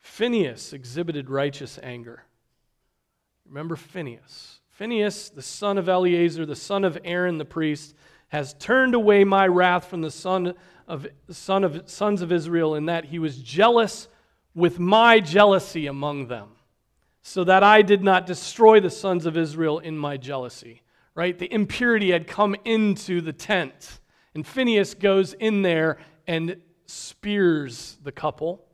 Phineas 0.00 0.72
exhibited 0.72 1.30
righteous 1.30 1.78
anger. 1.82 2.24
Remember 3.46 3.76
Phineas. 3.76 4.60
Phineas, 4.68 5.28
the 5.28 5.42
son 5.42 5.78
of 5.78 5.88
Eleazar, 5.88 6.46
the 6.46 6.56
son 6.56 6.84
of 6.84 6.98
Aaron 7.04 7.38
the 7.38 7.44
priest, 7.44 7.94
has 8.28 8.54
turned 8.54 8.94
away 8.94 9.24
my 9.24 9.46
wrath 9.46 9.86
from 9.88 10.02
the 10.02 10.10
son 10.10 10.54
of, 10.88 11.06
son 11.30 11.64
of, 11.64 11.88
sons 11.88 12.22
of 12.22 12.32
Israel 12.32 12.74
in 12.74 12.86
that 12.86 13.06
he 13.06 13.18
was 13.18 13.38
jealous 13.38 14.08
with 14.54 14.78
my 14.78 15.20
jealousy 15.20 15.86
among 15.86 16.28
them, 16.28 16.50
so 17.22 17.44
that 17.44 17.62
I 17.62 17.82
did 17.82 18.02
not 18.02 18.26
destroy 18.26 18.80
the 18.80 18.90
sons 18.90 19.26
of 19.26 19.36
Israel 19.36 19.78
in 19.78 19.98
my 19.98 20.16
jealousy. 20.16 20.82
Right? 21.14 21.38
The 21.38 21.52
impurity 21.52 22.10
had 22.10 22.26
come 22.26 22.56
into 22.64 23.20
the 23.20 23.32
tent. 23.32 24.00
And 24.34 24.46
Phineas 24.46 24.94
goes 24.94 25.32
in 25.34 25.62
there 25.62 25.98
and 26.26 26.56
spears 26.86 27.96
the 28.02 28.12
couple, 28.12 28.64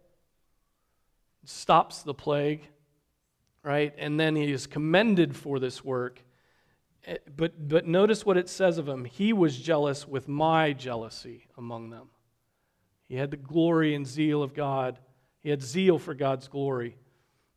stops 1.44 2.02
the 2.02 2.14
plague, 2.14 2.66
right? 3.62 3.94
And 3.98 4.18
then 4.18 4.36
he 4.36 4.50
is 4.50 4.66
commended 4.66 5.36
for 5.36 5.58
this 5.58 5.84
work. 5.84 6.22
Eh, 7.04 7.16
but, 7.36 7.68
but 7.68 7.86
notice 7.86 8.24
what 8.24 8.36
it 8.36 8.48
says 8.48 8.78
of 8.78 8.88
him. 8.88 9.04
He 9.04 9.32
was 9.32 9.58
jealous 9.58 10.08
with 10.08 10.28
my 10.28 10.72
jealousy 10.72 11.46
among 11.56 11.90
them. 11.90 12.08
He 13.08 13.16
had 13.16 13.30
the 13.30 13.36
glory 13.36 13.94
and 13.94 14.06
zeal 14.06 14.42
of 14.42 14.54
God, 14.54 14.98
he 15.42 15.50
had 15.50 15.62
zeal 15.62 15.98
for 15.98 16.14
God's 16.14 16.48
glory. 16.48 16.96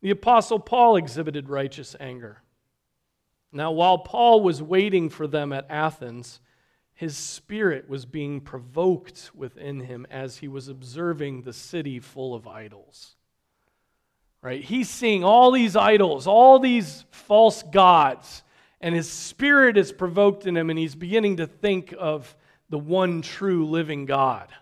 The 0.00 0.10
Apostle 0.10 0.58
Paul 0.58 0.96
exhibited 0.96 1.48
righteous 1.48 1.94
anger. 2.00 2.42
Now, 3.54 3.72
while 3.72 3.98
Paul 3.98 4.42
was 4.42 4.60
waiting 4.60 5.08
for 5.08 5.26
them 5.26 5.52
at 5.52 5.66
Athens, 5.70 6.40
his 6.92 7.16
spirit 7.16 7.88
was 7.88 8.04
being 8.04 8.40
provoked 8.40 9.30
within 9.34 9.80
him 9.80 10.06
as 10.10 10.38
he 10.38 10.48
was 10.48 10.68
observing 10.68 11.42
the 11.42 11.52
city 11.52 12.00
full 12.00 12.34
of 12.34 12.46
idols. 12.46 13.16
Right? 14.42 14.62
He's 14.62 14.90
seeing 14.90 15.24
all 15.24 15.50
these 15.50 15.76
idols, 15.76 16.26
all 16.26 16.58
these 16.58 17.06
false 17.10 17.62
gods 17.62 18.42
and 18.84 18.94
his 18.94 19.08
spirit 19.08 19.78
is 19.78 19.92
provoked 19.92 20.46
in 20.46 20.54
him, 20.54 20.68
and 20.68 20.78
he's 20.78 20.94
beginning 20.94 21.38
to 21.38 21.46
think 21.46 21.94
of 21.98 22.36
the 22.68 22.78
one 22.78 23.22
true 23.22 23.64
living 23.64 24.04
God. 24.04 24.52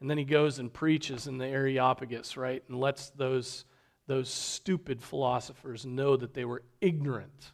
And 0.00 0.08
then 0.08 0.16
he 0.16 0.24
goes 0.24 0.58
and 0.58 0.72
preaches 0.72 1.26
in 1.26 1.36
the 1.36 1.46
Areopagus, 1.46 2.38
right? 2.38 2.64
And 2.68 2.80
lets 2.80 3.10
those, 3.10 3.66
those 4.06 4.30
stupid 4.30 5.02
philosophers 5.02 5.84
know 5.84 6.16
that 6.16 6.32
they 6.32 6.46
were 6.46 6.62
ignorant. 6.80 7.52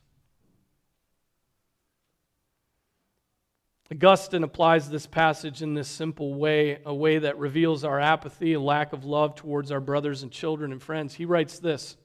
Augustine 3.90 4.42
applies 4.42 4.90
this 4.90 5.06
passage 5.06 5.62
in 5.62 5.74
this 5.74 5.88
simple 5.88 6.34
way, 6.34 6.80
a 6.84 6.94
way 6.94 7.18
that 7.18 7.38
reveals 7.38 7.84
our 7.84 8.00
apathy, 8.00 8.54
a 8.54 8.60
lack 8.60 8.92
of 8.92 9.04
love 9.04 9.36
towards 9.36 9.70
our 9.70 9.80
brothers 9.80 10.22
and 10.22 10.32
children 10.32 10.72
and 10.72 10.82
friends. 10.82 11.14
He 11.14 11.24
writes 11.24 11.60
this. 11.60 11.96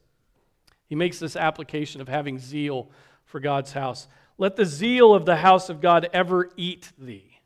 He 0.86 0.94
makes 0.94 1.18
this 1.18 1.34
application 1.34 2.00
of 2.00 2.08
having 2.08 2.38
zeal 2.38 2.90
for 3.24 3.40
God's 3.40 3.72
house. 3.72 4.06
Let 4.38 4.56
the 4.56 4.64
zeal 4.64 5.12
of 5.12 5.24
the 5.24 5.36
house 5.36 5.68
of 5.68 5.80
God 5.80 6.08
ever 6.12 6.50
eat 6.56 6.92
thee. 6.98 7.40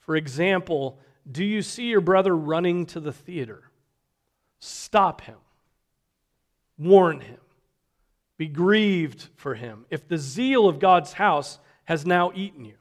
For 0.00 0.16
example, 0.16 0.98
do 1.30 1.44
you 1.44 1.62
see 1.62 1.84
your 1.84 2.00
brother 2.00 2.36
running 2.36 2.86
to 2.86 3.00
the 3.00 3.12
theater? 3.12 3.70
Stop 4.58 5.20
him, 5.20 5.38
warn 6.78 7.20
him, 7.20 7.38
be 8.36 8.48
grieved 8.48 9.28
for 9.36 9.54
him. 9.54 9.84
If 9.90 10.08
the 10.08 10.18
zeal 10.18 10.68
of 10.68 10.80
God's 10.80 11.12
house 11.12 11.58
has 11.84 12.04
now 12.04 12.32
eaten 12.34 12.64
you, 12.64 12.74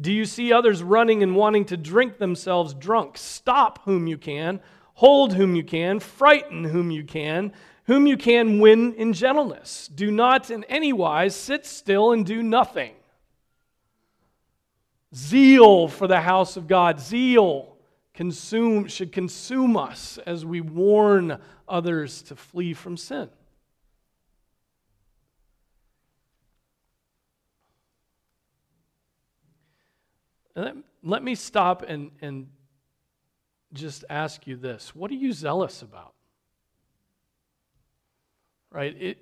do 0.00 0.12
you 0.12 0.24
see 0.24 0.52
others 0.52 0.82
running 0.82 1.22
and 1.22 1.34
wanting 1.34 1.64
to 1.66 1.76
drink 1.76 2.18
themselves 2.18 2.74
drunk? 2.74 3.16
Stop 3.16 3.84
whom 3.84 4.06
you 4.06 4.18
can, 4.18 4.60
hold 4.94 5.34
whom 5.34 5.56
you 5.56 5.64
can, 5.64 6.00
frighten 6.00 6.64
whom 6.64 6.90
you 6.90 7.02
can, 7.02 7.52
whom 7.84 8.06
you 8.06 8.16
can 8.16 8.58
win 8.58 8.94
in 8.94 9.12
gentleness. 9.12 9.88
Do 9.94 10.10
not 10.10 10.50
in 10.50 10.64
any 10.64 10.92
wise 10.92 11.34
sit 11.34 11.64
still 11.64 12.12
and 12.12 12.26
do 12.26 12.42
nothing. 12.42 12.92
Zeal 15.14 15.88
for 15.88 16.06
the 16.06 16.20
house 16.20 16.56
of 16.56 16.66
God, 16.66 17.00
zeal 17.00 17.76
consume, 18.12 18.88
should 18.88 19.12
consume 19.12 19.76
us 19.76 20.18
as 20.26 20.44
we 20.44 20.60
warn 20.60 21.38
others 21.68 22.22
to 22.22 22.34
flee 22.34 22.74
from 22.74 22.96
sin. 22.96 23.28
Let, 30.56 30.74
let 31.04 31.22
me 31.22 31.36
stop 31.36 31.84
and, 31.86 32.10
and 32.20 32.48
just 33.72 34.04
ask 34.10 34.46
you 34.46 34.56
this 34.56 34.94
what 34.94 35.10
are 35.10 35.14
you 35.14 35.32
zealous 35.32 35.82
about? 35.82 36.14
right? 38.76 38.94
It, 39.00 39.18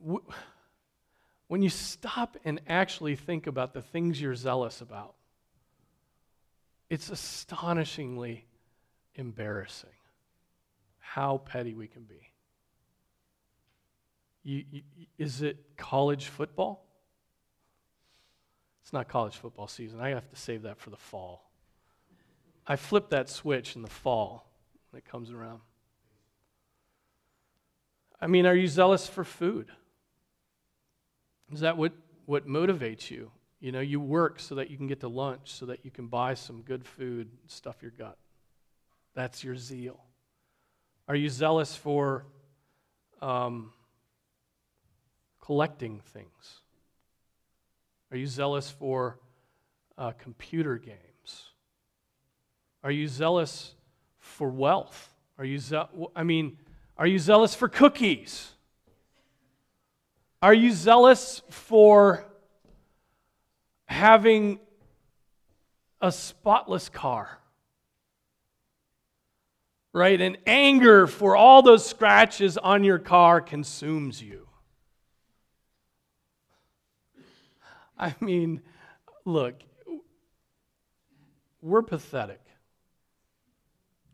w- 0.00 0.24
when 1.48 1.62
you 1.62 1.68
stop 1.68 2.38
and 2.46 2.62
actually 2.66 3.14
think 3.14 3.46
about 3.46 3.74
the 3.74 3.82
things 3.82 4.20
you're 4.20 4.34
zealous 4.34 4.80
about, 4.80 5.14
it's 6.88 7.10
astonishingly 7.10 8.46
embarrassing 9.16 9.90
how 10.98 11.38
petty 11.38 11.74
we 11.74 11.86
can 11.86 12.04
be. 12.04 12.30
You, 14.42 14.64
you, 14.70 14.82
is 15.18 15.42
it 15.42 15.76
college 15.76 16.26
football? 16.26 16.86
It's 18.84 18.92
not 18.92 19.08
college 19.08 19.34
football 19.34 19.66
season. 19.66 19.98
I 19.98 20.10
have 20.10 20.28
to 20.28 20.36
save 20.36 20.62
that 20.62 20.78
for 20.78 20.90
the 20.90 20.98
fall. 20.98 21.50
I 22.66 22.76
flip 22.76 23.08
that 23.10 23.30
switch 23.30 23.76
in 23.76 23.82
the 23.82 23.88
fall 23.88 24.46
when 24.90 24.98
it 24.98 25.10
comes 25.10 25.30
around. 25.30 25.60
I 28.20 28.26
mean, 28.26 28.44
are 28.44 28.54
you 28.54 28.68
zealous 28.68 29.08
for 29.08 29.24
food? 29.24 29.70
Is 31.50 31.60
that 31.60 31.78
what, 31.78 31.92
what 32.26 32.46
motivates 32.46 33.10
you? 33.10 33.30
You 33.58 33.72
know, 33.72 33.80
you 33.80 34.00
work 34.00 34.38
so 34.38 34.56
that 34.56 34.70
you 34.70 34.76
can 34.76 34.86
get 34.86 35.00
to 35.00 35.08
lunch, 35.08 35.50
so 35.50 35.64
that 35.66 35.82
you 35.82 35.90
can 35.90 36.08
buy 36.08 36.34
some 36.34 36.60
good 36.60 36.84
food, 36.84 37.30
stuff 37.46 37.76
your 37.80 37.90
gut. 37.90 38.18
That's 39.14 39.42
your 39.42 39.56
zeal. 39.56 39.98
Are 41.08 41.16
you 41.16 41.30
zealous 41.30 41.74
for 41.74 42.26
um, 43.22 43.72
collecting 45.40 46.00
things? 46.12 46.60
Are 48.14 48.16
you 48.16 48.28
zealous 48.28 48.70
for 48.70 49.18
uh, 49.98 50.12
computer 50.12 50.78
games? 50.78 51.50
Are 52.84 52.92
you 52.92 53.08
zealous 53.08 53.74
for 54.18 54.48
wealth? 54.50 55.12
Are 55.36 55.44
you, 55.44 55.58
ze- 55.58 55.82
I 56.14 56.22
mean, 56.22 56.56
are 56.96 57.08
you 57.08 57.18
zealous 57.18 57.56
for 57.56 57.68
cookies? 57.68 58.52
Are 60.40 60.54
you 60.54 60.70
zealous 60.70 61.42
for 61.50 62.24
having 63.86 64.60
a 66.00 66.12
spotless 66.12 66.88
car? 66.88 67.40
Right? 69.92 70.20
And 70.20 70.38
anger 70.46 71.08
for 71.08 71.34
all 71.34 71.62
those 71.62 71.84
scratches 71.84 72.58
on 72.58 72.84
your 72.84 73.00
car 73.00 73.40
consumes 73.40 74.22
you. 74.22 74.43
I 77.98 78.14
mean, 78.20 78.60
look, 79.24 79.54
we're 81.60 81.82
pathetic. 81.82 82.40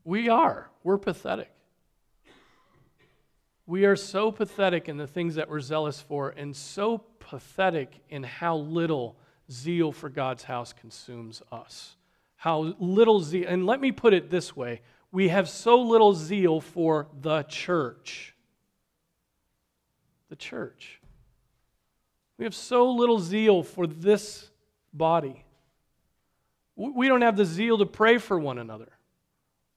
We 0.04 0.28
are. 0.28 0.70
We're 0.82 0.98
pathetic. 0.98 1.50
We 3.66 3.84
are 3.84 3.96
so 3.96 4.32
pathetic 4.32 4.88
in 4.88 4.96
the 4.96 5.06
things 5.06 5.36
that 5.36 5.48
we're 5.48 5.60
zealous 5.60 6.00
for, 6.00 6.30
and 6.30 6.56
so 6.56 6.98
pathetic 7.18 8.00
in 8.08 8.24
how 8.24 8.56
little 8.56 9.16
zeal 9.50 9.92
for 9.92 10.08
God's 10.08 10.44
house 10.44 10.72
consumes 10.72 11.42
us. 11.52 11.96
How 12.36 12.74
little 12.80 13.20
zeal, 13.20 13.46
and 13.48 13.66
let 13.66 13.80
me 13.80 13.92
put 13.92 14.14
it 14.14 14.30
this 14.30 14.56
way 14.56 14.80
we 15.12 15.28
have 15.28 15.48
so 15.48 15.80
little 15.80 16.14
zeal 16.14 16.60
for 16.60 17.08
the 17.20 17.42
church. 17.44 18.34
The 20.28 20.36
church. 20.36 20.99
We 22.40 22.44
have 22.44 22.54
so 22.54 22.90
little 22.90 23.18
zeal 23.18 23.62
for 23.62 23.86
this 23.86 24.48
body. 24.94 25.44
We 26.74 27.06
don't 27.06 27.20
have 27.20 27.36
the 27.36 27.44
zeal 27.44 27.76
to 27.76 27.84
pray 27.84 28.16
for 28.16 28.40
one 28.40 28.56
another. 28.56 28.88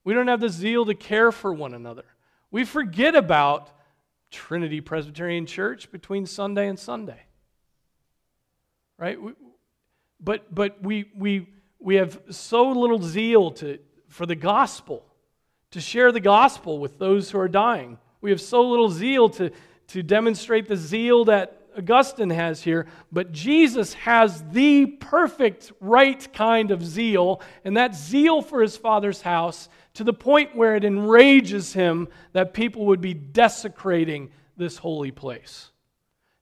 We 0.02 0.14
don't 0.14 0.28
have 0.28 0.40
the 0.40 0.48
zeal 0.48 0.86
to 0.86 0.94
care 0.94 1.30
for 1.30 1.52
one 1.52 1.74
another. 1.74 2.06
We 2.50 2.64
forget 2.64 3.14
about 3.14 3.70
Trinity 4.30 4.80
Presbyterian 4.80 5.44
Church 5.44 5.92
between 5.92 6.24
Sunday 6.24 6.66
and 6.66 6.78
Sunday. 6.78 7.20
Right? 8.96 9.18
But, 10.18 10.54
but 10.54 10.82
we, 10.82 11.10
we, 11.14 11.46
we 11.78 11.96
have 11.96 12.18
so 12.30 12.70
little 12.70 13.02
zeal 13.02 13.50
to, 13.50 13.78
for 14.08 14.24
the 14.24 14.36
gospel, 14.36 15.04
to 15.72 15.82
share 15.82 16.12
the 16.12 16.18
gospel 16.18 16.78
with 16.78 16.98
those 16.98 17.30
who 17.30 17.38
are 17.38 17.46
dying. 17.46 17.98
We 18.22 18.30
have 18.30 18.40
so 18.40 18.62
little 18.62 18.88
zeal 18.88 19.28
to, 19.28 19.50
to 19.88 20.02
demonstrate 20.02 20.66
the 20.66 20.78
zeal 20.78 21.26
that 21.26 21.60
Augustine 21.76 22.30
has 22.30 22.62
here, 22.62 22.86
but 23.10 23.32
Jesus 23.32 23.94
has 23.94 24.42
the 24.50 24.86
perfect 24.86 25.72
right 25.80 26.32
kind 26.32 26.70
of 26.70 26.84
zeal, 26.84 27.40
and 27.64 27.76
that 27.76 27.94
zeal 27.94 28.42
for 28.42 28.62
his 28.62 28.76
Father's 28.76 29.22
house 29.22 29.68
to 29.94 30.04
the 30.04 30.12
point 30.12 30.56
where 30.56 30.76
it 30.76 30.84
enrages 30.84 31.72
him 31.72 32.08
that 32.32 32.54
people 32.54 32.86
would 32.86 33.00
be 33.00 33.14
desecrating 33.14 34.30
this 34.56 34.76
holy 34.76 35.10
place. 35.10 35.70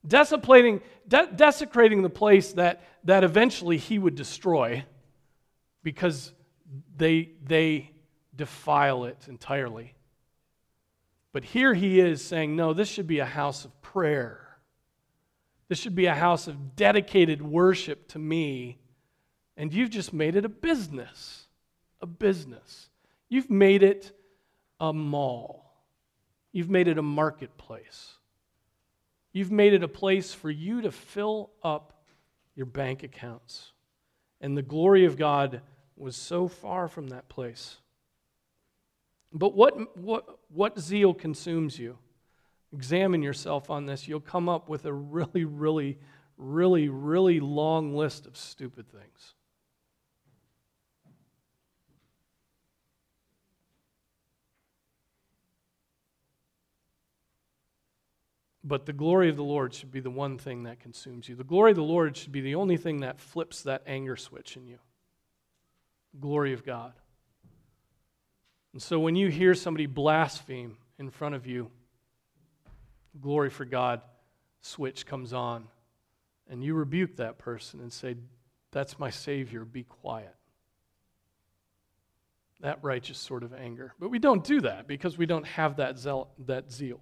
Desecrating, 0.06 0.80
de- 1.06 1.30
desecrating 1.34 2.02
the 2.02 2.10
place 2.10 2.52
that, 2.54 2.82
that 3.04 3.24
eventually 3.24 3.78
he 3.78 3.98
would 3.98 4.14
destroy 4.14 4.84
because 5.82 6.32
they, 6.96 7.30
they 7.44 7.90
defile 8.34 9.04
it 9.04 9.18
entirely. 9.28 9.94
But 11.32 11.44
here 11.44 11.72
he 11.72 12.00
is 12.00 12.22
saying, 12.22 12.56
no, 12.56 12.72
this 12.72 12.88
should 12.88 13.06
be 13.06 13.20
a 13.20 13.26
house 13.26 13.64
of 13.64 13.82
prayer. 13.82 14.51
This 15.72 15.78
should 15.78 15.94
be 15.94 16.04
a 16.04 16.14
house 16.14 16.48
of 16.48 16.76
dedicated 16.76 17.40
worship 17.40 18.06
to 18.08 18.18
me. 18.18 18.76
And 19.56 19.72
you've 19.72 19.88
just 19.88 20.12
made 20.12 20.36
it 20.36 20.44
a 20.44 20.48
business. 20.50 21.46
A 22.02 22.06
business. 22.06 22.90
You've 23.30 23.48
made 23.48 23.82
it 23.82 24.14
a 24.78 24.92
mall. 24.92 25.72
You've 26.52 26.68
made 26.68 26.88
it 26.88 26.98
a 26.98 27.02
marketplace. 27.02 28.18
You've 29.32 29.50
made 29.50 29.72
it 29.72 29.82
a 29.82 29.88
place 29.88 30.34
for 30.34 30.50
you 30.50 30.82
to 30.82 30.92
fill 30.92 31.48
up 31.62 32.04
your 32.54 32.66
bank 32.66 33.02
accounts. 33.02 33.72
And 34.42 34.54
the 34.54 34.60
glory 34.60 35.06
of 35.06 35.16
God 35.16 35.62
was 35.96 36.16
so 36.16 36.48
far 36.48 36.86
from 36.86 37.08
that 37.08 37.30
place. 37.30 37.78
But 39.32 39.54
what, 39.54 39.96
what, 39.96 40.38
what 40.50 40.78
zeal 40.78 41.14
consumes 41.14 41.78
you? 41.78 41.96
Examine 42.72 43.22
yourself 43.22 43.68
on 43.70 43.86
this. 43.86 44.08
You'll 44.08 44.20
come 44.20 44.48
up 44.48 44.68
with 44.68 44.86
a 44.86 44.92
really, 44.92 45.44
really, 45.44 45.98
really, 46.38 46.88
really 46.88 47.40
long 47.40 47.94
list 47.94 48.26
of 48.26 48.36
stupid 48.36 48.90
things. 48.90 49.34
But 58.64 58.86
the 58.86 58.92
glory 58.92 59.28
of 59.28 59.36
the 59.36 59.42
Lord 59.42 59.74
should 59.74 59.90
be 59.90 60.00
the 60.00 60.10
one 60.10 60.38
thing 60.38 60.62
that 60.62 60.78
consumes 60.78 61.28
you. 61.28 61.34
The 61.34 61.42
glory 61.44 61.72
of 61.72 61.76
the 61.76 61.82
Lord 61.82 62.16
should 62.16 62.32
be 62.32 62.40
the 62.40 62.54
only 62.54 62.76
thing 62.76 63.00
that 63.00 63.20
flips 63.20 63.62
that 63.62 63.82
anger 63.86 64.16
switch 64.16 64.56
in 64.56 64.66
you. 64.66 64.78
Glory 66.20 66.52
of 66.52 66.64
God. 66.64 66.92
And 68.72 68.80
so 68.80 69.00
when 69.00 69.16
you 69.16 69.28
hear 69.28 69.54
somebody 69.54 69.86
blaspheme 69.86 70.76
in 70.98 71.10
front 71.10 71.34
of 71.34 71.46
you, 71.46 71.70
glory 73.20 73.50
for 73.50 73.64
God 73.64 74.00
switch 74.60 75.06
comes 75.06 75.32
on, 75.32 75.66
and 76.48 76.62
you 76.62 76.74
rebuke 76.74 77.16
that 77.16 77.38
person 77.38 77.80
and 77.80 77.92
say, 77.92 78.16
That's 78.70 78.98
my 78.98 79.10
Savior, 79.10 79.64
be 79.64 79.84
quiet. 79.84 80.34
That 82.60 82.78
righteous 82.82 83.18
sort 83.18 83.42
of 83.42 83.52
anger. 83.52 83.92
But 83.98 84.10
we 84.10 84.20
don't 84.20 84.44
do 84.44 84.60
that 84.60 84.86
because 84.86 85.18
we 85.18 85.26
don't 85.26 85.46
have 85.46 85.76
that, 85.76 85.98
zeal, 85.98 86.28
that 86.46 86.70
zeal. 86.70 87.00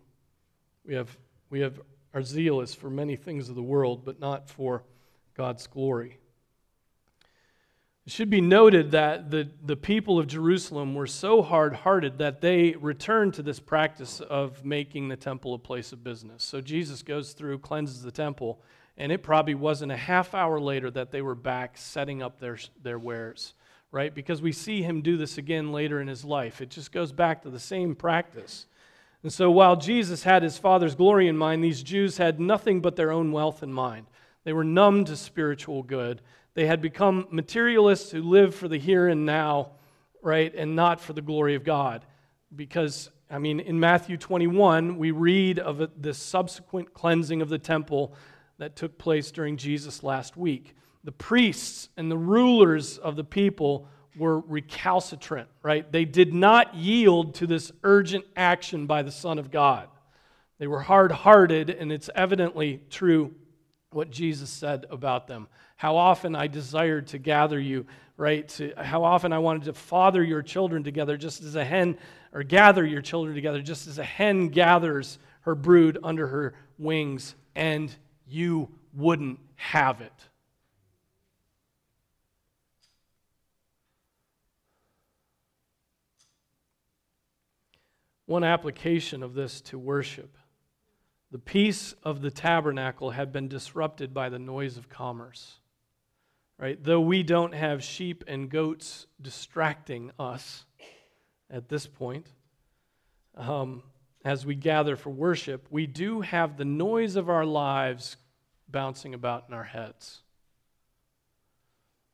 We 0.86 0.94
have 0.94 1.16
we 1.50 1.60
have 1.60 1.80
our 2.14 2.22
zeal 2.22 2.60
is 2.60 2.74
for 2.74 2.90
many 2.90 3.16
things 3.16 3.48
of 3.48 3.54
the 3.54 3.62
world, 3.62 4.04
but 4.04 4.18
not 4.18 4.48
for 4.48 4.84
God's 5.36 5.66
glory. 5.66 6.19
It 8.10 8.14
should 8.14 8.28
be 8.28 8.40
noted 8.40 8.90
that 8.90 9.30
the, 9.30 9.48
the 9.64 9.76
people 9.76 10.18
of 10.18 10.26
Jerusalem 10.26 10.96
were 10.96 11.06
so 11.06 11.42
hard 11.42 11.72
hearted 11.72 12.18
that 12.18 12.40
they 12.40 12.72
returned 12.72 13.34
to 13.34 13.42
this 13.44 13.60
practice 13.60 14.18
of 14.20 14.64
making 14.64 15.06
the 15.06 15.16
temple 15.16 15.54
a 15.54 15.58
place 15.58 15.92
of 15.92 16.02
business. 16.02 16.42
So 16.42 16.60
Jesus 16.60 17.04
goes 17.04 17.34
through, 17.34 17.60
cleanses 17.60 18.02
the 18.02 18.10
temple, 18.10 18.60
and 18.96 19.12
it 19.12 19.22
probably 19.22 19.54
wasn't 19.54 19.92
a 19.92 19.96
half 19.96 20.34
hour 20.34 20.58
later 20.58 20.90
that 20.90 21.12
they 21.12 21.22
were 21.22 21.36
back 21.36 21.78
setting 21.78 22.20
up 22.20 22.40
their, 22.40 22.58
their 22.82 22.98
wares, 22.98 23.54
right? 23.92 24.12
Because 24.12 24.42
we 24.42 24.50
see 24.50 24.82
him 24.82 25.02
do 25.02 25.16
this 25.16 25.38
again 25.38 25.70
later 25.70 26.00
in 26.00 26.08
his 26.08 26.24
life. 26.24 26.60
It 26.60 26.70
just 26.70 26.90
goes 26.90 27.12
back 27.12 27.42
to 27.42 27.48
the 27.48 27.60
same 27.60 27.94
practice. 27.94 28.66
And 29.22 29.32
so 29.32 29.52
while 29.52 29.76
Jesus 29.76 30.24
had 30.24 30.42
his 30.42 30.58
Father's 30.58 30.96
glory 30.96 31.28
in 31.28 31.36
mind, 31.36 31.62
these 31.62 31.84
Jews 31.84 32.16
had 32.16 32.40
nothing 32.40 32.80
but 32.80 32.96
their 32.96 33.12
own 33.12 33.30
wealth 33.30 33.62
in 33.62 33.72
mind. 33.72 34.08
They 34.42 34.52
were 34.52 34.64
numb 34.64 35.04
to 35.04 35.16
spiritual 35.16 35.84
good. 35.84 36.22
They 36.54 36.66
had 36.66 36.80
become 36.82 37.26
materialists 37.30 38.10
who 38.10 38.22
live 38.22 38.54
for 38.54 38.68
the 38.68 38.78
here 38.78 39.08
and 39.08 39.24
now, 39.24 39.72
right, 40.22 40.52
and 40.54 40.74
not 40.74 41.00
for 41.00 41.12
the 41.12 41.22
glory 41.22 41.54
of 41.54 41.64
God. 41.64 42.04
Because, 42.54 43.10
I 43.30 43.38
mean, 43.38 43.60
in 43.60 43.78
Matthew 43.78 44.16
21, 44.16 44.98
we 44.98 45.12
read 45.12 45.58
of 45.58 45.90
the 46.00 46.14
subsequent 46.14 46.92
cleansing 46.92 47.40
of 47.42 47.48
the 47.48 47.58
temple 47.58 48.14
that 48.58 48.76
took 48.76 48.98
place 48.98 49.30
during 49.30 49.56
Jesus' 49.56 50.02
last 50.02 50.36
week. 50.36 50.74
The 51.04 51.12
priests 51.12 51.88
and 51.96 52.10
the 52.10 52.18
rulers 52.18 52.98
of 52.98 53.16
the 53.16 53.24
people 53.24 53.88
were 54.16 54.40
recalcitrant, 54.40 55.48
right? 55.62 55.90
They 55.90 56.04
did 56.04 56.34
not 56.34 56.74
yield 56.74 57.34
to 57.36 57.46
this 57.46 57.72
urgent 57.84 58.24
action 58.36 58.86
by 58.86 59.02
the 59.02 59.12
Son 59.12 59.38
of 59.38 59.50
God. 59.50 59.88
They 60.58 60.66
were 60.66 60.80
hard 60.80 61.12
hearted, 61.12 61.70
and 61.70 61.90
it's 61.90 62.10
evidently 62.14 62.82
true 62.90 63.34
what 63.92 64.10
Jesus 64.10 64.50
said 64.50 64.84
about 64.90 65.26
them. 65.26 65.48
How 65.80 65.96
often 65.96 66.36
I 66.36 66.46
desired 66.46 67.06
to 67.06 67.18
gather 67.18 67.58
you, 67.58 67.86
right? 68.18 68.46
To, 68.48 68.74
how 68.76 69.02
often 69.02 69.32
I 69.32 69.38
wanted 69.38 69.62
to 69.62 69.72
father 69.72 70.22
your 70.22 70.42
children 70.42 70.84
together, 70.84 71.16
just 71.16 71.42
as 71.42 71.54
a 71.56 71.64
hen, 71.64 71.96
or 72.34 72.42
gather 72.42 72.84
your 72.84 73.00
children 73.00 73.34
together, 73.34 73.62
just 73.62 73.86
as 73.86 73.96
a 73.96 74.04
hen 74.04 74.48
gathers 74.48 75.18
her 75.40 75.54
brood 75.54 75.96
under 76.04 76.26
her 76.26 76.52
wings, 76.76 77.34
and 77.54 77.96
you 78.28 78.68
wouldn't 78.92 79.40
have 79.56 80.02
it. 80.02 80.12
One 88.26 88.44
application 88.44 89.22
of 89.22 89.32
this 89.32 89.62
to 89.62 89.78
worship 89.78 90.36
The 91.30 91.38
peace 91.38 91.94
of 92.02 92.20
the 92.20 92.30
tabernacle 92.30 93.12
had 93.12 93.32
been 93.32 93.48
disrupted 93.48 94.12
by 94.12 94.28
the 94.28 94.38
noise 94.38 94.76
of 94.76 94.90
commerce. 94.90 95.59
Right? 96.60 96.82
Though 96.82 97.00
we 97.00 97.22
don't 97.22 97.54
have 97.54 97.82
sheep 97.82 98.22
and 98.26 98.50
goats 98.50 99.06
distracting 99.20 100.10
us 100.18 100.66
at 101.50 101.70
this 101.70 101.86
point, 101.86 102.26
um, 103.34 103.82
as 104.26 104.44
we 104.44 104.54
gather 104.54 104.94
for 104.94 105.08
worship, 105.08 105.66
we 105.70 105.86
do 105.86 106.20
have 106.20 106.58
the 106.58 106.66
noise 106.66 107.16
of 107.16 107.30
our 107.30 107.46
lives 107.46 108.18
bouncing 108.68 109.14
about 109.14 109.46
in 109.48 109.54
our 109.54 109.64
heads. 109.64 110.20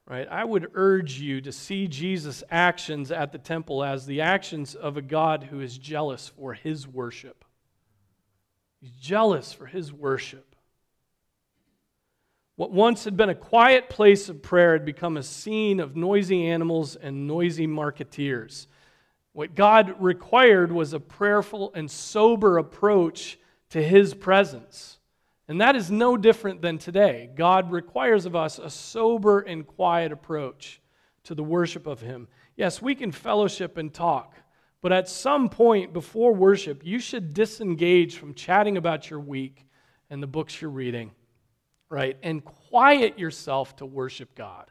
Right? 0.07 0.29
I 0.31 0.45
would 0.45 0.71
urge 0.75 1.19
you 1.19 1.41
to 1.41 1.51
see 1.51 1.89
Jesus' 1.89 2.45
actions 2.49 3.11
at 3.11 3.33
the 3.33 3.39
temple 3.39 3.83
as 3.83 4.07
the 4.07 4.21
actions 4.21 4.77
of 4.77 4.97
a 4.97 5.03
God 5.03 5.43
who 5.51 5.61
is 5.61 5.77
jealous 5.77 6.29
for 6.29 6.55
his 6.55 6.87
worship. 6.87 7.45
He's 8.81 8.93
jealous 8.93 9.53
for 9.53 9.67
his 9.67 9.93
worship. 9.93 10.56
What 12.57 12.73
once 12.73 13.05
had 13.05 13.17
been 13.17 13.29
a 13.29 13.35
quiet 13.35 13.91
place 13.91 14.29
of 14.31 14.43
prayer 14.43 14.73
had 14.73 14.85
become 14.87 15.17
a 15.17 15.23
scene 15.23 15.79
of 15.79 15.95
noisy 15.95 16.47
animals 16.47 16.97
and 16.97 17.27
noisy 17.27 17.67
marketeers. 17.67 18.67
What 19.33 19.55
God 19.55 19.97
required 20.01 20.73
was 20.73 20.95
a 20.95 21.01
prayerful 21.01 21.71
and 21.75 21.91
sober 21.91 22.57
approach 22.57 23.39
to 23.71 23.83
his 23.83 24.15
presence. 24.15 24.99
And 25.49 25.61
that 25.61 25.77
is 25.77 25.91
no 25.91 26.17
different 26.17 26.63
than 26.63 26.79
today. 26.79 27.31
God 27.35 27.71
requires 27.71 28.25
of 28.25 28.35
us 28.35 28.59
a 28.59 28.71
sober 28.71 29.41
and 29.41 29.67
quiet 29.67 30.11
approach 30.11 30.81
to 31.25 31.35
the 31.35 31.45
worship 31.45 31.87
of 31.87 32.01
him. 32.01 32.27
Yes, 32.57 32.81
we 32.81 32.95
can 32.95 33.13
fellowship 33.13 33.77
and 33.77 33.93
talk, 33.93 34.35
but 34.81 34.93
at 34.93 35.09
some 35.09 35.51
point 35.51 35.93
before 35.93 36.33
worship, 36.33 36.81
you 36.85 36.99
should 36.99 37.35
disengage 37.35 38.17
from 38.17 38.33
chatting 38.33 38.79
about 38.79 39.11
your 39.11 39.21
week 39.21 39.67
and 40.09 40.23
the 40.23 40.27
books 40.27 40.61
you're 40.61 40.71
reading, 40.71 41.11
right? 41.89 42.17
And 42.23 42.45
quiet 42.45 43.19
yourself 43.19 43.77
to 43.77 43.87
worship 43.87 44.35
God. 44.35 44.71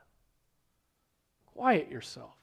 Quiet 1.48 1.90
yourself. 1.90 2.36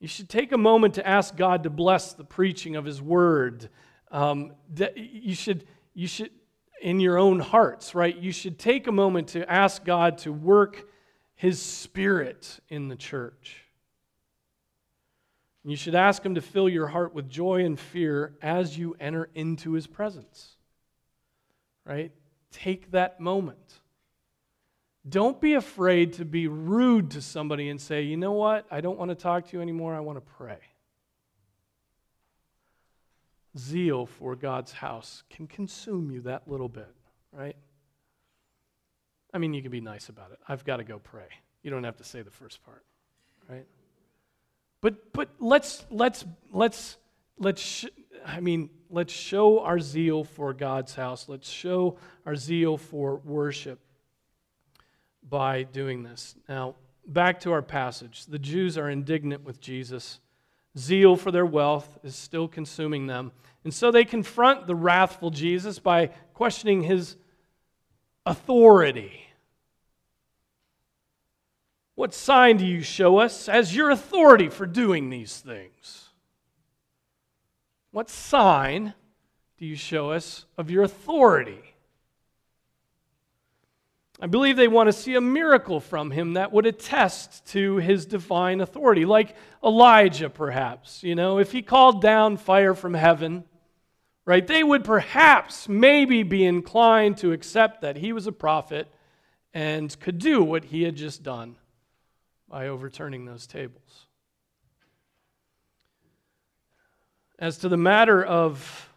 You 0.00 0.08
should 0.08 0.28
take 0.28 0.52
a 0.52 0.58
moment 0.58 0.94
to 0.94 1.06
ask 1.06 1.34
God 1.34 1.62
to 1.62 1.70
bless 1.70 2.12
the 2.12 2.24
preaching 2.24 2.76
of 2.76 2.84
His 2.84 3.00
Word. 3.00 3.70
Um, 4.10 4.52
you 4.94 5.34
should, 5.34 5.66
you 5.94 6.06
should, 6.06 6.30
in 6.80 7.00
your 7.00 7.16
own 7.16 7.40
hearts, 7.40 7.94
right? 7.94 8.16
You 8.16 8.30
should 8.30 8.58
take 8.58 8.86
a 8.86 8.92
moment 8.92 9.28
to 9.28 9.50
ask 9.50 9.84
God 9.84 10.18
to 10.18 10.32
work 10.32 10.88
His 11.34 11.60
Spirit 11.60 12.60
in 12.68 12.88
the 12.88 12.96
church. 12.96 13.64
You 15.64 15.76
should 15.76 15.94
ask 15.94 16.22
Him 16.22 16.34
to 16.34 16.42
fill 16.42 16.68
your 16.68 16.88
heart 16.88 17.14
with 17.14 17.28
joy 17.30 17.64
and 17.64 17.80
fear 17.80 18.36
as 18.42 18.76
you 18.76 18.94
enter 19.00 19.30
into 19.34 19.72
His 19.72 19.86
presence, 19.86 20.56
right? 21.86 22.12
Take 22.54 22.92
that 22.92 23.18
moment. 23.18 23.80
Don't 25.06 25.40
be 25.40 25.54
afraid 25.54 26.14
to 26.14 26.24
be 26.24 26.46
rude 26.46 27.10
to 27.10 27.20
somebody 27.20 27.68
and 27.68 27.80
say, 27.80 28.02
you 28.02 28.16
know 28.16 28.32
what? 28.32 28.64
I 28.70 28.80
don't 28.80 28.96
want 28.96 29.10
to 29.10 29.16
talk 29.16 29.48
to 29.48 29.56
you 29.56 29.60
anymore. 29.60 29.92
I 29.92 30.00
want 30.00 30.18
to 30.18 30.32
pray. 30.38 30.58
Zeal 33.58 34.06
for 34.06 34.36
God's 34.36 34.70
house 34.70 35.24
can 35.30 35.48
consume 35.48 36.12
you 36.12 36.20
that 36.22 36.46
little 36.46 36.68
bit, 36.68 36.94
right? 37.32 37.56
I 39.32 39.38
mean, 39.38 39.52
you 39.52 39.60
can 39.60 39.72
be 39.72 39.80
nice 39.80 40.08
about 40.08 40.30
it. 40.30 40.38
I've 40.48 40.64
got 40.64 40.76
to 40.76 40.84
go 40.84 41.00
pray. 41.00 41.26
You 41.64 41.70
don't 41.70 41.84
have 41.84 41.96
to 41.96 42.04
say 42.04 42.22
the 42.22 42.30
first 42.30 42.64
part, 42.64 42.84
right? 43.48 43.66
But 44.80 45.12
but 45.12 45.30
let's 45.40 45.84
let's 45.90 46.24
let's 46.52 46.98
let's 47.38 47.62
sh- 47.62 47.86
I 48.24 48.40
mean, 48.40 48.70
let's 48.90 49.12
show 49.12 49.60
our 49.60 49.78
zeal 49.80 50.24
for 50.24 50.52
God's 50.54 50.94
house. 50.94 51.28
Let's 51.28 51.48
show 51.48 51.98
our 52.24 52.36
zeal 52.36 52.78
for 52.78 53.16
worship 53.16 53.80
by 55.28 55.64
doing 55.64 56.02
this. 56.02 56.34
Now, 56.48 56.76
back 57.06 57.40
to 57.40 57.52
our 57.52 57.62
passage. 57.62 58.26
The 58.26 58.38
Jews 58.38 58.78
are 58.78 58.88
indignant 58.88 59.44
with 59.44 59.60
Jesus. 59.60 60.20
Zeal 60.78 61.16
for 61.16 61.30
their 61.30 61.46
wealth 61.46 61.98
is 62.02 62.16
still 62.16 62.48
consuming 62.48 63.06
them. 63.06 63.32
And 63.62 63.72
so 63.72 63.90
they 63.90 64.04
confront 64.04 64.66
the 64.66 64.74
wrathful 64.74 65.30
Jesus 65.30 65.78
by 65.78 66.10
questioning 66.34 66.82
his 66.82 67.16
authority. 68.26 69.20
What 71.94 72.12
sign 72.12 72.56
do 72.56 72.66
you 72.66 72.82
show 72.82 73.18
us 73.18 73.48
as 73.48 73.74
your 73.74 73.90
authority 73.90 74.48
for 74.48 74.66
doing 74.66 75.10
these 75.10 75.38
things? 75.38 76.03
What 77.94 78.10
sign 78.10 78.92
do 79.56 79.64
you 79.64 79.76
show 79.76 80.10
us 80.10 80.46
of 80.58 80.68
your 80.68 80.82
authority? 80.82 81.62
I 84.20 84.26
believe 84.26 84.56
they 84.56 84.66
want 84.66 84.88
to 84.88 84.92
see 84.92 85.14
a 85.14 85.20
miracle 85.20 85.78
from 85.78 86.10
him 86.10 86.32
that 86.32 86.50
would 86.50 86.66
attest 86.66 87.46
to 87.52 87.76
his 87.76 88.04
divine 88.04 88.60
authority, 88.60 89.04
like 89.04 89.36
Elijah, 89.62 90.28
perhaps. 90.28 91.04
You 91.04 91.14
know, 91.14 91.38
if 91.38 91.52
he 91.52 91.62
called 91.62 92.02
down 92.02 92.36
fire 92.36 92.74
from 92.74 92.94
heaven, 92.94 93.44
right, 94.24 94.44
they 94.44 94.64
would 94.64 94.82
perhaps 94.82 95.68
maybe 95.68 96.24
be 96.24 96.44
inclined 96.44 97.18
to 97.18 97.30
accept 97.30 97.82
that 97.82 97.98
he 97.98 98.12
was 98.12 98.26
a 98.26 98.32
prophet 98.32 98.88
and 99.52 99.96
could 100.00 100.18
do 100.18 100.42
what 100.42 100.64
he 100.64 100.82
had 100.82 100.96
just 100.96 101.22
done 101.22 101.54
by 102.48 102.66
overturning 102.66 103.24
those 103.24 103.46
tables. 103.46 104.08
As 107.38 107.58
to 107.58 107.68
the 107.68 107.76
matter 107.76 108.24
of 108.24 108.88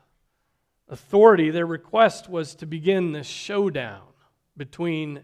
authority, 0.88 1.50
their 1.50 1.66
request 1.66 2.30
was 2.30 2.56
to 2.56 2.66
begin 2.66 3.12
this 3.12 3.28
showdown 3.28 4.04
between 4.56 5.22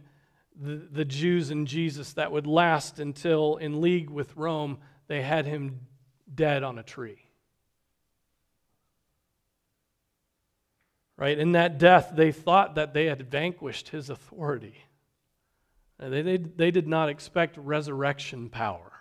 the, 0.59 0.87
the 0.91 1.05
Jews 1.05 1.49
and 1.49 1.67
Jesus 1.67 2.13
that 2.13 2.31
would 2.31 2.47
last 2.47 2.99
until, 2.99 3.57
in 3.57 3.81
league 3.81 4.09
with 4.09 4.35
Rome, 4.35 4.79
they 5.07 5.21
had 5.21 5.45
him 5.45 5.81
dead 6.33 6.63
on 6.63 6.79
a 6.79 6.83
tree. 6.83 7.19
Right? 11.17 11.37
In 11.37 11.51
that 11.51 11.77
death, 11.77 12.11
they 12.15 12.31
thought 12.31 12.75
that 12.75 12.93
they 12.93 13.05
had 13.05 13.29
vanquished 13.29 13.89
his 13.89 14.09
authority. 14.09 14.75
They, 15.99 16.21
they, 16.23 16.37
they 16.37 16.71
did 16.71 16.87
not 16.87 17.09
expect 17.09 17.57
resurrection 17.57 18.49
power, 18.49 18.91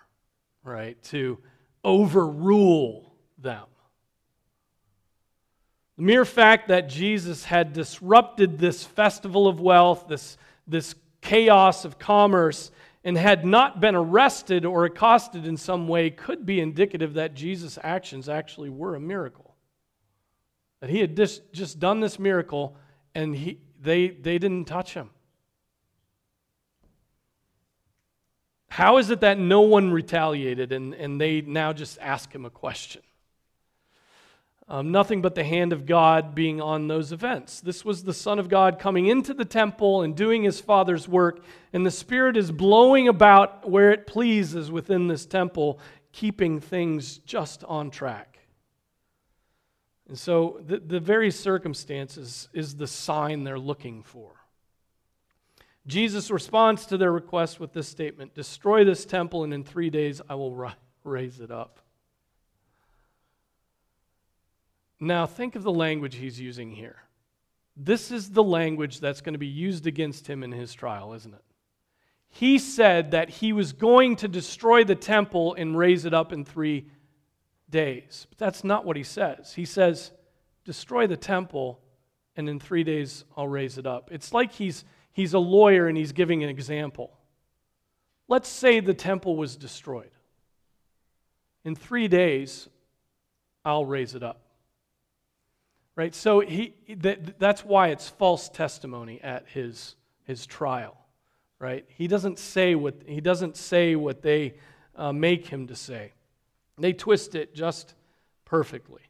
right, 0.63 1.01
to 1.05 1.39
overrule 1.83 3.15
them. 3.37 3.65
The 5.97 6.03
mere 6.03 6.25
fact 6.25 6.69
that 6.69 6.89
Jesus 6.89 7.45
had 7.45 7.73
disrupted 7.73 8.57
this 8.57 8.83
festival 8.83 9.47
of 9.47 9.59
wealth, 9.59 10.07
this, 10.07 10.37
this 10.67 10.95
chaos 11.21 11.85
of 11.85 11.99
commerce, 11.99 12.71
and 13.03 13.17
had 13.17 13.45
not 13.45 13.79
been 13.79 13.95
arrested 13.95 14.65
or 14.65 14.85
accosted 14.85 15.45
in 15.45 15.57
some 15.57 15.87
way 15.87 16.09
could 16.09 16.45
be 16.45 16.59
indicative 16.59 17.15
that 17.15 17.33
Jesus' 17.33 17.77
actions 17.83 18.29
actually 18.29 18.69
were 18.69 18.95
a 18.95 18.99
miracle. 18.99 19.55
That 20.79 20.89
he 20.89 20.99
had 20.99 21.15
just, 21.15 21.53
just 21.53 21.79
done 21.79 21.99
this 21.99 22.17
miracle 22.17 22.75
and 23.13 23.35
he, 23.35 23.59
they, 23.79 24.09
they 24.09 24.37
didn't 24.39 24.65
touch 24.65 24.93
him. 24.93 25.09
How 28.69 28.97
is 28.97 29.11
it 29.11 29.19
that 29.19 29.37
no 29.37 29.61
one 29.61 29.91
retaliated 29.91 30.71
and, 30.71 30.95
and 30.95 31.21
they 31.21 31.41
now 31.41 31.73
just 31.73 31.99
ask 32.01 32.33
him 32.33 32.43
a 32.45 32.49
question? 32.49 33.03
Um, 34.69 34.91
nothing 34.91 35.21
but 35.21 35.35
the 35.35 35.43
hand 35.43 35.73
of 35.73 35.85
God 35.85 36.33
being 36.33 36.61
on 36.61 36.87
those 36.87 37.11
events. 37.11 37.59
This 37.59 37.83
was 37.83 38.03
the 38.03 38.13
Son 38.13 38.39
of 38.39 38.47
God 38.47 38.79
coming 38.79 39.07
into 39.07 39.33
the 39.33 39.45
temple 39.45 40.01
and 40.03 40.15
doing 40.15 40.43
his 40.43 40.61
Father's 40.61 41.07
work, 41.07 41.43
and 41.73 41.85
the 41.85 41.91
Spirit 41.91 42.37
is 42.37 42.51
blowing 42.51 43.09
about 43.09 43.69
where 43.69 43.91
it 43.91 44.07
pleases 44.07 44.71
within 44.71 45.07
this 45.07 45.25
temple, 45.25 45.79
keeping 46.13 46.61
things 46.61 47.17
just 47.19 47.65
on 47.65 47.91
track. 47.91 48.39
And 50.07 50.17
so 50.17 50.61
the, 50.65 50.79
the 50.79 50.99
very 50.99 51.31
circumstances 51.31 52.47
is 52.53 52.75
the 52.75 52.87
sign 52.87 53.43
they're 53.43 53.59
looking 53.59 54.03
for. 54.03 54.31
Jesus 55.85 56.31
responds 56.31 56.85
to 56.85 56.97
their 56.97 57.11
request 57.11 57.59
with 57.59 57.73
this 57.73 57.89
statement 57.89 58.33
Destroy 58.33 58.85
this 58.85 59.03
temple, 59.03 59.43
and 59.43 59.53
in 59.53 59.63
three 59.65 59.89
days 59.89 60.21
I 60.29 60.35
will 60.35 60.71
raise 61.03 61.41
it 61.41 61.51
up. 61.51 61.82
Now, 65.03 65.25
think 65.25 65.55
of 65.55 65.63
the 65.63 65.71
language 65.71 66.15
he's 66.15 66.39
using 66.39 66.71
here. 66.71 66.95
This 67.75 68.09
is 68.09 68.29
the 68.29 68.43
language 68.43 69.01
that's 69.01 69.19
going 69.19 69.33
to 69.33 69.39
be 69.39 69.47
used 69.47 69.85
against 69.85 70.27
him 70.27 70.43
in 70.43 70.53
his 70.53 70.73
trial, 70.73 71.11
isn't 71.11 71.33
it? 71.33 71.43
He 72.29 72.57
said 72.57 73.11
that 73.11 73.29
he 73.29 73.51
was 73.51 73.73
going 73.73 74.15
to 74.17 74.29
destroy 74.29 74.85
the 74.85 74.95
temple 74.95 75.55
and 75.55 75.77
raise 75.77 76.05
it 76.05 76.13
up 76.13 76.31
in 76.31 76.45
three 76.45 76.87
days. 77.69 78.27
But 78.29 78.37
that's 78.37 78.63
not 78.63 78.85
what 78.85 78.95
he 78.95 79.03
says. 79.03 79.53
He 79.53 79.65
says, 79.65 80.11
Destroy 80.63 81.05
the 81.05 81.17
temple, 81.17 81.81
and 82.37 82.47
in 82.47 82.57
three 82.59 82.85
days 82.85 83.25
I'll 83.35 83.49
raise 83.49 83.77
it 83.77 83.85
up. 83.85 84.09
It's 84.09 84.31
like 84.31 84.53
he's, 84.53 84.85
he's 85.11 85.33
a 85.33 85.39
lawyer 85.39 85.87
and 85.87 85.97
he's 85.97 86.13
giving 86.13 86.43
an 86.43 86.49
example. 86.49 87.11
Let's 88.29 88.47
say 88.47 88.79
the 88.79 88.93
temple 88.93 89.35
was 89.35 89.57
destroyed. 89.57 90.11
In 91.65 91.75
three 91.75 92.07
days, 92.07 92.69
I'll 93.65 93.85
raise 93.85 94.15
it 94.15 94.23
up. 94.23 94.39
Right? 95.95 96.15
So 96.15 96.39
he, 96.39 96.73
that, 96.97 97.39
that's 97.39 97.63
why 97.63 97.89
it's 97.89 98.09
false 98.09 98.49
testimony 98.49 99.21
at 99.21 99.47
his, 99.47 99.95
his 100.23 100.45
trial. 100.45 100.97
Right? 101.59 101.85
He 101.87 102.07
doesn't 102.07 102.39
say 102.39 102.75
what, 102.75 102.95
he 103.05 103.21
doesn't 103.21 103.57
say 103.57 103.95
what 103.95 104.21
they 104.21 104.55
uh, 104.95 105.13
make 105.13 105.47
him 105.47 105.67
to 105.67 105.75
say. 105.75 106.13
They 106.77 106.93
twist 106.93 107.35
it 107.35 107.53
just 107.53 107.93
perfectly. 108.45 109.01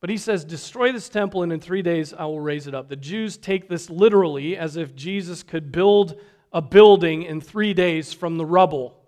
But 0.00 0.10
he 0.10 0.16
says, 0.16 0.44
Destroy 0.44 0.90
this 0.90 1.08
temple, 1.08 1.44
and 1.44 1.52
in 1.52 1.60
three 1.60 1.80
days 1.80 2.12
I 2.12 2.24
will 2.24 2.40
raise 2.40 2.66
it 2.66 2.74
up. 2.74 2.88
The 2.88 2.96
Jews 2.96 3.36
take 3.36 3.68
this 3.68 3.88
literally 3.88 4.56
as 4.56 4.76
if 4.76 4.96
Jesus 4.96 5.44
could 5.44 5.70
build 5.70 6.20
a 6.52 6.60
building 6.60 7.22
in 7.22 7.40
three 7.40 7.72
days 7.72 8.12
from 8.12 8.36
the 8.36 8.44
rubble 8.44 8.98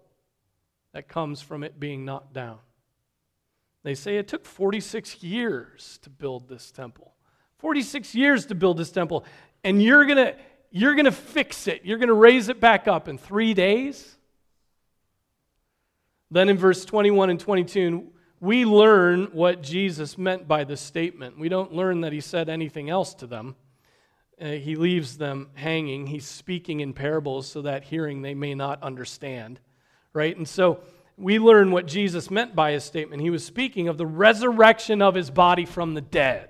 that 0.93 1.09
comes 1.09 1.43
from 1.43 1.65
it 1.65 1.79
being 1.79 2.05
knocked 2.05 2.33
down. 2.33 2.59
They 3.85 3.95
say 3.95 4.17
it 4.17 4.27
took 4.27 4.45
46 4.45 5.23
years 5.23 6.01
to 6.03 6.11
build 6.11 6.49
this 6.49 6.73
temple. 6.73 7.15
46 7.59 8.15
years 8.15 8.47
to 8.47 8.55
build 8.55 8.79
this 8.79 8.91
temple. 8.91 9.25
And 9.63 9.81
you're 9.81 10.05
going 10.07 10.19
to 10.19 10.35
you're 10.71 10.97
going 10.97 11.05
to 11.05 11.13
fix 11.13 11.69
it. 11.69 11.83
You're 11.85 11.99
going 11.99 12.09
to 12.09 12.15
raise 12.15 12.49
it 12.49 12.59
back 12.59 12.89
up 12.89 13.07
in 13.07 13.17
3 13.17 13.55
days? 13.55 14.17
Then 16.33 16.49
in 16.49 16.59
verse 16.59 16.85
21 16.85 17.31
and 17.31 17.39
22, 17.39 18.11
we 18.41 18.65
learn 18.65 19.27
what 19.27 19.63
Jesus 19.63 20.19
meant 20.19 20.49
by 20.49 20.65
this 20.65 20.81
statement. 20.81 21.39
We 21.39 21.49
don't 21.49 21.73
learn 21.73 22.01
that 22.01 22.13
he 22.13 22.21
said 22.21 22.49
anything 22.49 22.91
else 22.91 23.15
to 23.15 23.29
them. 23.29 23.55
Uh, 24.41 24.47
he 24.47 24.75
leaves 24.75 25.17
them 25.17 25.51
hanging. 25.55 26.09
He's 26.09 26.27
speaking 26.27 26.81
in 26.81 26.93
parables 26.93 27.47
so 27.47 27.63
that 27.63 27.85
hearing 27.85 28.23
they 28.23 28.35
may 28.35 28.57
not 28.57 28.83
understand. 28.83 29.61
Right? 30.13 30.37
And 30.37 30.49
so 30.49 30.81
we 31.17 31.39
learn 31.39 31.71
what 31.71 31.87
Jesus 31.87 32.31
meant 32.31 32.57
by 32.57 32.73
his 32.73 32.85
statement. 32.85 33.23
He 33.23 33.31
was 33.31 33.45
speaking 33.45 33.89
of 33.89 33.99
the 33.99 34.07
resurrection 34.07 35.01
of 35.01 35.15
his 35.15 35.31
body 35.31 35.65
from 35.65 35.95
the 35.95 36.01
dead. 36.01 36.49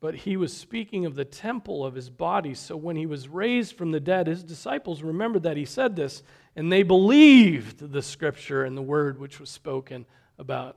But 0.00 0.14
he 0.14 0.36
was 0.36 0.54
speaking 0.54 1.06
of 1.06 1.14
the 1.14 1.24
temple 1.24 1.84
of 1.84 1.94
his 1.94 2.10
body. 2.10 2.54
So 2.54 2.76
when 2.76 2.94
he 2.94 3.06
was 3.06 3.26
raised 3.26 3.76
from 3.76 3.90
the 3.90 4.00
dead, 4.00 4.26
his 4.26 4.44
disciples 4.44 5.02
remembered 5.02 5.44
that 5.44 5.56
he 5.56 5.64
said 5.64 5.96
this, 5.96 6.22
and 6.54 6.70
they 6.70 6.82
believed 6.82 7.90
the 7.90 8.02
scripture 8.02 8.64
and 8.64 8.76
the 8.76 8.82
word 8.82 9.18
which 9.18 9.40
was 9.40 9.48
spoken 9.50 10.04
about 10.38 10.76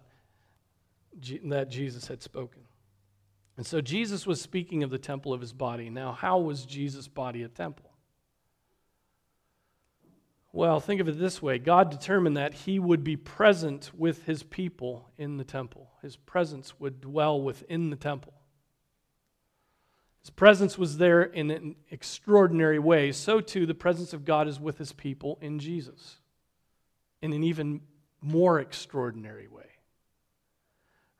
that 1.43 1.69
Jesus 1.69 2.07
had 2.07 2.23
spoken. 2.23 2.61
And 3.57 3.65
so 3.65 3.81
Jesus 3.81 4.25
was 4.25 4.39
speaking 4.39 4.83
of 4.83 4.91
the 4.91 4.99
temple 4.99 5.33
of 5.33 5.41
his 5.41 5.51
body. 5.51 5.89
Now, 5.89 6.11
how 6.13 6.39
was 6.39 6.65
Jesus' 6.65 7.07
body 7.07 7.43
a 7.43 7.47
temple? 7.47 7.86
Well, 10.57 10.79
think 10.79 10.99
of 10.99 11.07
it 11.07 11.19
this 11.19 11.39
way 11.39 11.59
God 11.59 11.91
determined 11.91 12.35
that 12.35 12.51
he 12.51 12.79
would 12.79 13.03
be 13.03 13.15
present 13.15 13.91
with 13.95 14.23
his 14.23 14.41
people 14.41 15.11
in 15.15 15.37
the 15.37 15.43
temple, 15.43 15.91
his 16.01 16.15
presence 16.15 16.79
would 16.79 16.99
dwell 16.99 17.39
within 17.39 17.91
the 17.91 17.95
temple. 17.95 18.33
His 20.21 20.31
presence 20.31 20.75
was 20.75 20.97
there 20.97 21.21
in 21.21 21.51
an 21.51 21.75
extraordinary 21.91 22.79
way. 22.79 23.11
So, 23.11 23.39
too, 23.39 23.67
the 23.67 23.75
presence 23.75 24.13
of 24.13 24.25
God 24.25 24.47
is 24.47 24.59
with 24.59 24.79
his 24.79 24.93
people 24.93 25.37
in 25.41 25.59
Jesus 25.59 26.15
in 27.21 27.33
an 27.33 27.43
even 27.43 27.81
more 28.19 28.59
extraordinary 28.59 29.47
way. 29.47 29.69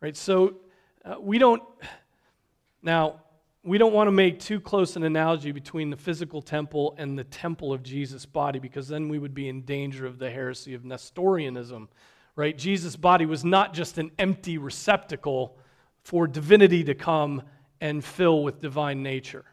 Right? 0.02 0.18
So, 0.18 0.56
uh, 1.06 1.18
we 1.20 1.38
don't, 1.38 1.62
now, 2.82 3.22
we 3.68 3.78
don't 3.78 3.94
want 3.94 4.08
to 4.08 4.14
make 4.14 4.40
too 4.40 4.62
close 4.62 4.96
an 4.96 5.04
analogy 5.04 5.52
between 5.52 5.90
the 5.90 5.98
physical 5.98 6.42
temple 6.42 6.96
and 6.98 7.20
the 7.20 7.26
temple 7.26 7.74
of 7.74 7.84
Jesus' 7.84 8.26
body 8.26 8.60
because 8.60 8.88
then 8.88 9.10
we 9.10 9.20
would 9.20 9.34
be 9.34 9.50
in 9.50 9.64
danger 9.64 10.06
of 10.06 10.20
the 10.20 10.32
heresy 10.32 10.74
of 10.74 10.86
Nestorianism, 10.86 11.90
right? 12.38 12.58
Jesus' 12.58 12.96
body 12.96 13.26
was 13.26 13.44
not 13.44 13.74
just 13.74 13.98
an 13.98 14.12
empty 14.18 14.58
receptacle 14.58 15.58
for 16.02 16.28
divinity 16.28 16.86
to 16.86 16.96
come 16.96 17.44
and 17.82 18.02
fill 18.06 18.42
with 18.42 18.62
divine 18.62 19.04
nature. 19.04 19.44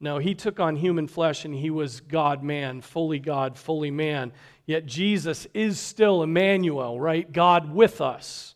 No, 0.00 0.16
he 0.16 0.34
took 0.34 0.58
on 0.58 0.76
human 0.76 1.06
flesh 1.06 1.44
and 1.44 1.54
he 1.54 1.68
was 1.68 2.00
God 2.00 2.42
man, 2.42 2.80
fully 2.80 3.18
God, 3.18 3.58
fully 3.58 3.90
man. 3.90 4.32
Yet 4.64 4.86
Jesus 4.86 5.46
is 5.52 5.78
still 5.78 6.22
Emmanuel, 6.22 6.98
right? 6.98 7.30
God 7.30 7.74
with 7.74 8.00
us. 8.00 8.55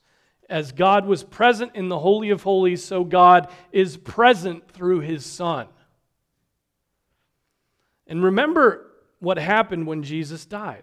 As 0.50 0.72
God 0.72 1.06
was 1.06 1.22
present 1.22 1.72
in 1.74 1.88
the 1.88 1.98
Holy 1.98 2.30
of 2.30 2.42
Holies, 2.42 2.84
so 2.84 3.04
God 3.04 3.48
is 3.72 3.96
present 3.96 4.68
through 4.70 5.00
his 5.00 5.24
Son. 5.24 5.68
And 8.08 8.22
remember 8.24 8.90
what 9.20 9.38
happened 9.38 9.86
when 9.86 10.02
Jesus 10.02 10.44
died, 10.44 10.82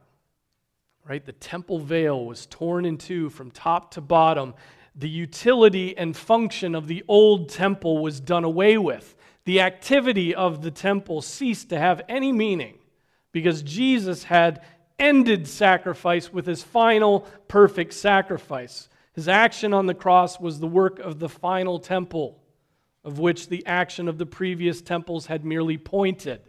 right? 1.07 1.25
The 1.25 1.33
temple 1.33 1.79
veil 1.79 2.25
was 2.25 2.45
torn 2.45 2.85
in 2.85 2.97
two 2.97 3.29
from 3.29 3.51
top 3.51 3.91
to 3.91 4.01
bottom. 4.01 4.53
The 4.95 5.09
utility 5.09 5.97
and 5.97 6.15
function 6.15 6.73
of 6.73 6.87
the 6.87 7.03
old 7.09 7.49
temple 7.49 7.97
was 8.01 8.21
done 8.21 8.45
away 8.45 8.77
with. 8.77 9.15
The 9.43 9.59
activity 9.59 10.33
of 10.33 10.61
the 10.61 10.71
temple 10.71 11.21
ceased 11.21 11.69
to 11.69 11.77
have 11.77 12.01
any 12.07 12.31
meaning 12.31 12.79
because 13.33 13.61
Jesus 13.61 14.23
had 14.23 14.63
ended 14.97 15.47
sacrifice 15.47 16.31
with 16.31 16.45
his 16.45 16.63
final 16.63 17.21
perfect 17.47 17.93
sacrifice. 17.93 18.87
His 19.17 19.27
action 19.27 19.73
on 19.73 19.87
the 19.87 19.95
cross 19.95 20.39
was 20.39 20.59
the 20.59 20.67
work 20.67 20.99
of 20.99 21.17
the 21.17 21.27
final 21.27 21.79
temple, 21.79 22.39
of 23.03 23.17
which 23.17 23.49
the 23.49 23.65
action 23.65 24.07
of 24.07 24.19
the 24.19 24.27
previous 24.27 24.79
temples 24.79 25.25
had 25.25 25.43
merely 25.43 25.75
pointed. 25.75 26.39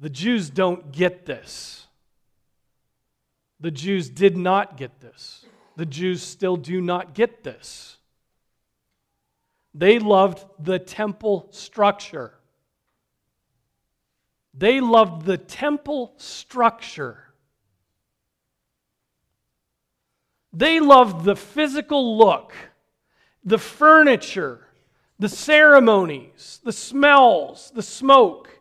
The 0.00 0.10
Jews 0.10 0.50
don't 0.50 0.90
get 0.90 1.24
this. 1.24 1.86
The 3.60 3.70
Jews 3.70 4.10
did 4.10 4.36
not 4.36 4.76
get 4.76 5.00
this. 5.00 5.46
The 5.76 5.86
Jews 5.86 6.20
still 6.20 6.56
do 6.56 6.80
not 6.80 7.14
get 7.14 7.44
this. 7.44 7.98
They 9.72 10.00
loved 10.00 10.44
the 10.58 10.80
temple 10.80 11.46
structure. 11.52 12.34
They 14.52 14.80
loved 14.80 15.26
the 15.26 15.38
temple 15.38 16.14
structure 16.16 17.31
They 20.52 20.80
loved 20.80 21.24
the 21.24 21.36
physical 21.36 22.18
look, 22.18 22.52
the 23.44 23.58
furniture, 23.58 24.66
the 25.18 25.28
ceremonies, 25.28 26.60
the 26.64 26.72
smells, 26.72 27.72
the 27.74 27.82
smoke, 27.82 28.60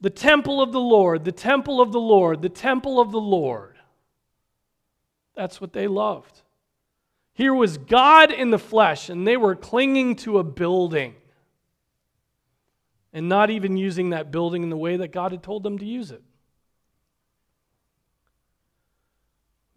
the 0.00 0.10
temple 0.10 0.60
of 0.60 0.72
the 0.72 0.80
Lord, 0.80 1.24
the 1.24 1.32
temple 1.32 1.80
of 1.80 1.92
the 1.92 2.00
Lord, 2.00 2.42
the 2.42 2.48
temple 2.48 3.00
of 3.00 3.12
the 3.12 3.20
Lord. 3.20 3.76
That's 5.34 5.60
what 5.60 5.72
they 5.72 5.88
loved. 5.88 6.42
Here 7.34 7.54
was 7.54 7.78
God 7.78 8.30
in 8.30 8.50
the 8.50 8.58
flesh, 8.58 9.08
and 9.08 9.26
they 9.26 9.36
were 9.36 9.56
clinging 9.56 10.16
to 10.16 10.38
a 10.38 10.44
building 10.44 11.14
and 13.12 13.28
not 13.28 13.50
even 13.50 13.76
using 13.76 14.10
that 14.10 14.30
building 14.30 14.62
in 14.62 14.70
the 14.70 14.76
way 14.76 14.96
that 14.96 15.12
God 15.12 15.32
had 15.32 15.42
told 15.42 15.62
them 15.62 15.78
to 15.78 15.84
use 15.84 16.10
it. 16.10 16.22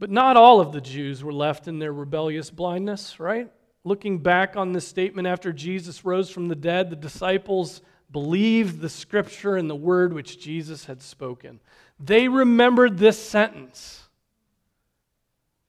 But 0.06 0.12
not 0.12 0.38
all 0.38 0.62
of 0.62 0.72
the 0.72 0.82
Jews 0.82 1.24
were 1.24 1.34
left 1.34 1.68
in 1.68 1.80
their 1.80 1.92
rebellious 1.92 2.52
blindness, 2.52 3.20
right? 3.20 3.52
Looking 3.84 4.20
back 4.20 4.56
on 4.56 4.72
this 4.72 4.88
statement 4.88 5.28
after 5.28 5.52
Jesus 5.52 6.06
rose 6.06 6.30
from 6.30 6.48
the 6.48 6.56
dead, 6.56 6.92
the 6.92 6.96
disciples 6.96 7.82
believed 8.12 8.82
the 8.82 8.88
scripture 8.88 9.56
and 9.56 9.68
the 9.68 9.76
word 9.76 10.14
which 10.14 10.40
Jesus 10.40 10.86
had 10.86 11.02
spoken. 11.02 11.60
They 12.00 12.28
remembered 12.28 13.00
this 13.00 13.18
sentence 13.18 14.08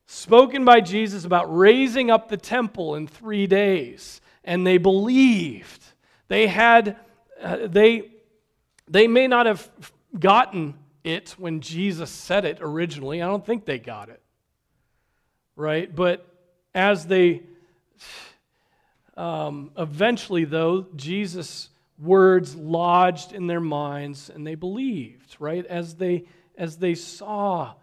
spoken 0.05 0.63
by 0.63 0.81
Jesus 0.81 1.25
about 1.25 1.45
raising 1.45 2.11
up 2.11 2.29
the 2.29 2.37
temple 2.37 2.93
in 2.93 3.07
three 3.07 3.47
days, 3.47 4.21
and 4.43 4.67
they 4.67 4.77
believed. 4.77 5.83
They 6.27 6.45
had, 6.45 6.95
uh, 7.41 7.65
they, 7.65 8.11
they 8.87 9.07
may 9.07 9.25
not 9.25 9.47
have 9.47 9.67
gotten 10.19 10.75
it 11.03 11.31
when 11.39 11.59
Jesus 11.59 12.11
said 12.11 12.45
it 12.45 12.59
originally. 12.61 13.23
I 13.23 13.25
don't 13.25 13.43
think 13.43 13.65
they 13.65 13.79
got 13.79 14.09
it. 14.09 14.21
Right? 15.57 15.93
But 15.93 16.25
as 16.73 17.05
they 17.07 17.43
um, 19.17 19.71
eventually, 19.75 20.45
though, 20.45 20.85
Jesus' 20.95 21.69
words 21.99 22.55
lodged 22.55 23.33
in 23.33 23.47
their 23.47 23.59
minds 23.59 24.29
and 24.29 24.45
they 24.45 24.53
believed, 24.53 25.35
right? 25.39 25.65
As 25.65 25.95
they, 25.95 26.25
as 26.55 26.77
they 26.77 26.93
saw 26.93 27.73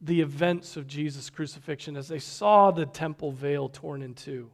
the 0.00 0.22
events 0.22 0.76
of 0.76 0.86
Jesus' 0.86 1.28
crucifixion, 1.28 1.96
as 1.96 2.08
they 2.08 2.18
saw 2.18 2.70
the 2.70 2.86
temple 2.86 3.30
veil 3.30 3.68
torn 3.68 4.02
in 4.02 4.14
two. 4.14 4.50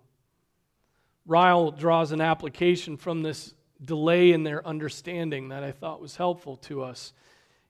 Ryle 1.26 1.70
draws 1.70 2.10
an 2.10 2.20
application 2.20 2.96
from 2.96 3.22
this 3.22 3.54
delay 3.82 4.32
in 4.32 4.42
their 4.42 4.66
understanding 4.66 5.50
that 5.50 5.62
I 5.62 5.70
thought 5.70 6.00
was 6.00 6.16
helpful 6.16 6.56
to 6.56 6.82
us. 6.82 7.12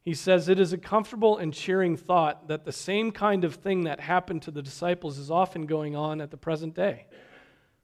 He 0.03 0.15
says, 0.15 0.49
It 0.49 0.59
is 0.59 0.73
a 0.73 0.79
comfortable 0.79 1.39
and 1.39 1.53
cheering 1.53 1.97
thought 1.97 2.49
that 2.49 2.65
the 2.65 2.73
same 2.73 3.13
kind 3.13 3.45
of 3.45 3.57
thing 3.57 3.85
that 3.85 4.01
happened 4.01 4.43
to 4.43 4.51
the 4.51 4.63
disciples 4.63 5.19
is 5.19 5.31
often 5.31 5.67
going 5.67 5.95
on 5.95 6.21
at 6.21 6.31
the 6.31 6.37
present 6.37 6.75
day. 6.75 7.07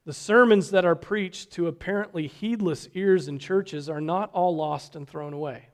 The 0.07 0.13
sermons 0.13 0.71
that 0.71 0.85
are 0.85 0.95
preached 0.95 1.53
to 1.53 1.67
apparently 1.67 2.27
heedless 2.27 2.89
ears 2.95 3.29
in 3.29 3.39
churches 3.39 3.89
are 3.89 4.01
not 4.01 4.31
all 4.33 4.55
lost 4.55 4.95
and 4.95 5.07
thrown 5.07 5.33
away. 5.33 5.69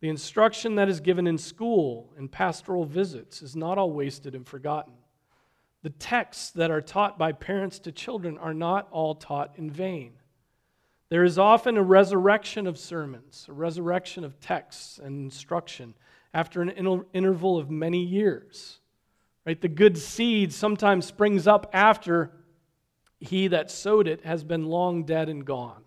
The 0.00 0.08
instruction 0.08 0.74
that 0.74 0.88
is 0.88 1.00
given 1.00 1.26
in 1.26 1.38
school 1.38 2.12
and 2.16 2.30
pastoral 2.30 2.84
visits 2.84 3.42
is 3.42 3.56
not 3.56 3.78
all 3.78 3.92
wasted 3.92 4.34
and 4.34 4.46
forgotten. 4.46 4.94
The 5.82 5.90
texts 5.90 6.50
that 6.50 6.70
are 6.70 6.80
taught 6.80 7.18
by 7.18 7.32
parents 7.32 7.78
to 7.80 7.92
children 7.92 8.38
are 8.38 8.54
not 8.54 8.88
all 8.90 9.14
taught 9.14 9.52
in 9.56 9.70
vain. 9.70 10.17
There 11.10 11.24
is 11.24 11.38
often 11.38 11.76
a 11.76 11.82
resurrection 11.82 12.66
of 12.66 12.78
sermons, 12.78 13.46
a 13.48 13.52
resurrection 13.52 14.24
of 14.24 14.38
texts 14.40 14.98
and 15.02 15.24
instruction 15.24 15.94
after 16.34 16.60
an 16.60 17.04
interval 17.14 17.56
of 17.58 17.70
many 17.70 18.02
years. 18.02 18.78
Right? 19.46 19.60
The 19.60 19.68
good 19.68 19.96
seed 19.96 20.52
sometimes 20.52 21.06
springs 21.06 21.46
up 21.46 21.70
after 21.72 22.32
he 23.20 23.48
that 23.48 23.70
sowed 23.70 24.06
it 24.06 24.24
has 24.24 24.44
been 24.44 24.66
long 24.66 25.04
dead 25.04 25.30
and 25.30 25.44
gone. 25.44 25.82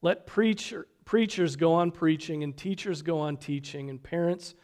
Let 0.00 0.26
preacher, 0.26 0.86
preachers 1.04 1.56
go 1.56 1.74
on 1.74 1.90
preaching, 1.90 2.42
and 2.42 2.56
teachers 2.56 3.02
go 3.02 3.18
on 3.18 3.36
teaching, 3.36 3.90
and 3.90 4.02
parents 4.02 4.54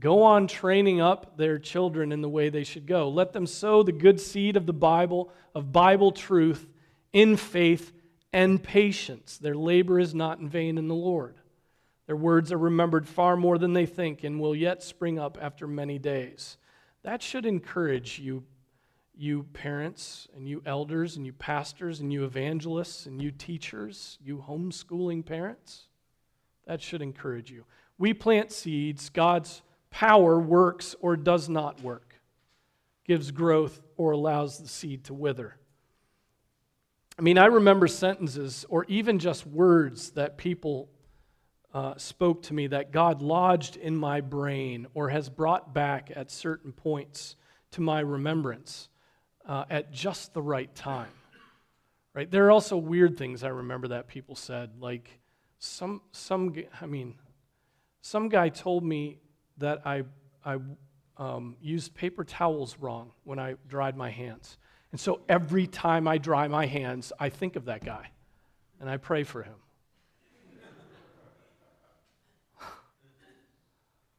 go 0.00 0.24
on 0.24 0.48
training 0.48 1.00
up 1.00 1.36
their 1.36 1.60
children 1.60 2.10
in 2.10 2.22
the 2.22 2.28
way 2.28 2.48
they 2.48 2.64
should 2.64 2.86
go. 2.86 3.08
Let 3.08 3.32
them 3.32 3.46
sow 3.46 3.84
the 3.84 3.92
good 3.92 4.20
seed 4.20 4.56
of 4.56 4.66
the 4.66 4.72
Bible, 4.72 5.30
of 5.54 5.72
Bible 5.72 6.10
truth, 6.10 6.66
in 7.12 7.36
faith 7.36 7.92
and 8.32 8.62
patience. 8.62 9.38
Their 9.38 9.54
labor 9.54 9.98
is 9.98 10.14
not 10.14 10.38
in 10.38 10.48
vain 10.48 10.78
in 10.78 10.88
the 10.88 10.94
Lord. 10.94 11.36
Their 12.06 12.16
words 12.16 12.50
are 12.50 12.58
remembered 12.58 13.06
far 13.06 13.36
more 13.36 13.56
than 13.58 13.72
they 13.72 13.86
think 13.86 14.24
and 14.24 14.40
will 14.40 14.54
yet 14.54 14.82
spring 14.82 15.18
up 15.18 15.38
after 15.40 15.66
many 15.66 15.98
days. 15.98 16.56
That 17.02 17.22
should 17.22 17.46
encourage 17.46 18.18
you, 18.18 18.42
you 19.16 19.44
parents, 19.52 20.26
and 20.34 20.48
you 20.48 20.62
elders, 20.66 21.16
and 21.16 21.24
you 21.24 21.32
pastors, 21.32 22.00
and 22.00 22.12
you 22.12 22.24
evangelists, 22.24 23.06
and 23.06 23.22
you 23.22 23.30
teachers, 23.30 24.18
you 24.22 24.44
homeschooling 24.46 25.24
parents. 25.24 25.86
That 26.66 26.82
should 26.82 27.00
encourage 27.00 27.50
you. 27.50 27.64
We 27.96 28.12
plant 28.12 28.50
seeds. 28.50 29.08
God's 29.08 29.62
power 29.90 30.40
works 30.40 30.96
or 31.00 31.16
does 31.16 31.48
not 31.48 31.80
work, 31.82 32.14
gives 33.04 33.30
growth 33.30 33.80
or 33.96 34.12
allows 34.12 34.58
the 34.58 34.68
seed 34.68 35.04
to 35.04 35.14
wither. 35.14 35.59
I 37.20 37.22
mean, 37.22 37.36
I 37.36 37.44
remember 37.44 37.86
sentences 37.86 38.64
or 38.70 38.86
even 38.86 39.18
just 39.18 39.46
words 39.46 40.12
that 40.12 40.38
people 40.38 40.88
uh, 41.74 41.98
spoke 41.98 42.44
to 42.44 42.54
me 42.54 42.68
that 42.68 42.92
God 42.92 43.20
lodged 43.20 43.76
in 43.76 43.94
my 43.94 44.22
brain 44.22 44.86
or 44.94 45.10
has 45.10 45.28
brought 45.28 45.74
back 45.74 46.10
at 46.16 46.30
certain 46.30 46.72
points 46.72 47.36
to 47.72 47.82
my 47.82 48.00
remembrance 48.00 48.88
uh, 49.46 49.66
at 49.68 49.92
just 49.92 50.32
the 50.32 50.40
right 50.40 50.74
time. 50.74 51.10
Right? 52.14 52.30
There 52.30 52.46
are 52.46 52.50
also 52.50 52.78
weird 52.78 53.18
things 53.18 53.44
I 53.44 53.48
remember 53.48 53.88
that 53.88 54.08
people 54.08 54.34
said, 54.34 54.70
like 54.80 55.20
some 55.58 56.00
some 56.12 56.54
I 56.80 56.86
mean, 56.86 57.16
some 58.00 58.30
guy 58.30 58.48
told 58.48 58.82
me 58.82 59.18
that 59.58 59.82
I 59.84 60.04
I 60.42 60.56
um, 61.18 61.56
used 61.60 61.94
paper 61.94 62.24
towels 62.24 62.78
wrong 62.78 63.12
when 63.24 63.38
I 63.38 63.56
dried 63.68 63.94
my 63.94 64.08
hands. 64.08 64.56
And 64.92 65.00
so 65.00 65.20
every 65.28 65.66
time 65.66 66.08
I 66.08 66.18
dry 66.18 66.48
my 66.48 66.66
hands, 66.66 67.12
I 67.18 67.28
think 67.28 67.56
of 67.56 67.66
that 67.66 67.84
guy 67.84 68.10
and 68.80 68.88
I 68.88 68.96
pray 68.96 69.24
for 69.24 69.42
him. 69.42 69.54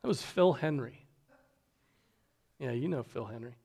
That 0.02 0.08
was 0.08 0.22
Phil 0.22 0.54
Henry. 0.54 1.06
Yeah, 2.58 2.72
you 2.72 2.88
know 2.88 3.04
Phil 3.04 3.26
Henry. 3.26 3.56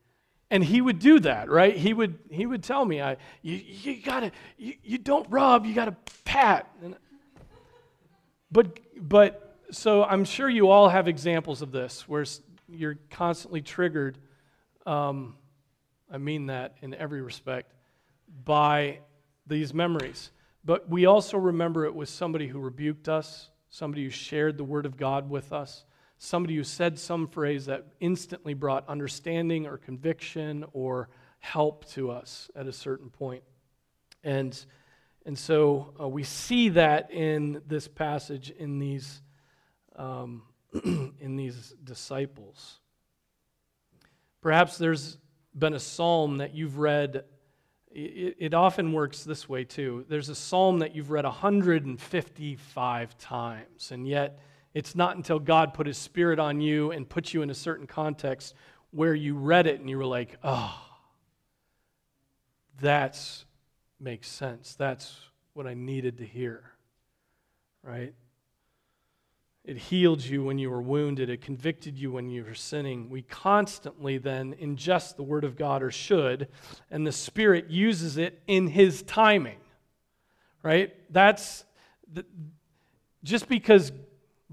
And 0.50 0.62
he 0.62 0.80
would 0.80 0.98
do 0.98 1.18
that, 1.20 1.50
right? 1.50 1.76
He 1.76 1.92
would, 1.92 2.18
he 2.30 2.46
would 2.46 2.62
tell 2.62 2.84
me, 2.84 3.00
I, 3.00 3.16
you, 3.42 3.56
you 3.56 4.02
gotta, 4.02 4.30
you, 4.56 4.74
you 4.82 4.98
don't 4.98 5.26
rub, 5.30 5.66
you 5.66 5.74
gotta 5.74 5.96
pat. 6.24 6.70
And, 6.82 6.94
but, 8.52 8.78
but, 8.96 9.42
so 9.72 10.04
I'm 10.04 10.24
sure 10.24 10.48
you 10.48 10.70
all 10.70 10.88
have 10.88 11.08
examples 11.08 11.62
of 11.62 11.72
this 11.72 12.08
where 12.08 12.24
you're 12.68 12.98
constantly 13.10 13.60
triggered 13.60 14.16
um, 14.86 15.34
I 16.10 16.18
mean 16.18 16.46
that 16.46 16.76
in 16.82 16.94
every 16.94 17.22
respect, 17.22 17.72
by 18.44 19.00
these 19.46 19.72
memories. 19.72 20.30
But 20.64 20.88
we 20.88 21.06
also 21.06 21.38
remember 21.38 21.84
it 21.84 21.94
with 21.94 22.08
somebody 22.08 22.48
who 22.48 22.58
rebuked 22.58 23.08
us, 23.08 23.50
somebody 23.70 24.04
who 24.04 24.10
shared 24.10 24.56
the 24.56 24.64
Word 24.64 24.86
of 24.86 24.96
God 24.96 25.30
with 25.30 25.52
us, 25.52 25.84
somebody 26.18 26.56
who 26.56 26.64
said 26.64 26.98
some 26.98 27.28
phrase 27.28 27.66
that 27.66 27.86
instantly 28.00 28.54
brought 28.54 28.88
understanding 28.88 29.66
or 29.66 29.76
conviction 29.76 30.64
or 30.72 31.08
help 31.38 31.84
to 31.90 32.10
us 32.10 32.50
at 32.56 32.66
a 32.66 32.72
certain 32.72 33.10
point. 33.10 33.42
And, 34.24 34.58
and 35.24 35.38
so 35.38 35.94
uh, 36.00 36.08
we 36.08 36.24
see 36.24 36.70
that 36.70 37.12
in 37.12 37.62
this 37.66 37.86
passage 37.86 38.50
in 38.50 38.78
these, 38.78 39.22
um, 39.94 40.42
in 40.84 41.36
these 41.36 41.74
disciples. 41.84 42.80
Perhaps 44.40 44.78
there's 44.78 45.18
been 45.58 45.74
a 45.74 45.80
psalm 45.80 46.38
that 46.38 46.54
you've 46.54 46.78
read, 46.78 47.24
it, 47.90 48.36
it 48.38 48.54
often 48.54 48.92
works 48.92 49.24
this 49.24 49.48
way 49.48 49.64
too. 49.64 50.04
There's 50.08 50.28
a 50.28 50.34
psalm 50.34 50.80
that 50.80 50.94
you've 50.94 51.10
read 51.10 51.24
155 51.24 53.18
times, 53.18 53.90
and 53.90 54.06
yet 54.06 54.38
it's 54.74 54.94
not 54.94 55.16
until 55.16 55.38
God 55.38 55.72
put 55.72 55.86
his 55.86 55.96
spirit 55.96 56.38
on 56.38 56.60
you 56.60 56.90
and 56.90 57.08
put 57.08 57.32
you 57.32 57.40
in 57.42 57.48
a 57.48 57.54
certain 57.54 57.86
context 57.86 58.54
where 58.90 59.14
you 59.14 59.34
read 59.34 59.66
it 59.66 59.80
and 59.80 59.88
you 59.88 59.96
were 59.96 60.04
like, 60.04 60.36
ah, 60.44 60.82
oh, 60.82 60.96
that 62.82 63.18
makes 63.98 64.28
sense. 64.28 64.74
That's 64.74 65.18
what 65.54 65.66
I 65.66 65.74
needed 65.74 66.18
to 66.18 66.26
hear. 66.26 66.72
Right? 67.82 68.14
It 69.66 69.78
healed 69.78 70.24
you 70.24 70.44
when 70.44 70.58
you 70.58 70.70
were 70.70 70.80
wounded. 70.80 71.28
It 71.28 71.40
convicted 71.40 71.98
you 71.98 72.12
when 72.12 72.30
you 72.30 72.44
were 72.44 72.54
sinning. 72.54 73.10
We 73.10 73.22
constantly 73.22 74.16
then 74.16 74.54
ingest 74.54 75.16
the 75.16 75.24
Word 75.24 75.42
of 75.42 75.56
God, 75.56 75.82
or 75.82 75.90
should, 75.90 76.46
and 76.88 77.04
the 77.04 77.10
Spirit 77.10 77.68
uses 77.68 78.16
it 78.16 78.40
in 78.46 78.68
His 78.68 79.02
timing. 79.02 79.58
Right? 80.62 80.94
That's 81.12 81.64
the, 82.12 82.24
just 83.24 83.48
because 83.48 83.90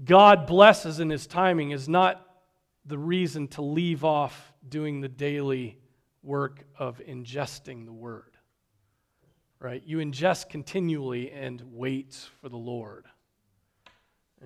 God 0.04 0.48
blesses 0.48 0.98
in 0.98 1.10
His 1.10 1.28
timing 1.28 1.70
is 1.70 1.88
not 1.88 2.20
the 2.84 2.98
reason 2.98 3.46
to 3.48 3.62
leave 3.62 4.04
off 4.04 4.52
doing 4.68 5.00
the 5.00 5.08
daily 5.08 5.78
work 6.24 6.64
of 6.76 7.00
ingesting 7.08 7.84
the 7.84 7.92
Word. 7.92 8.36
Right? 9.60 9.84
You 9.86 9.98
ingest 9.98 10.48
continually 10.48 11.30
and 11.30 11.62
wait 11.70 12.18
for 12.40 12.48
the 12.48 12.56
Lord 12.56 13.06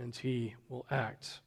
and 0.01 0.15
he 0.15 0.55
will 0.69 0.87
act. 0.91 1.41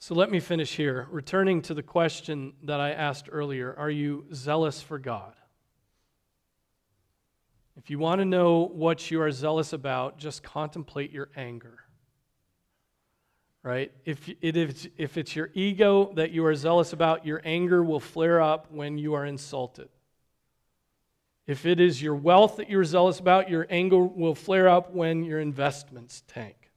So 0.00 0.14
let 0.14 0.30
me 0.30 0.40
finish 0.40 0.76
here, 0.76 1.08
returning 1.10 1.60
to 1.62 1.74
the 1.74 1.82
question 1.82 2.52
that 2.62 2.80
I 2.80 2.92
asked 2.92 3.28
earlier 3.30 3.74
Are 3.76 3.90
you 3.90 4.26
zealous 4.32 4.80
for 4.80 4.98
God? 4.98 5.34
If 7.76 7.90
you 7.90 7.98
want 7.98 8.20
to 8.20 8.24
know 8.24 8.70
what 8.72 9.10
you 9.10 9.20
are 9.22 9.30
zealous 9.30 9.72
about, 9.72 10.18
just 10.18 10.42
contemplate 10.42 11.12
your 11.12 11.28
anger. 11.36 11.78
Right? 13.62 13.92
If, 14.04 14.28
it 14.40 14.56
is, 14.56 14.88
if 14.96 15.16
it's 15.16 15.36
your 15.36 15.50
ego 15.54 16.12
that 16.14 16.30
you 16.30 16.44
are 16.46 16.54
zealous 16.54 16.92
about, 16.92 17.26
your 17.26 17.40
anger 17.44 17.82
will 17.82 18.00
flare 18.00 18.40
up 18.40 18.70
when 18.70 18.98
you 18.98 19.14
are 19.14 19.26
insulted. 19.26 19.88
If 21.48 21.64
it 21.64 21.80
is 21.80 22.00
your 22.02 22.14
wealth 22.14 22.56
that 22.56 22.68
you're 22.68 22.84
zealous 22.84 23.20
about, 23.20 23.48
your 23.48 23.66
anger 23.70 24.04
will 24.04 24.34
flare 24.34 24.68
up 24.68 24.92
when 24.92 25.24
your 25.24 25.40
investments 25.40 26.22
tank. 26.28 26.70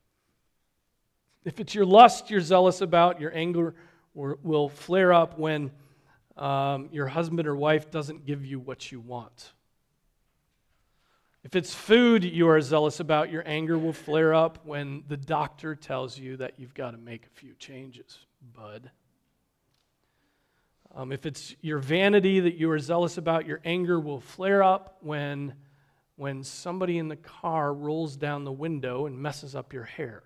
If 1.44 1.60
it's 1.60 1.76
your 1.76 1.86
lust 1.86 2.30
you're 2.30 2.40
zealous 2.40 2.80
about, 2.80 3.20
your 3.20 3.36
anger 3.36 3.76
will 4.14 4.70
flare 4.70 5.12
up 5.12 5.38
when 5.38 5.72
um, 6.38 6.88
your 6.94 7.08
husband 7.08 7.50
or 7.50 7.56
wife 7.56 7.92
doesn't 7.92 8.26
give 8.26 8.46
you 8.46 8.60
what 8.60 8.94
you 8.94 9.02
want. 9.02 9.52
If 11.44 11.58
it's 11.58 11.76
food 11.76 12.24
you 12.24 12.48
are 12.48 12.62
zealous 12.62 13.02
about, 13.02 13.30
your 13.30 13.44
anger 13.46 13.78
will 13.78 13.92
flare 13.92 14.34
up 14.34 14.66
when 14.66 15.04
the 15.10 15.18
doctor 15.18 15.76
tells 15.76 16.18
you 16.18 16.38
that 16.38 16.54
you've 16.58 16.74
got 16.74 16.92
to 16.92 16.98
make 16.98 17.26
a 17.26 17.30
few 17.30 17.56
changes, 17.56 18.20
bud. 18.56 18.90
Um, 20.94 21.12
if 21.12 21.26
it's 21.26 21.56
your 21.62 21.78
vanity 21.78 22.42
that 22.42 22.56
you 22.56 22.70
are 22.72 22.80
zealous 22.80 23.18
about, 23.18 23.46
your 23.46 23.62
anger 23.64 24.00
will 24.00 24.20
flare 24.20 24.62
up 24.62 24.98
when, 25.02 25.54
when 26.18 26.44
somebody 26.44 26.98
in 26.98 27.08
the 27.08 27.16
car 27.16 27.74
rolls 27.74 28.18
down 28.18 28.44
the 28.44 28.52
window 28.52 29.06
and 29.06 29.18
messes 29.18 29.56
up 29.56 29.72
your 29.72 29.84
hair. 29.84 30.22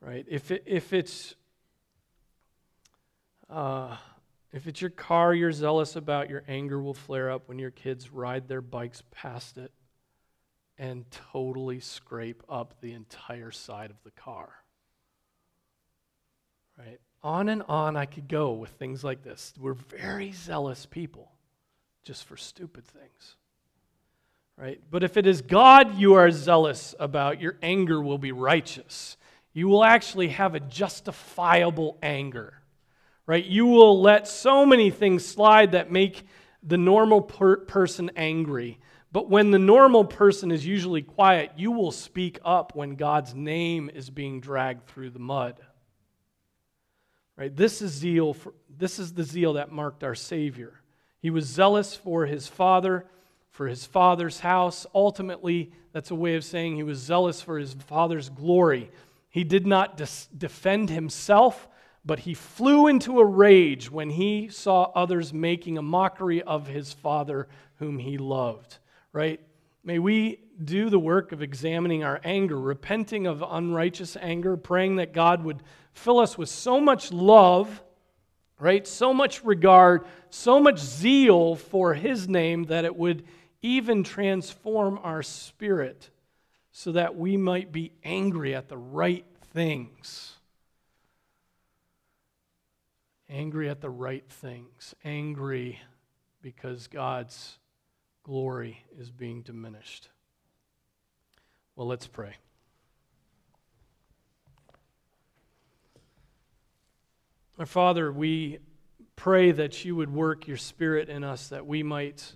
Right? 0.00 0.26
If, 0.28 0.50
it, 0.50 0.64
if 0.66 0.92
it's 0.92 1.34
uh, 3.48 3.96
if 4.52 4.66
it's 4.66 4.80
your 4.80 4.90
car 4.90 5.34
you're 5.34 5.52
zealous 5.52 5.96
about, 5.96 6.28
your 6.28 6.42
anger 6.46 6.80
will 6.80 6.94
flare 6.94 7.30
up 7.30 7.48
when 7.48 7.58
your 7.58 7.70
kids 7.70 8.10
ride 8.10 8.48
their 8.48 8.60
bikes 8.60 9.02
past 9.10 9.56
it 9.56 9.72
and 10.78 11.04
totally 11.10 11.80
scrape 11.80 12.42
up 12.48 12.80
the 12.80 12.92
entire 12.92 13.50
side 13.50 13.90
of 13.90 13.96
the 14.04 14.10
car. 14.10 14.50
Right? 16.78 17.00
On 17.24 17.48
and 17.48 17.62
on 17.68 17.96
I 17.96 18.06
could 18.06 18.28
go 18.28 18.52
with 18.52 18.70
things 18.70 19.04
like 19.04 19.22
this. 19.22 19.54
We're 19.58 19.74
very 19.74 20.32
zealous 20.32 20.86
people 20.86 21.30
just 22.04 22.24
for 22.24 22.36
stupid 22.36 22.84
things. 22.84 23.36
Right? 24.56 24.80
But 24.90 25.02
if 25.02 25.16
it 25.16 25.26
is 25.26 25.42
God 25.42 25.96
you 25.96 26.14
are 26.14 26.30
zealous 26.30 26.94
about, 26.98 27.40
your 27.40 27.56
anger 27.62 28.00
will 28.02 28.18
be 28.18 28.32
righteous. 28.32 29.16
You 29.52 29.68
will 29.68 29.84
actually 29.84 30.28
have 30.28 30.54
a 30.54 30.60
justifiable 30.60 31.98
anger. 32.02 32.54
right? 33.26 33.44
You 33.44 33.66
will 33.66 34.00
let 34.00 34.26
so 34.28 34.66
many 34.66 34.90
things 34.90 35.24
slide 35.24 35.72
that 35.72 35.90
make 35.90 36.26
the 36.62 36.78
normal 36.78 37.22
per- 37.22 37.58
person 37.58 38.10
angry. 38.16 38.78
But 39.10 39.28
when 39.28 39.50
the 39.50 39.58
normal 39.58 40.04
person 40.04 40.50
is 40.50 40.64
usually 40.66 41.02
quiet, 41.02 41.52
you 41.56 41.70
will 41.70 41.92
speak 41.92 42.38
up 42.44 42.74
when 42.74 42.94
God's 42.94 43.34
name 43.34 43.90
is 43.92 44.10
being 44.10 44.40
dragged 44.40 44.86
through 44.86 45.10
the 45.10 45.18
mud. 45.18 45.60
Right? 47.36 47.54
This 47.54 47.82
is 47.82 47.92
zeal 47.92 48.34
for, 48.34 48.52
this 48.68 48.98
is 48.98 49.14
the 49.14 49.24
zeal 49.24 49.54
that 49.54 49.72
marked 49.72 50.04
our 50.04 50.14
Savior. 50.14 50.74
He 51.20 51.30
was 51.30 51.46
zealous 51.46 51.94
for 51.94 52.26
his 52.26 52.48
father, 52.48 53.06
for 53.50 53.68
his 53.68 53.86
father's 53.86 54.40
house. 54.40 54.86
Ultimately, 54.94 55.72
that's 55.92 56.10
a 56.10 56.14
way 56.14 56.34
of 56.34 56.44
saying 56.44 56.76
he 56.76 56.82
was 56.82 56.98
zealous 56.98 57.40
for 57.40 57.58
his 57.58 57.74
father's 57.74 58.28
glory. 58.28 58.90
He 59.30 59.44
did 59.44 59.66
not 59.66 59.96
dis- 59.96 60.28
defend 60.36 60.90
himself, 60.90 61.68
but 62.04 62.20
he 62.20 62.34
flew 62.34 62.88
into 62.88 63.20
a 63.20 63.24
rage 63.24 63.90
when 63.90 64.10
he 64.10 64.48
saw 64.48 64.90
others 64.94 65.32
making 65.32 65.78
a 65.78 65.82
mockery 65.82 66.42
of 66.42 66.66
his 66.66 66.92
father 66.92 67.48
whom 67.78 67.98
he 67.98 68.18
loved. 68.18 68.78
Right? 69.12 69.40
May 69.84 69.98
we 69.98 70.40
do 70.62 70.90
the 70.90 70.98
work 70.98 71.32
of 71.32 71.42
examining 71.42 72.04
our 72.04 72.20
anger, 72.24 72.58
repenting 72.58 73.26
of 73.26 73.42
unrighteous 73.46 74.16
anger, 74.20 74.56
praying 74.56 74.96
that 74.96 75.12
God 75.12 75.44
would 75.44 75.62
fill 75.92 76.18
us 76.18 76.36
with 76.36 76.48
so 76.48 76.80
much 76.80 77.12
love, 77.12 77.82
right? 78.58 78.86
So 78.86 79.12
much 79.12 79.44
regard, 79.44 80.04
so 80.30 80.60
much 80.60 80.78
zeal 80.78 81.56
for 81.56 81.94
his 81.94 82.28
name 82.28 82.64
that 82.64 82.84
it 82.84 82.96
would 82.96 83.24
even 83.62 84.02
transform 84.02 84.98
our 85.02 85.22
spirit 85.22 86.10
so 86.72 86.92
that 86.92 87.16
we 87.16 87.36
might 87.36 87.70
be 87.70 87.92
angry 88.02 88.54
at 88.54 88.68
the 88.68 88.78
right 88.78 89.26
things. 89.52 90.32
Angry 93.28 93.68
at 93.68 93.80
the 93.80 93.90
right 93.90 94.24
things. 94.28 94.94
Angry 95.04 95.78
because 96.42 96.86
God's 96.86 97.58
glory 98.22 98.84
is 98.98 99.10
being 99.10 99.42
diminished. 99.42 100.08
Well, 101.76 101.86
let's 101.86 102.06
pray. 102.06 102.34
Our 107.62 107.66
Father, 107.66 108.10
we 108.10 108.58
pray 109.14 109.52
that 109.52 109.84
you 109.84 109.94
would 109.94 110.12
work 110.12 110.48
your 110.48 110.56
Spirit 110.56 111.08
in 111.08 111.22
us 111.22 111.50
that 111.50 111.64
we 111.64 111.84
might 111.84 112.32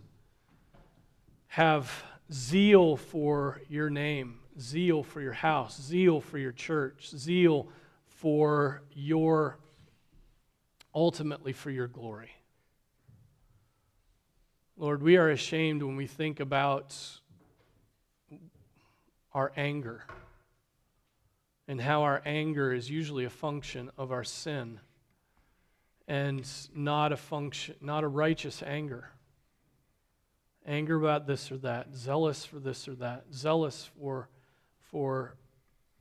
have 1.49 2.05
zeal 2.33 2.97
for 2.97 3.61
your 3.68 3.91
name, 3.91 4.39
zeal 4.61 5.03
for 5.03 5.20
your 5.20 5.33
house, 5.33 5.83
zeal 5.83 6.20
for 6.20 6.39
your 6.39 6.53
church, 6.53 7.11
zeal 7.11 7.66
for 8.07 8.83
your, 8.93 9.59
ultimately 10.95 11.53
for 11.53 11.72
your 11.72 11.89
glory. 11.89 12.31
Lord, 14.77 15.03
we 15.03 15.16
are 15.16 15.31
ashamed 15.31 15.83
when 15.83 15.97
we 15.97 16.07
think 16.07 16.39
about 16.39 16.97
our 19.33 19.51
anger 19.57 20.05
and 21.66 21.81
how 21.81 22.05
our 22.05 22.22
anger 22.24 22.72
is 22.72 22.89
usually 22.89 23.24
a 23.24 23.31
function 23.31 23.91
of 23.99 24.12
our 24.12 24.22
sin 24.22 24.79
and 26.09 26.49
not 26.75 27.13
a 27.13 27.17
function 27.17 27.75
not 27.81 28.05
a 28.05 28.09
righteous 28.09 28.63
anger 28.63 29.11
anger 30.67 30.97
about 30.97 31.27
this 31.27 31.51
or 31.53 31.59
that, 31.59 31.95
zealous 31.95 32.45
for 32.45 32.59
this 32.59 32.89
or 32.89 32.95
that, 32.97 33.25
zealous 33.33 33.89
for, 33.99 34.29
for 34.91 35.37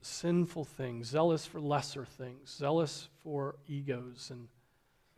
sinful 0.02 0.66
things, 0.66 1.08
zealous 1.08 1.46
for 1.46 1.60
lesser 1.60 2.06
things, 2.06 2.54
zealous 2.58 3.10
for 3.24 3.56
egos 3.68 4.30
and 4.32 4.48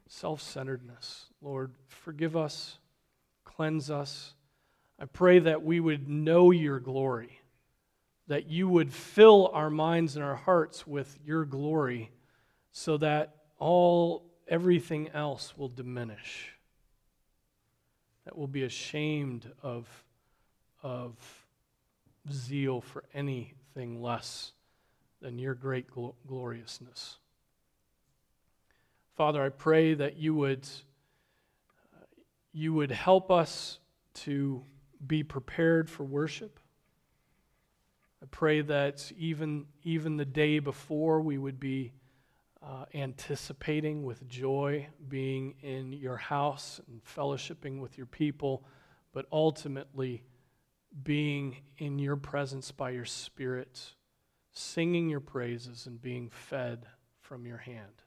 self 0.07 0.41
centeredness. 0.41 1.27
Lord, 1.41 1.73
forgive 1.87 2.35
us, 2.35 2.77
cleanse 3.43 3.89
us. 3.89 4.33
I 4.99 5.05
pray 5.05 5.39
that 5.39 5.63
we 5.63 5.79
would 5.79 6.09
know 6.09 6.51
your 6.51 6.79
glory, 6.79 7.39
that 8.27 8.47
you 8.49 8.67
would 8.67 8.91
fill 8.91 9.49
our 9.53 9.69
minds 9.69 10.15
and 10.15 10.25
our 10.25 10.35
hearts 10.35 10.85
with 10.85 11.17
your 11.23 11.45
glory 11.45 12.11
so 12.71 12.97
that 12.97 13.35
all 13.59 14.26
everything 14.47 15.09
else 15.09 15.57
will 15.57 15.69
diminish 15.69 16.51
that 18.25 18.37
will 18.37 18.47
be 18.47 18.63
ashamed 18.63 19.49
of, 19.63 19.87
of 20.83 21.15
zeal 22.29 22.81
for 22.81 23.05
anything 23.13 24.01
less 24.01 24.51
than 25.21 25.39
your 25.39 25.53
great 25.53 25.89
gl- 25.89 26.13
gloriousness. 26.27 27.17
Father, 29.15 29.41
I 29.41 29.49
pray 29.49 29.93
that 29.93 30.17
you 30.17 30.35
would, 30.35 30.67
uh, 31.95 32.05
you 32.51 32.73
would 32.73 32.91
help 32.91 33.31
us 33.31 33.79
to 34.13 34.61
be 35.05 35.23
prepared 35.23 35.89
for 35.89 36.03
worship. 36.03 36.59
I 38.21 38.25
pray 38.29 38.61
that 38.61 39.09
even, 39.17 39.67
even 39.83 40.17
the 40.17 40.25
day 40.25 40.59
before 40.59 41.21
we 41.21 41.37
would 41.37 41.59
be 41.59 41.93
uh, 42.61 42.85
anticipating 42.93 44.03
with 44.03 44.27
joy 44.27 44.87
being 45.07 45.55
in 45.61 45.93
your 45.93 46.17
house 46.17 46.81
and 46.87 47.01
fellowshipping 47.03 47.79
with 47.79 47.97
your 47.97 48.07
people, 48.07 48.63
but 49.13 49.25
ultimately 49.31 50.23
being 51.03 51.57
in 51.77 51.99
your 51.99 52.15
presence 52.15 52.71
by 52.71 52.89
your 52.89 53.05
Spirit, 53.05 53.93
singing 54.51 55.09
your 55.09 55.19
praises 55.19 55.85
and 55.85 56.01
being 56.01 56.29
fed 56.29 56.85
from 57.21 57.45
your 57.45 57.57
hand. 57.57 58.03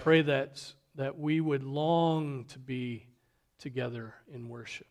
Pray 0.00 0.22
that, 0.22 0.74
that 0.94 1.18
we 1.18 1.40
would 1.40 1.62
long 1.62 2.44
to 2.46 2.58
be 2.58 3.06
together 3.58 4.14
in 4.32 4.48
worship. 4.48 4.86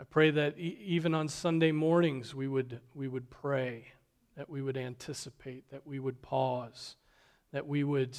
I 0.00 0.04
pray 0.04 0.30
that 0.30 0.58
e- 0.58 0.78
even 0.80 1.14
on 1.14 1.28
Sunday 1.28 1.72
mornings 1.72 2.34
we 2.34 2.46
would, 2.46 2.80
we 2.94 3.08
would 3.08 3.30
pray 3.30 3.88
that 4.38 4.48
we 4.48 4.62
would 4.62 4.76
anticipate, 4.76 5.68
that 5.72 5.84
we 5.84 5.98
would 5.98 6.22
pause, 6.22 6.94
that 7.52 7.66
we 7.66 7.82
would, 7.82 8.16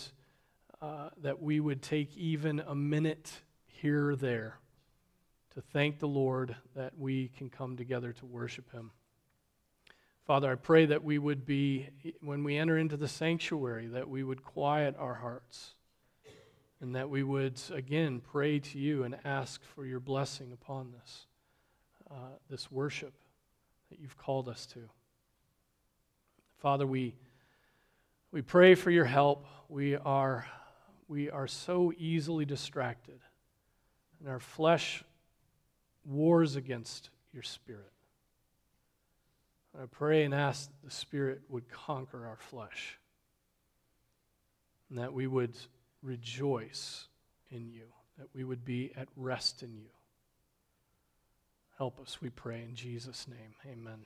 uh, 0.82 1.08
that 1.24 1.42
we 1.42 1.62
would 1.62 1.82
take 1.82 2.16
even 2.18 2.60
a 2.60 2.76
minute 2.76 3.32
here 3.66 4.10
or 4.10 4.16
there 4.18 4.60
to 5.54 5.62
thank 5.62 6.00
the 6.00 6.10
Lord 6.10 6.58
that 6.76 6.98
we 6.98 7.30
can 7.30 7.50
come 7.50 7.78
together 7.78 8.12
to 8.12 8.26
worship 8.26 8.70
Him. 8.74 8.92
Father, 10.28 10.52
I 10.52 10.56
pray 10.56 10.88
that 10.88 11.06
we 11.06 11.18
would 11.18 11.46
be, 11.46 11.88
when 12.20 12.44
we 12.44 12.58
enter 12.58 12.78
into 12.78 12.98
the 12.98 13.08
sanctuary, 13.08 13.88
that 13.88 14.10
we 14.10 14.22
would 14.22 14.44
quiet 14.44 14.96
our 15.00 15.16
hearts 15.16 15.74
and 16.82 16.96
that 16.96 17.10
we 17.10 17.24
would, 17.24 17.62
again, 17.74 18.20
pray 18.20 18.60
to 18.60 18.78
you 18.78 19.04
and 19.04 19.16
ask 19.24 19.64
for 19.64 19.86
your 19.86 20.02
blessing 20.02 20.52
upon 20.52 20.92
this, 20.92 21.28
uh, 22.12 22.36
this 22.50 22.70
worship 22.70 23.14
that 23.90 24.00
you've 24.02 24.18
called 24.18 24.50
us 24.50 24.66
to. 24.66 24.90
Father, 26.60 26.86
we, 26.86 27.16
we 28.32 28.42
pray 28.42 28.76
for 28.76 28.92
your 28.92 29.06
help. 29.06 29.46
We 29.70 29.96
are, 29.96 30.46
we 31.08 31.30
are 31.30 31.48
so 31.48 31.94
easily 31.98 32.46
distracted, 32.46 33.20
and 34.20 34.30
our 34.30 34.40
flesh 34.40 35.04
wars 36.06 36.56
against 36.56 37.10
your 37.34 37.44
spirit. 37.44 37.92
I 39.80 39.86
pray 39.86 40.24
and 40.26 40.34
ask 40.34 40.68
that 40.68 40.84
the 40.84 40.92
Spirit 40.92 41.42
would 41.48 41.70
conquer 41.70 42.26
our 42.26 42.38
flesh 42.38 42.98
and 44.90 44.98
that 44.98 45.14
we 45.14 45.28
would 45.28 45.56
rejoice 46.02 47.08
in 47.52 47.70
you, 47.70 47.86
that 48.18 48.28
we 48.34 48.44
would 48.44 48.66
be 48.66 48.92
at 48.98 49.08
rest 49.16 49.64
in 49.64 49.76
you. 49.78 49.90
Help 51.78 52.00
us, 52.02 52.20
we 52.22 52.30
pray, 52.30 52.62
in 52.68 52.76
Jesus' 52.76 53.28
name. 53.28 53.56
Amen. 53.72 54.00